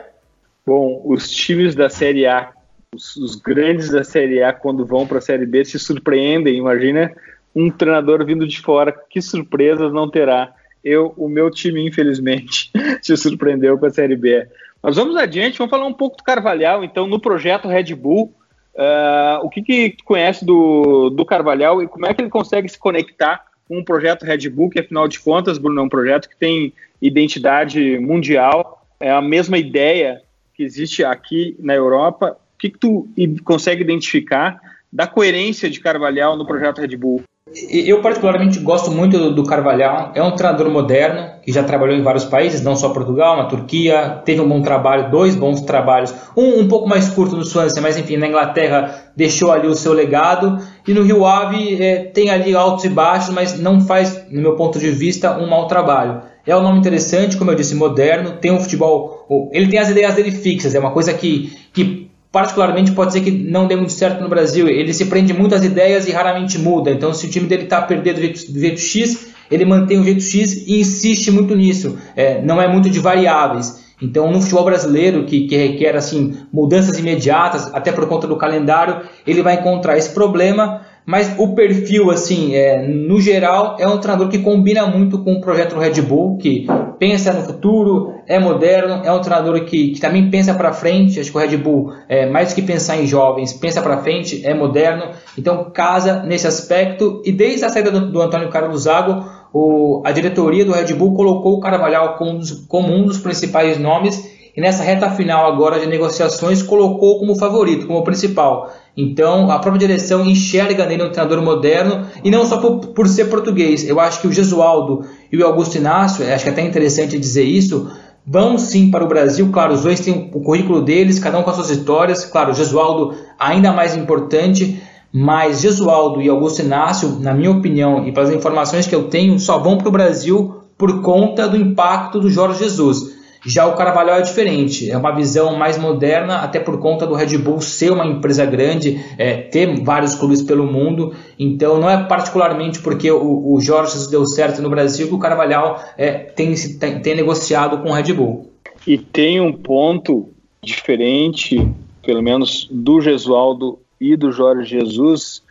Bom, 0.65 1.01
os 1.03 1.29
times 1.29 1.75
da 1.75 1.89
Série 1.89 2.25
A, 2.25 2.53
os, 2.95 3.17
os 3.17 3.35
grandes 3.35 3.89
da 3.89 4.05
Série 4.05 4.41
A, 4.41 4.53
quando 4.53 4.85
vão 4.85 5.05
para 5.05 5.17
a 5.17 5.21
Série 5.21 5.45
B, 5.45 5.65
se 5.65 5.77
surpreendem, 5.77 6.57
imagina 6.57 7.13
um 7.55 7.69
treinador 7.69 8.25
vindo 8.25 8.47
de 8.47 8.59
fora, 8.59 8.91
que 8.91 9.21
surpresas 9.21 9.93
não 9.93 10.09
terá? 10.09 10.53
Eu, 10.83 11.13
o 11.17 11.29
meu 11.29 11.49
time, 11.49 11.85
infelizmente, 11.85 12.71
se 13.01 13.15
surpreendeu 13.15 13.77
com 13.77 13.85
a 13.85 13.89
Série 13.89 14.15
B. 14.15 14.47
Mas 14.81 14.95
vamos 14.95 15.15
adiante, 15.15 15.57
vamos 15.57 15.71
falar 15.71 15.85
um 15.85 15.93
pouco 15.93 16.17
do 16.17 16.23
Carvalhal, 16.23 16.83
então, 16.83 17.07
no 17.07 17.19
projeto 17.19 17.67
Red 17.67 17.95
Bull. 17.95 18.33
Uh, 18.75 19.45
o 19.45 19.49
que, 19.49 19.61
que 19.61 19.91
tu 19.91 20.03
conhece 20.03 20.43
do, 20.43 21.11
do 21.11 21.23
Carvalhal 21.23 21.81
e 21.81 21.87
como 21.87 22.07
é 22.07 22.13
que 22.13 22.21
ele 22.21 22.29
consegue 22.29 22.67
se 22.67 22.77
conectar 22.77 23.45
com 23.67 23.79
o 23.79 23.85
projeto 23.85 24.25
Red 24.25 24.49
Bull, 24.49 24.69
que 24.69 24.79
afinal 24.79 25.07
de 25.07 25.19
contas, 25.19 25.57
Bruno, 25.57 25.79
é 25.79 25.83
um 25.83 25.89
projeto 25.89 26.27
que 26.27 26.35
tem 26.35 26.73
identidade 27.01 27.97
mundial, 27.99 28.85
é 28.99 29.11
a 29.11 29.21
mesma 29.21 29.57
ideia 29.57 30.21
que 30.53 30.63
existe 30.63 31.03
aqui 31.03 31.55
na 31.59 31.73
Europa. 31.73 32.37
O 32.55 32.57
que, 32.57 32.69
que 32.69 32.79
tu 32.79 33.07
consegue 33.43 33.81
identificar 33.81 34.59
da 34.91 35.07
coerência 35.07 35.69
de 35.69 35.79
Carvalhal 35.79 36.37
no 36.37 36.45
projeto 36.45 36.81
Red 36.81 36.95
Bull? 36.95 37.23
Eu 37.69 38.01
particularmente 38.01 38.59
gosto 38.59 38.89
muito 38.89 39.31
do, 39.31 39.43
Carvalhal, 39.43 40.11
é 40.15 40.23
um 40.23 40.31
treinador 40.31 40.69
moderno 40.71 41.33
que 41.43 41.51
já 41.51 41.63
trabalhou 41.63 41.95
em 41.95 42.01
vários 42.01 42.25
países, 42.25 42.63
não 42.63 42.75
só 42.75 42.89
Portugal, 42.89 43.37
na 43.37 43.45
Turquia, 43.45 44.21
teve 44.25 44.41
um 44.41 44.47
bom 44.47 44.61
trabalho, 44.61 45.11
dois 45.11 45.35
bons 45.35 45.61
trabalhos, 45.61 46.13
um 46.35 46.61
um 46.61 46.67
pouco 46.67 46.87
mais 46.87 47.09
curto 47.09 47.35
no 47.35 47.43
Swansea, 47.43 47.81
mas 47.81 47.97
enfim, 47.97 48.17
na 48.17 48.27
Inglaterra 48.27 49.11
deixou 49.15 49.51
ali 49.51 49.67
o 49.67 49.75
seu 49.75 49.93
legado, 49.93 50.57
e 50.87 50.93
no 50.93 51.03
Rio 51.03 51.25
Ave 51.25 51.83
é, 51.83 52.05
tem 52.05 52.29
ali 52.29 52.55
altos 52.55 52.85
e 52.85 52.89
baixos, 52.89 53.33
mas 53.33 53.59
não 53.59 53.81
faz, 53.81 54.25
no 54.31 54.41
meu 54.41 54.55
ponto 54.55 54.79
de 54.79 54.89
vista, 54.89 55.37
um 55.37 55.47
mau 55.47 55.67
trabalho. 55.67 56.21
É 56.45 56.55
um 56.55 56.61
nome 56.61 56.79
interessante, 56.79 57.37
como 57.37 57.51
eu 57.51 57.55
disse, 57.55 57.75
moderno, 57.75 58.37
tem 58.41 58.51
um 58.51 58.59
futebol, 58.59 59.49
ele 59.51 59.67
tem 59.67 59.79
as 59.79 59.89
ideias 59.89 60.15
dele 60.15 60.31
fixas, 60.31 60.73
é 60.73 60.79
uma 60.79 60.91
coisa 60.91 61.13
que, 61.13 61.55
que 61.71 62.02
particularmente 62.33 62.91
pode 62.93 63.13
ser 63.13 63.21
que 63.21 63.29
não 63.29 63.67
dê 63.67 63.75
muito 63.75 63.93
certo 63.93 64.19
no 64.19 64.27
Brasil. 64.27 64.67
Ele 64.67 64.91
se 64.91 65.05
prende 65.05 65.31
muito 65.31 65.53
às 65.53 65.63
ideias 65.63 66.07
e 66.07 66.11
raramente 66.11 66.57
muda. 66.57 66.89
Então, 66.89 67.13
se 67.13 67.27
o 67.27 67.29
time 67.29 67.45
dele 67.45 67.65
está 67.65 67.79
perdendo 67.79 68.15
do 68.15 68.21
jeito, 68.21 68.51
do 68.51 68.59
jeito, 68.59 68.81
X, 68.81 69.27
ele 69.51 69.63
mantém 69.63 69.99
o 69.99 70.03
jeito 70.03 70.23
X 70.23 70.65
e 70.65 70.79
insiste 70.79 71.29
muito 71.29 71.55
nisso. 71.55 71.95
É, 72.15 72.41
não 72.41 72.59
é 72.59 72.67
muito 72.67 72.89
de 72.89 72.99
variáveis. 72.99 73.83
Então, 74.01 74.31
no 74.31 74.41
futebol 74.41 74.65
brasileiro, 74.65 75.25
que, 75.25 75.45
que, 75.45 75.55
requer 75.55 75.95
assim 75.95 76.35
mudanças 76.51 76.97
imediatas, 76.97 77.71
até 77.71 77.91
por 77.91 78.07
conta 78.07 78.25
do 78.25 78.35
calendário, 78.35 79.01
ele 79.27 79.43
vai 79.43 79.53
encontrar 79.53 79.95
esse 79.95 80.09
problema. 80.09 80.81
Mas 81.05 81.37
o 81.37 81.53
perfil, 81.53 82.09
assim, 82.09 82.55
é, 82.55 82.87
no 82.87 83.19
geral, 83.19 83.75
é 83.77 83.87
um 83.87 83.97
treinador 83.97 84.29
que 84.29 84.39
combina 84.39 84.87
muito 84.87 85.19
com 85.19 85.33
o 85.33 85.41
projeto 85.41 85.77
Red 85.77 86.01
Bull, 86.01 86.37
que 86.37 86.65
pensa 86.97 87.33
no 87.33 87.41
futuro, 87.41 88.13
é 88.25 88.39
moderno, 88.39 89.01
é 89.03 89.11
um 89.11 89.19
treinador 89.19 89.65
que, 89.65 89.89
que 89.89 89.99
também 89.99 90.29
pensa 90.29 90.53
para 90.53 90.71
frente. 90.71 91.19
Acho 91.19 91.29
que 91.29 91.37
o 91.37 91.41
Red 91.41 91.57
Bull, 91.57 91.93
é, 92.07 92.25
mais 92.25 92.49
do 92.49 92.55
que 92.55 92.61
pensar 92.61 92.97
em 92.97 93.05
jovens, 93.05 93.51
pensa 93.51 93.81
para 93.81 93.97
frente, 93.97 94.45
é 94.45 94.53
moderno. 94.53 95.09
Então, 95.37 95.69
casa 95.73 96.23
nesse 96.23 96.47
aspecto. 96.47 97.21
E 97.25 97.31
desde 97.31 97.65
a 97.65 97.69
saída 97.69 97.91
do, 97.91 98.09
do 98.09 98.21
Antônio 98.21 98.49
Carlos 98.49 98.83
Zago, 98.83 99.25
o, 99.51 100.01
a 100.05 100.11
diretoria 100.11 100.63
do 100.63 100.71
Red 100.71 100.93
Bull 100.93 101.13
colocou 101.13 101.55
o 101.55 101.59
Carvalhal 101.59 102.15
como, 102.15 102.39
como 102.67 102.93
um 102.93 103.05
dos 103.05 103.17
principais 103.17 103.77
nomes 103.77 104.31
e 104.55 104.61
nessa 104.61 104.83
reta 104.83 105.09
final 105.09 105.51
agora 105.51 105.79
de 105.79 105.87
negociações 105.87 106.61
colocou 106.61 107.19
como 107.19 107.35
favorito, 107.35 107.87
como 107.87 108.03
principal. 108.03 108.71
Então 108.95 109.49
a 109.49 109.57
própria 109.57 109.87
direção 109.87 110.23
enxerga 110.25 110.85
nele 110.85 111.03
um 111.03 111.09
treinador 111.09 111.41
moderno 111.41 112.05
e 112.23 112.29
não 112.29 112.45
só 112.45 112.57
por, 112.57 112.87
por 112.89 113.07
ser 113.07 113.25
português. 113.25 113.87
Eu 113.87 113.99
acho 113.99 114.21
que 114.21 114.27
o 114.27 114.31
Gesualdo 114.31 115.05
e 115.31 115.37
o 115.37 115.45
Augusto 115.45 115.77
Inácio, 115.77 116.23
acho 116.31 116.43
que 116.43 116.49
é 116.49 116.53
até 116.53 116.61
interessante 116.61 117.17
dizer 117.17 117.43
isso, 117.43 117.89
vão 118.25 118.57
sim 118.57 118.91
para 118.91 119.03
o 119.03 119.07
Brasil. 119.07 119.49
Claro, 119.51 119.73
os 119.73 119.81
dois 119.81 119.99
têm 119.99 120.29
o 120.31 120.41
currículo 120.41 120.81
deles, 120.81 121.17
cada 121.17 121.39
um 121.39 121.43
com 121.43 121.49
as 121.49 121.55
suas 121.55 121.71
histórias. 121.71 122.23
Claro, 122.23 122.51
o 122.51 122.55
Gesualdo 122.55 123.15
ainda 123.39 123.71
mais 123.71 123.95
importante, 123.95 124.81
Mas 125.11 125.61
Gesualdo 125.61 126.21
e 126.21 126.29
Augusto 126.29 126.61
Inácio, 126.61 127.19
na 127.19 127.33
minha 127.33 127.51
opinião 127.51 128.07
e 128.07 128.11
pelas 128.11 128.31
informações 128.31 128.85
que 128.87 128.95
eu 128.95 129.09
tenho, 129.09 129.39
só 129.39 129.57
vão 129.57 129.77
para 129.77 129.89
o 129.89 129.91
Brasil 129.91 130.55
por 130.77 131.01
conta 131.01 131.47
do 131.47 131.57
impacto 131.57 132.19
do 132.19 132.29
Jorge 132.29 132.59
Jesus. 132.59 133.12
Já 133.45 133.67
o 133.67 133.75
Carvalhal 133.75 134.19
é 134.19 134.21
diferente, 134.21 134.89
é 134.89 134.97
uma 134.97 135.11
visão 135.11 135.57
mais 135.57 135.77
moderna, 135.77 136.37
até 136.37 136.59
por 136.59 136.79
conta 136.79 137.05
do 137.05 137.13
Red 137.13 137.37
Bull 137.37 137.59
ser 137.59 137.91
uma 137.91 138.05
empresa 138.05 138.45
grande, 138.45 139.03
é, 139.17 139.35
ter 139.35 139.83
vários 139.83 140.15
clubes 140.15 140.41
pelo 140.41 140.65
mundo. 140.65 141.13
Então, 141.37 141.77
não 141.77 141.89
é 141.89 142.03
particularmente 142.05 142.79
porque 142.79 143.11
o, 143.11 143.53
o 143.53 143.59
Jorge 143.59 144.09
deu 144.09 144.25
certo 144.25 144.61
no 144.61 144.69
Brasil 144.69 145.09
que 145.09 145.13
o 145.13 145.19
Carvalhal 145.19 145.83
é, 145.97 146.11
tem, 146.11 146.53
tem, 146.79 147.01
tem 147.01 147.15
negociado 147.15 147.79
com 147.79 147.89
o 147.89 147.93
Red 147.93 148.13
Bull. 148.13 148.49
E 148.87 148.97
tem 148.97 149.41
um 149.41 149.51
ponto 149.51 150.29
diferente, 150.61 151.67
pelo 152.01 152.21
menos 152.21 152.69
do 152.71 153.01
Gesualdo 153.01 153.79
e 153.99 154.15
do 154.15 154.31
Jorge 154.31 154.69
Jesus, 154.69 155.43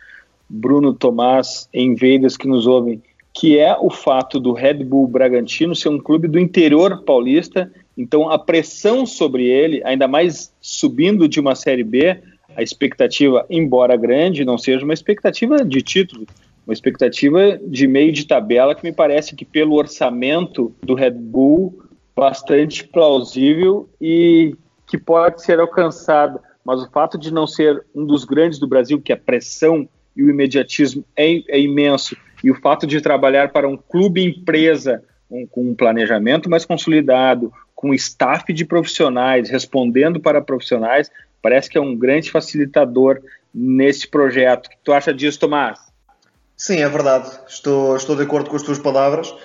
Bruno 0.49 0.93
Tomás, 0.93 1.69
em 1.71 1.93
Vegas 1.93 2.35
que 2.35 2.47
nos 2.47 2.65
ouvem, 2.65 3.01
que 3.33 3.57
é 3.57 3.75
o 3.79 3.89
fato 3.89 4.39
do 4.39 4.53
Red 4.53 4.83
Bull 4.83 5.07
Bragantino 5.07 5.75
ser 5.75 5.89
um 5.89 5.99
clube 5.99 6.27
do 6.27 6.39
interior 6.39 7.03
paulista 7.03 7.71
então, 7.97 8.29
a 8.29 8.39
pressão 8.39 9.05
sobre 9.05 9.45
ele, 9.45 9.81
ainda 9.85 10.07
mais 10.07 10.53
subindo 10.59 11.27
de 11.27 11.39
uma 11.39 11.55
Série 11.55 11.83
B, 11.83 12.19
a 12.55 12.61
expectativa, 12.61 13.45
embora 13.49 13.95
grande, 13.95 14.45
não 14.45 14.57
seja 14.57 14.83
uma 14.83 14.93
expectativa 14.93 15.63
de 15.63 15.81
título, 15.81 16.25
uma 16.65 16.73
expectativa 16.73 17.59
de 17.67 17.87
meio 17.87 18.11
de 18.11 18.25
tabela 18.25 18.73
que 18.73 18.83
me 18.83 18.91
parece 18.91 19.35
que, 19.35 19.45
pelo 19.45 19.75
orçamento 19.75 20.73
do 20.81 20.95
Red 20.95 21.11
Bull, 21.11 21.83
bastante 22.15 22.83
plausível 22.83 23.89
e 23.99 24.55
que 24.87 24.97
pode 24.97 25.43
ser 25.43 25.59
alcançada. 25.59 26.39
Mas 26.63 26.81
o 26.81 26.89
fato 26.89 27.17
de 27.17 27.33
não 27.33 27.45
ser 27.45 27.83
um 27.93 28.05
dos 28.05 28.23
grandes 28.23 28.59
do 28.59 28.67
Brasil, 28.67 29.01
que 29.01 29.11
a 29.11 29.17
pressão 29.17 29.87
e 30.15 30.23
o 30.23 30.29
imediatismo 30.29 31.03
é, 31.15 31.41
é 31.47 31.59
imenso, 31.59 32.15
e 32.43 32.51
o 32.51 32.55
fato 32.55 32.85
de 32.85 33.01
trabalhar 33.01 33.51
para 33.51 33.67
um 33.67 33.75
clube 33.75 34.23
empresa 34.23 35.03
um, 35.29 35.47
com 35.47 35.71
um 35.71 35.75
planejamento 35.75 36.49
mais 36.49 36.65
consolidado, 36.65 37.51
com 37.83 37.93
staff 37.93 38.53
de 38.53 38.63
profissionais, 38.63 39.49
respondendo 39.49 40.17
para 40.17 40.41
profissionais, 40.41 41.11
parece 41.41 41.69
que 41.69 41.77
é 41.77 41.81
um 41.81 41.93
grande 41.97 42.31
facilitador 42.31 43.19
nesse 43.53 44.07
projeto. 44.07 44.67
O 44.67 44.69
que 44.69 44.77
tu 44.81 44.93
acha 44.93 45.13
disso, 45.13 45.37
Tomás? 45.37 45.77
Sim, 46.55 46.77
é 46.77 46.87
verdade. 46.87 47.29
Estou, 47.45 47.93
estou 47.97 48.15
de 48.15 48.23
acordo 48.23 48.49
com 48.49 48.55
as 48.55 48.63
tuas 48.63 48.79
palavras. 48.79 49.35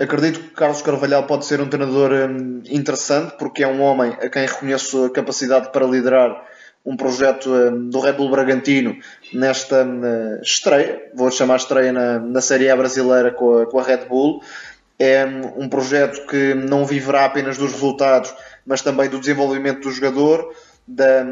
Acredito 0.00 0.40
que 0.40 0.48
Carlos 0.54 0.80
Carvalhal 0.80 1.26
pode 1.26 1.44
ser 1.44 1.60
um 1.60 1.68
treinador 1.68 2.10
hum, 2.10 2.62
interessante, 2.70 3.36
porque 3.38 3.62
é 3.62 3.68
um 3.68 3.82
homem 3.82 4.12
a 4.12 4.30
quem 4.30 4.46
reconheço 4.46 5.04
a 5.04 5.10
capacidade 5.10 5.70
para 5.70 5.84
liderar 5.84 6.42
um 6.86 6.96
projeto 6.96 7.50
hum, 7.50 7.90
do 7.90 8.00
Red 8.00 8.14
Bull 8.14 8.30
Bragantino 8.30 8.96
nesta 9.30 9.84
hum, 9.84 10.40
estreia, 10.42 11.02
vou 11.14 11.30
chamar 11.30 11.56
estreia 11.56 11.92
na, 11.92 12.18
na 12.18 12.40
Série 12.40 12.70
A 12.70 12.76
brasileira 12.76 13.30
com 13.30 13.58
a, 13.58 13.66
com 13.66 13.78
a 13.78 13.82
Red 13.82 14.06
Bull 14.06 14.40
é 14.98 15.24
um 15.56 15.68
projeto 15.68 16.26
que 16.26 16.54
não 16.54 16.86
viverá 16.86 17.24
apenas 17.24 17.58
dos 17.58 17.72
resultados, 17.72 18.32
mas 18.64 18.80
também 18.80 19.08
do 19.08 19.18
desenvolvimento 19.18 19.80
do 19.80 19.90
jogador, 19.90 20.54
da, 20.86 21.24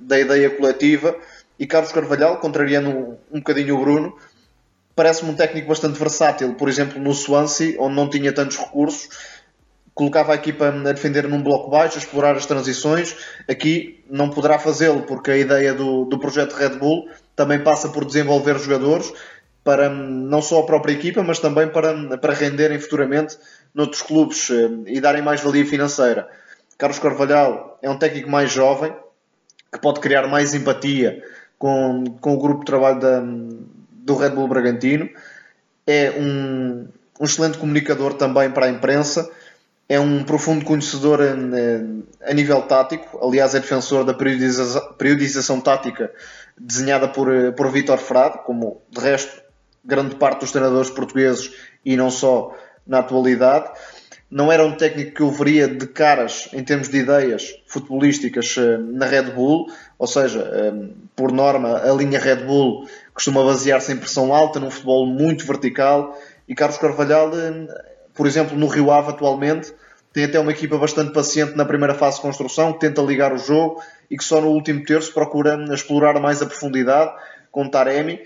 da 0.00 0.18
ideia 0.18 0.50
coletiva. 0.50 1.16
E 1.58 1.66
Carlos 1.66 1.92
Carvalhal, 1.92 2.38
contrariando 2.38 2.90
um, 2.90 3.16
um 3.32 3.38
bocadinho 3.38 3.76
o 3.76 3.80
Bruno, 3.80 4.16
parece-me 4.94 5.30
um 5.30 5.34
técnico 5.34 5.68
bastante 5.68 5.98
versátil. 5.98 6.54
Por 6.54 6.68
exemplo, 6.68 7.00
no 7.00 7.14
Swansea, 7.14 7.76
onde 7.80 7.94
não 7.94 8.08
tinha 8.08 8.32
tantos 8.32 8.58
recursos, 8.58 9.08
colocava 9.94 10.32
a 10.32 10.36
equipa 10.36 10.68
a 10.68 10.92
defender 10.92 11.28
num 11.28 11.42
bloco 11.42 11.70
baixo, 11.70 11.96
a 11.96 11.98
explorar 11.98 12.36
as 12.36 12.46
transições. 12.46 13.16
Aqui 13.48 14.02
não 14.10 14.30
poderá 14.30 14.58
fazê-lo, 14.58 15.02
porque 15.02 15.30
a 15.30 15.36
ideia 15.36 15.74
do, 15.74 16.04
do 16.04 16.18
projeto 16.18 16.54
Red 16.54 16.78
Bull 16.78 17.08
também 17.34 17.62
passa 17.62 17.88
por 17.88 18.04
desenvolver 18.04 18.58
jogadores 18.58 19.12
para 19.64 19.88
não 19.88 20.42
só 20.42 20.60
a 20.60 20.66
própria 20.66 20.92
equipa, 20.92 21.22
mas 21.22 21.38
também 21.38 21.68
para, 21.68 22.18
para 22.18 22.34
renderem 22.34 22.78
futuramente 22.78 23.38
noutros 23.74 24.02
clubes 24.02 24.50
eh, 24.50 24.68
e 24.86 25.00
darem 25.00 25.22
mais 25.22 25.40
valia 25.40 25.64
financeira. 25.64 26.28
Carlos 26.76 26.98
Carvalhal 26.98 27.78
é 27.80 27.88
um 27.88 27.98
técnico 27.98 28.28
mais 28.28 28.50
jovem 28.50 28.92
que 29.72 29.78
pode 29.80 30.00
criar 30.00 30.26
mais 30.26 30.52
empatia 30.52 31.22
com, 31.58 32.04
com 32.20 32.34
o 32.34 32.38
grupo 32.38 32.60
de 32.60 32.66
trabalho 32.66 32.98
da, 32.98 33.22
do 33.90 34.16
Red 34.16 34.30
Bull 34.30 34.48
Bragantino. 34.48 35.08
É 35.86 36.10
um, 36.18 36.88
um 37.20 37.24
excelente 37.24 37.58
comunicador 37.58 38.14
também 38.14 38.50
para 38.50 38.66
a 38.66 38.68
imprensa. 38.68 39.30
É 39.88 40.00
um 40.00 40.24
profundo 40.24 40.64
conhecedor 40.64 41.20
a, 41.20 41.26
eh, 41.26 42.30
a 42.30 42.34
nível 42.34 42.62
tático. 42.62 43.24
Aliás, 43.24 43.54
é 43.54 43.60
defensor 43.60 44.04
da 44.04 44.14
periodização, 44.14 44.92
periodização 44.94 45.60
tática 45.60 46.10
desenhada 46.58 47.08
por, 47.08 47.32
eh, 47.32 47.50
por 47.50 47.70
Vítor 47.70 47.98
Frade, 47.98 48.38
como 48.44 48.82
de 48.90 49.00
resto 49.00 49.41
grande 49.84 50.14
parte 50.16 50.40
dos 50.40 50.52
treinadores 50.52 50.90
portugueses 50.90 51.52
e 51.84 51.96
não 51.96 52.10
só 52.10 52.54
na 52.86 52.98
atualidade. 52.98 53.70
Não 54.30 54.50
era 54.50 54.64
um 54.64 54.74
técnico 54.74 55.14
que 55.16 55.20
eu 55.20 55.30
veria 55.30 55.68
de 55.68 55.86
caras 55.86 56.48
em 56.54 56.64
termos 56.64 56.88
de 56.88 56.98
ideias 56.98 57.54
futebolísticas 57.66 58.56
eh, 58.56 58.78
na 58.78 59.04
Red 59.04 59.32
Bull, 59.32 59.66
ou 59.98 60.06
seja, 60.06 60.40
eh, 60.40 60.72
por 61.14 61.30
norma, 61.30 61.76
a 61.78 61.92
linha 61.92 62.18
Red 62.18 62.44
Bull 62.46 62.88
costuma 63.12 63.44
basear-se 63.44 63.92
em 63.92 63.96
pressão 63.98 64.32
alta, 64.32 64.58
num 64.58 64.70
futebol 64.70 65.06
muito 65.06 65.44
vertical. 65.44 66.18
E 66.48 66.54
Carlos 66.54 66.78
Carvalhal, 66.78 67.30
eh, 67.36 67.66
por 68.14 68.26
exemplo, 68.26 68.56
no 68.56 68.68
Rio 68.68 68.90
Ave 68.90 69.10
atualmente, 69.10 69.74
tem 70.14 70.24
até 70.24 70.40
uma 70.40 70.52
equipa 70.52 70.78
bastante 70.78 71.12
paciente 71.12 71.54
na 71.54 71.66
primeira 71.66 71.94
fase 71.94 72.16
de 72.16 72.22
construção, 72.22 72.72
que 72.72 72.80
tenta 72.80 73.02
ligar 73.02 73.34
o 73.34 73.38
jogo 73.38 73.82
e 74.10 74.16
que 74.16 74.24
só 74.24 74.40
no 74.40 74.48
último 74.48 74.82
terço 74.82 75.12
procura 75.12 75.62
explorar 75.74 76.18
mais 76.20 76.40
a 76.40 76.46
profundidade 76.46 77.12
com 77.50 77.68
Taremi. 77.68 78.20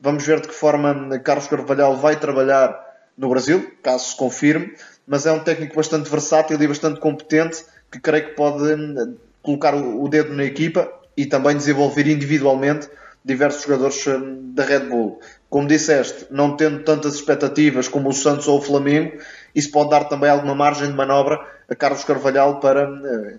Vamos 0.00 0.26
ver 0.26 0.40
de 0.40 0.48
que 0.48 0.54
forma 0.54 1.18
Carlos 1.20 1.48
Carvalhal 1.48 1.96
vai 1.96 2.16
trabalhar 2.16 2.86
no 3.16 3.30
Brasil, 3.30 3.72
caso 3.82 4.10
se 4.10 4.16
confirme, 4.16 4.74
mas 5.06 5.24
é 5.24 5.32
um 5.32 5.40
técnico 5.40 5.74
bastante 5.74 6.10
versátil 6.10 6.60
e 6.60 6.68
bastante 6.68 7.00
competente 7.00 7.64
que 7.90 7.98
creio 7.98 8.26
que 8.26 8.34
pode 8.34 8.62
hum, 8.74 9.16
colocar 9.42 9.74
o 9.74 10.06
dedo 10.08 10.34
na 10.34 10.44
equipa 10.44 10.92
e 11.16 11.24
também 11.24 11.56
desenvolver 11.56 12.06
individualmente 12.06 12.88
diversos 13.24 13.62
jogadores 13.62 14.06
hum, 14.06 14.52
da 14.54 14.64
Red 14.64 14.80
Bull. 14.80 15.18
Como 15.48 15.66
disseste, 15.66 16.26
não 16.30 16.56
tendo 16.56 16.84
tantas 16.84 17.14
expectativas 17.14 17.88
como 17.88 18.10
o 18.10 18.12
Santos 18.12 18.48
ou 18.48 18.58
o 18.58 18.62
Flamengo, 18.62 19.16
isso 19.54 19.70
pode 19.70 19.90
dar 19.90 20.04
também 20.04 20.28
alguma 20.28 20.54
margem 20.54 20.88
de 20.88 20.94
manobra 20.94 21.40
a 21.70 21.74
Carlos 21.74 22.04
Carvalhal 22.04 22.60
para, 22.60 22.86
hum, 22.86 23.38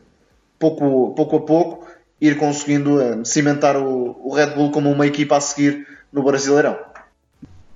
pouco, 0.58 1.14
pouco 1.14 1.38
a 1.38 1.41
pouco, 1.41 1.88
ir 2.20 2.36
conseguindo 2.38 3.24
cimentar 3.24 3.78
o 3.78 4.34
Red 4.34 4.55
Bull 4.55 4.72
como 4.72 4.89
uma 4.89 5.05
equipa 5.05 5.38
a 5.38 5.41
seguir 5.41 5.86
no 6.12 6.24
Brasileirão. 6.24 6.78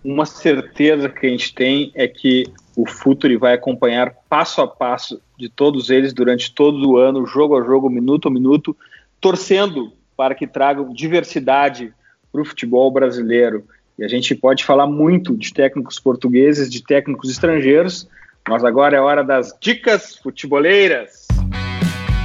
Uma 0.03 0.25
certeza 0.25 1.09
que 1.09 1.27
a 1.27 1.29
gente 1.29 1.53
tem 1.53 1.91
é 1.93 2.07
que 2.07 2.45
o 2.75 2.87
Futuri 2.87 3.37
vai 3.37 3.53
acompanhar 3.53 4.13
passo 4.29 4.61
a 4.61 4.67
passo 4.67 5.21
de 5.37 5.49
todos 5.49 5.89
eles 5.89 6.13
durante 6.13 6.53
todo 6.53 6.89
o 6.89 6.97
ano, 6.97 7.25
jogo 7.25 7.59
a 7.59 7.63
jogo, 7.63 7.89
minuto 7.89 8.27
a 8.27 8.31
minuto, 8.31 8.75
torcendo 9.19 9.93
para 10.15 10.33
que 10.33 10.47
tragam 10.47 10.93
diversidade 10.93 11.93
para 12.31 12.41
o 12.41 12.45
futebol 12.45 12.91
brasileiro. 12.91 13.65
E 13.97 14.03
a 14.03 14.07
gente 14.07 14.33
pode 14.33 14.63
falar 14.63 14.87
muito 14.87 15.35
de 15.35 15.53
técnicos 15.53 15.99
portugueses, 15.99 16.69
de 16.69 16.83
técnicos 16.83 17.29
estrangeiros, 17.29 18.07
mas 18.47 18.63
agora 18.63 18.97
é 18.97 18.99
hora 18.99 19.23
das 19.23 19.55
dicas 19.61 20.15
futeboleiras. 20.15 21.27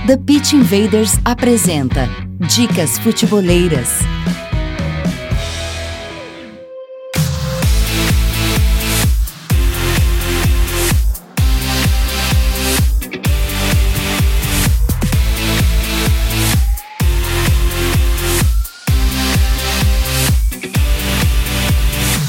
The 0.07 0.17
Pitch 0.17 0.53
Invaders 0.53 1.19
apresenta 1.25 2.09
Dicas 2.55 2.97
Futeboleiras. 2.99 3.99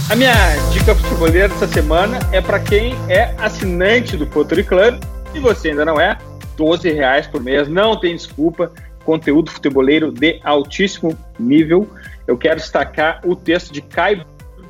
A 0.10 0.16
minha 0.16 0.34
dica 0.72 0.96
futebolera 0.96 1.50
dessa 1.50 1.68
semana 1.68 2.18
é 2.32 2.40
para 2.40 2.62
quem 2.62 2.96
é 3.10 3.36
assinante 3.38 4.16
do 4.16 4.26
Futuri 4.26 4.64
Club. 4.64 5.04
Se 5.34 5.40
você 5.40 5.72
ainda 5.72 5.84
não 5.84 6.00
é, 6.00 6.18
12 6.56 6.90
reais 6.94 7.28
por 7.28 7.44
mês, 7.44 7.68
não 7.68 8.00
tem 8.00 8.16
desculpa. 8.16 8.72
Conteúdo 9.04 9.52
futeboleiro 9.52 10.10
de 10.10 10.40
altíssimo 10.46 11.18
nível. 11.38 11.90
Eu 12.26 12.38
quero 12.38 12.56
destacar 12.56 13.20
o 13.26 13.36
texto 13.36 13.74
de 13.74 13.82
Kai, 13.82 14.26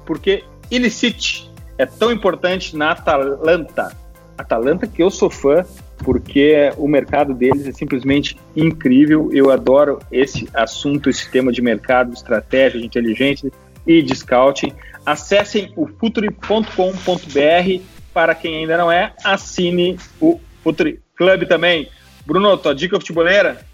porque 0.08 0.44
Illicit 0.72 1.52
é 1.78 1.86
tão 1.86 2.12
importante 2.12 2.76
na 2.76 2.92
Atalanta. 2.92 3.96
Atalanta 4.36 4.88
que 4.88 5.04
eu 5.04 5.12
sou 5.12 5.30
fã, 5.30 5.64
porque 6.00 6.74
o 6.78 6.88
mercado 6.88 7.36
deles 7.36 7.68
é 7.68 7.72
simplesmente 7.72 8.40
incrível. 8.56 9.30
Eu 9.32 9.52
adoro 9.52 10.00
esse 10.12 10.50
assunto, 10.52 11.12
esse 11.12 11.30
tema 11.30 11.52
de 11.52 11.62
mercado, 11.62 12.12
estratégia, 12.12 12.80
de 12.80 12.88
inteligência 12.88 13.52
e 13.86 14.02
de 14.02 14.16
scouting. 14.16 14.74
Acessem 15.08 15.72
o 15.78 15.88
futuri.com.br. 15.88 17.82
Para 18.14 18.36
quem 18.36 18.58
ainda 18.58 18.78
não 18.78 18.92
é, 18.92 19.14
assine 19.24 19.98
o 20.20 20.38
Futuri 20.62 21.00
Club 21.16 21.48
também. 21.48 21.88
Bruno, 22.26 22.58
tua 22.58 22.76
dica 22.76 23.00
futebolera? 23.00 23.66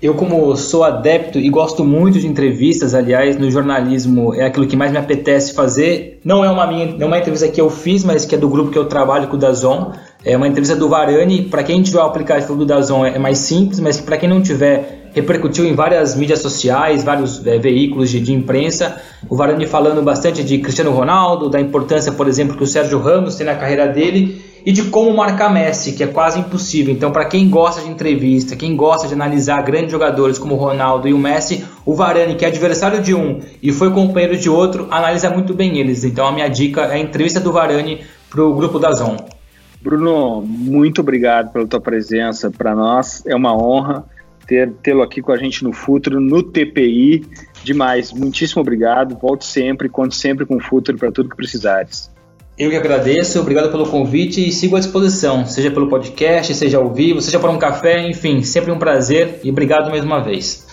Eu, 0.00 0.14
como 0.14 0.56
sou 0.56 0.84
adepto 0.84 1.38
e 1.38 1.50
gosto 1.50 1.84
muito 1.84 2.18
de 2.18 2.26
entrevistas, 2.26 2.94
aliás, 2.94 3.36
no 3.36 3.50
jornalismo 3.50 4.32
é 4.32 4.46
aquilo 4.46 4.66
que 4.66 4.76
mais 4.76 4.90
me 4.90 4.96
apetece 4.96 5.52
fazer. 5.52 6.20
Não 6.24 6.42
é 6.42 6.50
uma 6.50 6.66
minha, 6.66 6.86
não 6.86 7.02
é 7.02 7.04
uma 7.04 7.18
entrevista 7.18 7.48
que 7.48 7.60
eu 7.60 7.68
fiz, 7.68 8.02
mas 8.02 8.24
que 8.24 8.34
é 8.34 8.38
do 8.38 8.48
grupo 8.48 8.70
que 8.70 8.78
eu 8.78 8.86
trabalho 8.86 9.28
com 9.28 9.36
o 9.36 9.38
Dazon. 9.38 9.92
É 10.24 10.36
uma 10.36 10.48
entrevista 10.48 10.74
do 10.74 10.88
Varane. 10.88 11.42
Para 11.42 11.62
quem 11.62 11.80
tiver 11.80 11.98
o 11.98 12.02
aplicativo 12.02 12.56
do 12.56 12.66
Dazon 12.66 13.06
é 13.06 13.18
mais 13.18 13.38
simples, 13.38 13.78
mas 13.78 14.00
para 14.00 14.16
quem 14.16 14.28
não 14.28 14.42
tiver, 14.42 15.10
repercutiu 15.14 15.64
em 15.64 15.74
várias 15.74 16.16
mídias 16.16 16.40
sociais, 16.40 17.04
vários 17.04 17.46
é, 17.46 17.56
veículos 17.58 18.10
de, 18.10 18.20
de, 18.20 18.32
imprensa. 18.32 19.00
O 19.28 19.36
Varane 19.36 19.66
falando 19.66 20.02
bastante 20.02 20.42
de 20.42 20.58
Cristiano 20.58 20.90
Ronaldo, 20.90 21.48
da 21.48 21.60
importância, 21.60 22.10
por 22.10 22.26
exemplo, 22.26 22.56
que 22.56 22.64
o 22.64 22.66
Sérgio 22.66 22.98
Ramos 22.98 23.36
tem 23.36 23.46
na 23.46 23.54
carreira 23.54 23.86
dele 23.86 24.44
e 24.66 24.72
de 24.72 24.82
como 24.84 25.16
marcar 25.16 25.52
Messi, 25.52 25.92
que 25.92 26.02
é 26.02 26.06
quase 26.08 26.40
impossível. 26.40 26.92
Então, 26.92 27.12
para 27.12 27.24
quem 27.24 27.48
gosta 27.48 27.80
de 27.80 27.88
entrevista, 27.88 28.56
quem 28.56 28.74
gosta 28.74 29.06
de 29.06 29.14
analisar 29.14 29.62
grandes 29.62 29.92
jogadores 29.92 30.36
como 30.36 30.56
o 30.56 30.58
Ronaldo 30.58 31.08
e 31.08 31.14
o 31.14 31.18
Messi, 31.18 31.64
o 31.86 31.94
Varane, 31.94 32.34
que 32.34 32.44
é 32.44 32.48
adversário 32.48 33.00
de 33.00 33.14
um 33.14 33.40
e 33.62 33.70
foi 33.70 33.92
companheiro 33.92 34.36
de 34.36 34.50
outro, 34.50 34.88
analisa 34.90 35.30
muito 35.30 35.54
bem 35.54 35.78
eles. 35.78 36.02
Então, 36.02 36.26
a 36.26 36.32
minha 36.32 36.48
dica 36.48 36.82
é 36.82 36.94
a 36.94 36.98
entrevista 36.98 37.38
do 37.38 37.52
Varane 37.52 38.00
para 38.28 38.42
o 38.42 38.52
grupo 38.52 38.80
da 38.80 38.92
Zon. 38.92 39.37
Bruno, 39.80 40.42
muito 40.42 41.00
obrigado 41.00 41.52
pela 41.52 41.66
tua 41.66 41.80
presença. 41.80 42.50
Para 42.50 42.74
nós 42.74 43.24
é 43.26 43.34
uma 43.34 43.56
honra 43.56 44.04
ter 44.46 44.72
tê-lo 44.82 45.02
aqui 45.02 45.20
com 45.20 45.30
a 45.30 45.36
gente 45.36 45.62
no 45.62 45.72
Futuro, 45.72 46.20
no 46.20 46.42
TPI. 46.42 47.24
Demais, 47.62 48.12
muitíssimo 48.12 48.62
obrigado. 48.62 49.16
Volte 49.16 49.44
sempre, 49.44 49.88
conte 49.88 50.16
sempre 50.16 50.46
com 50.46 50.56
o 50.56 50.60
Futuro 50.60 50.98
para 50.98 51.12
tudo 51.12 51.28
que 51.28 51.36
precisares. 51.36 52.10
Eu 52.58 52.70
que 52.70 52.76
agradeço, 52.76 53.38
obrigado 53.38 53.70
pelo 53.70 53.88
convite 53.88 54.48
e 54.48 54.50
sigo 54.50 54.74
à 54.74 54.80
disposição, 54.80 55.46
seja 55.46 55.70
pelo 55.70 55.88
podcast, 55.88 56.52
seja 56.56 56.78
ao 56.78 56.92
vivo, 56.92 57.22
seja 57.22 57.38
por 57.38 57.48
um 57.50 57.56
café, 57.56 58.04
enfim, 58.08 58.42
sempre 58.42 58.72
um 58.72 58.78
prazer 58.80 59.38
e 59.44 59.50
obrigado 59.50 59.88
mais 59.90 60.02
uma 60.02 60.18
vez. 60.18 60.66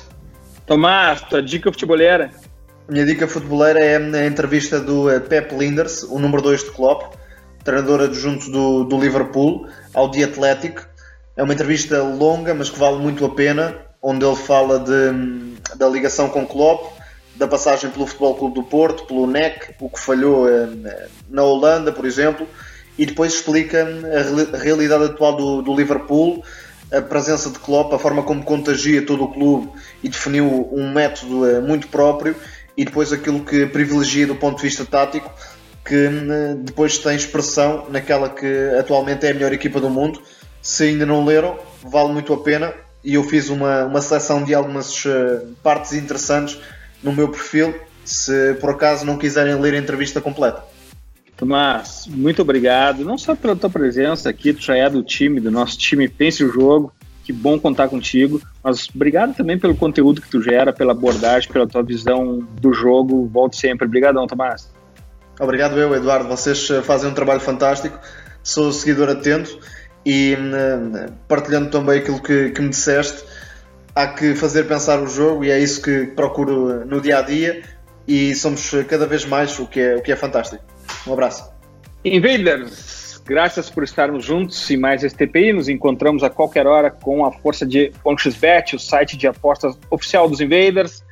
Tomás, 0.65 1.21
tua 1.21 1.43
dica 1.43 1.71
futeboleira? 1.71 2.31
Minha 2.89 3.05
dica 3.05 3.27
futeboleira 3.27 3.79
é 3.79 3.97
a 3.97 4.25
entrevista 4.25 4.79
do 4.79 5.11
eh, 5.11 5.19
Pep 5.19 5.55
Linders, 5.55 6.01
o 6.01 6.17
número 6.17 6.41
2 6.41 6.63
de 6.63 6.71
Klopp, 6.71 7.15
treinador 7.65 8.01
adjunto 8.01 8.49
do, 8.49 8.83
do 8.85 8.97
Liverpool, 8.97 9.67
ao 9.93 10.09
The 10.09 10.23
Athletic. 10.23 10.79
É 11.35 11.43
uma 11.43 11.53
entrevista 11.53 12.01
longa, 12.01 12.53
mas 12.53 12.69
que 12.69 12.79
vale 12.79 12.97
muito 12.97 13.25
a 13.25 13.29
pena, 13.29 13.75
onde 14.01 14.23
ele 14.23 14.35
fala 14.35 14.79
de, 14.79 15.75
da 15.75 15.89
ligação 15.89 16.29
com 16.29 16.45
Klopp, 16.45 16.93
da 17.35 17.47
passagem 17.47 17.89
pelo 17.89 18.05
Futebol 18.05 18.35
Clube 18.35 18.55
do 18.55 18.63
Porto, 18.63 19.05
pelo 19.05 19.27
NEC, 19.27 19.75
o 19.81 19.89
que 19.89 19.99
falhou 19.99 20.47
eh, 20.47 20.69
na 21.27 21.43
Holanda, 21.43 21.91
por 21.91 22.05
exemplo, 22.05 22.47
e 22.97 23.05
depois 23.05 23.33
explica 23.33 23.85
a 24.53 24.57
realidade 24.57 25.03
atual 25.03 25.35
do, 25.35 25.61
do 25.61 25.75
Liverpool, 25.75 26.45
a 26.93 27.01
presença 27.01 27.49
de 27.49 27.59
Klopp, 27.59 27.91
a 27.93 27.99
forma 27.99 28.23
como 28.23 28.43
contagia 28.43 29.05
todo 29.05 29.25
o 29.25 29.33
clube 29.33 29.69
e 30.01 30.07
definiu 30.07 30.69
um 30.71 30.93
método 30.93 31.45
eh, 31.45 31.59
muito 31.59 31.89
próprio 31.89 32.35
e 32.77 32.85
depois 32.85 33.11
aquilo 33.11 33.43
que 33.43 33.65
privilegia 33.65 34.27
do 34.27 34.35
ponto 34.35 34.57
de 34.57 34.63
vista 34.63 34.85
tático, 34.85 35.29
que 35.85 35.95
eh, 35.95 36.55
depois 36.57 36.97
tem 36.97 37.15
expressão 37.15 37.85
naquela 37.89 38.29
que 38.29 38.47
atualmente 38.79 39.25
é 39.25 39.31
a 39.31 39.33
melhor 39.33 39.53
equipa 39.53 39.79
do 39.79 39.89
mundo. 39.89 40.21
Se 40.61 40.85
ainda 40.85 41.05
não 41.05 41.23
leram, 41.23 41.59
vale 41.83 42.11
muito 42.11 42.33
a 42.33 42.41
pena 42.41 42.73
e 43.03 43.13
eu 43.13 43.23
fiz 43.23 43.49
uma, 43.49 43.85
uma 43.85 44.01
seleção 44.01 44.43
de 44.43 44.53
algumas 44.53 45.03
partes 45.61 45.93
interessantes 45.93 46.57
no 47.03 47.13
meu 47.13 47.29
perfil, 47.29 47.75
se 48.03 48.55
por 48.55 48.71
acaso 48.71 49.05
não 49.05 49.15
quiserem 49.15 49.53
ler 49.61 49.75
a 49.75 49.77
entrevista 49.77 50.19
completa. 50.19 50.63
Tomás, 51.37 52.07
muito 52.07 52.41
obrigado, 52.41 53.03
não 53.03 53.17
só 53.17 53.35
pela 53.35 53.55
tua 53.55 53.69
presença 53.69 54.29
aqui, 54.29 54.53
tu 54.53 54.63
já 54.63 54.75
é 54.75 54.89
do 54.89 55.03
time, 55.03 55.39
do 55.39 55.51
nosso 55.51 55.77
time 55.77 56.07
Pense 56.07 56.43
o 56.43 56.51
Jogo, 56.51 56.91
que 57.25 57.33
bom 57.33 57.59
contar 57.59 57.89
contigo, 57.89 58.41
mas 58.63 58.87
obrigado 58.93 59.35
também 59.35 59.59
pelo 59.59 59.75
conteúdo 59.75 60.21
que 60.21 60.29
tu 60.29 60.41
gera, 60.41 60.71
pela 60.71 60.93
abordagem, 60.93 61.51
pela 61.51 61.67
tua 61.67 61.83
visão 61.83 62.39
do 62.59 62.71
jogo, 62.71 63.27
volte 63.27 63.57
sempre. 63.57 63.85
Obrigadão, 63.85 64.27
Tomás. 64.27 64.71
Obrigado 65.39 65.77
eu, 65.77 65.93
Eduardo, 65.93 66.29
vocês 66.29 66.69
eh, 66.69 66.81
fazem 66.81 67.09
um 67.09 67.13
trabalho 67.13 67.41
fantástico, 67.41 67.99
sou 68.41 68.71
seguidor 68.71 69.09
atento 69.09 69.59
e 70.05 70.33
eh, 70.33 71.09
partilhando 71.27 71.69
também 71.69 71.99
aquilo 71.99 72.21
que, 72.21 72.51
que 72.51 72.61
me 72.61 72.69
disseste, 72.69 73.23
há 73.93 74.07
que 74.07 74.33
fazer 74.33 74.63
pensar 74.63 75.01
o 75.01 75.07
jogo 75.07 75.43
e 75.43 75.51
é 75.51 75.59
isso 75.59 75.81
que 75.81 76.07
procuro 76.07 76.85
no 76.85 77.01
dia 77.01 77.19
a 77.19 77.21
dia 77.21 77.63
e 78.07 78.33
somos 78.35 78.71
cada 78.87 79.05
vez 79.05 79.25
mais, 79.25 79.59
o 79.59 79.67
que 79.67 79.79
é, 79.79 79.95
o 79.95 80.01
que 80.01 80.11
é 80.11 80.15
fantástico. 80.15 80.63
Um 81.05 81.13
abraço. 81.13 81.51
Invaders, 82.03 83.21
graças 83.25 83.69
por 83.69 83.83
estarmos 83.83 84.23
juntos 84.23 84.69
e 84.69 84.77
mais 84.77 85.03
este 85.03 85.25
TPI. 85.25 85.53
Nos 85.53 85.67
encontramos 85.67 86.23
a 86.23 86.29
qualquer 86.29 86.67
hora 86.67 86.91
com 86.91 87.25
a 87.25 87.31
força 87.31 87.65
de 87.65 87.91
OnXBet, 88.03 88.75
o 88.75 88.79
site 88.79 89.17
de 89.17 89.27
apostas 89.27 89.77
oficial 89.89 90.29
dos 90.29 90.39
Invaders. 90.39 91.03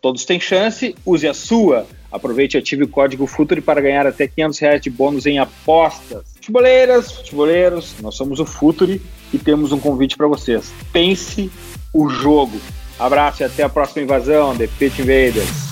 Todos 0.00 0.24
têm 0.24 0.38
chance, 0.38 0.94
use 1.06 1.26
a 1.26 1.32
sua. 1.32 1.86
Aproveite 2.12 2.56
e 2.56 2.58
ative 2.58 2.84
o 2.84 2.88
código 2.88 3.26
FUTURE 3.26 3.60
para 3.60 3.80
ganhar 3.80 4.06
até 4.06 4.28
500 4.28 4.58
reais 4.58 4.82
de 4.82 4.90
bônus 4.90 5.24
em 5.24 5.38
apostas. 5.38 6.22
Futeboleiras, 6.34 7.12
futeboleiros, 7.12 7.94
nós 8.00 8.14
somos 8.14 8.38
o 8.38 8.44
Future 8.44 9.00
e 9.32 9.38
temos 9.38 9.72
um 9.72 9.80
convite 9.80 10.16
para 10.16 10.26
vocês. 10.26 10.72
Pense 10.92 11.50
o 11.92 12.08
jogo. 12.08 12.60
Abraço 12.98 13.42
e 13.42 13.44
até 13.44 13.62
a 13.62 13.68
próxima 13.68 14.02
invasão, 14.02 14.56
The 14.56 14.68
Pit 14.78 15.00
Invaders. 15.00 15.71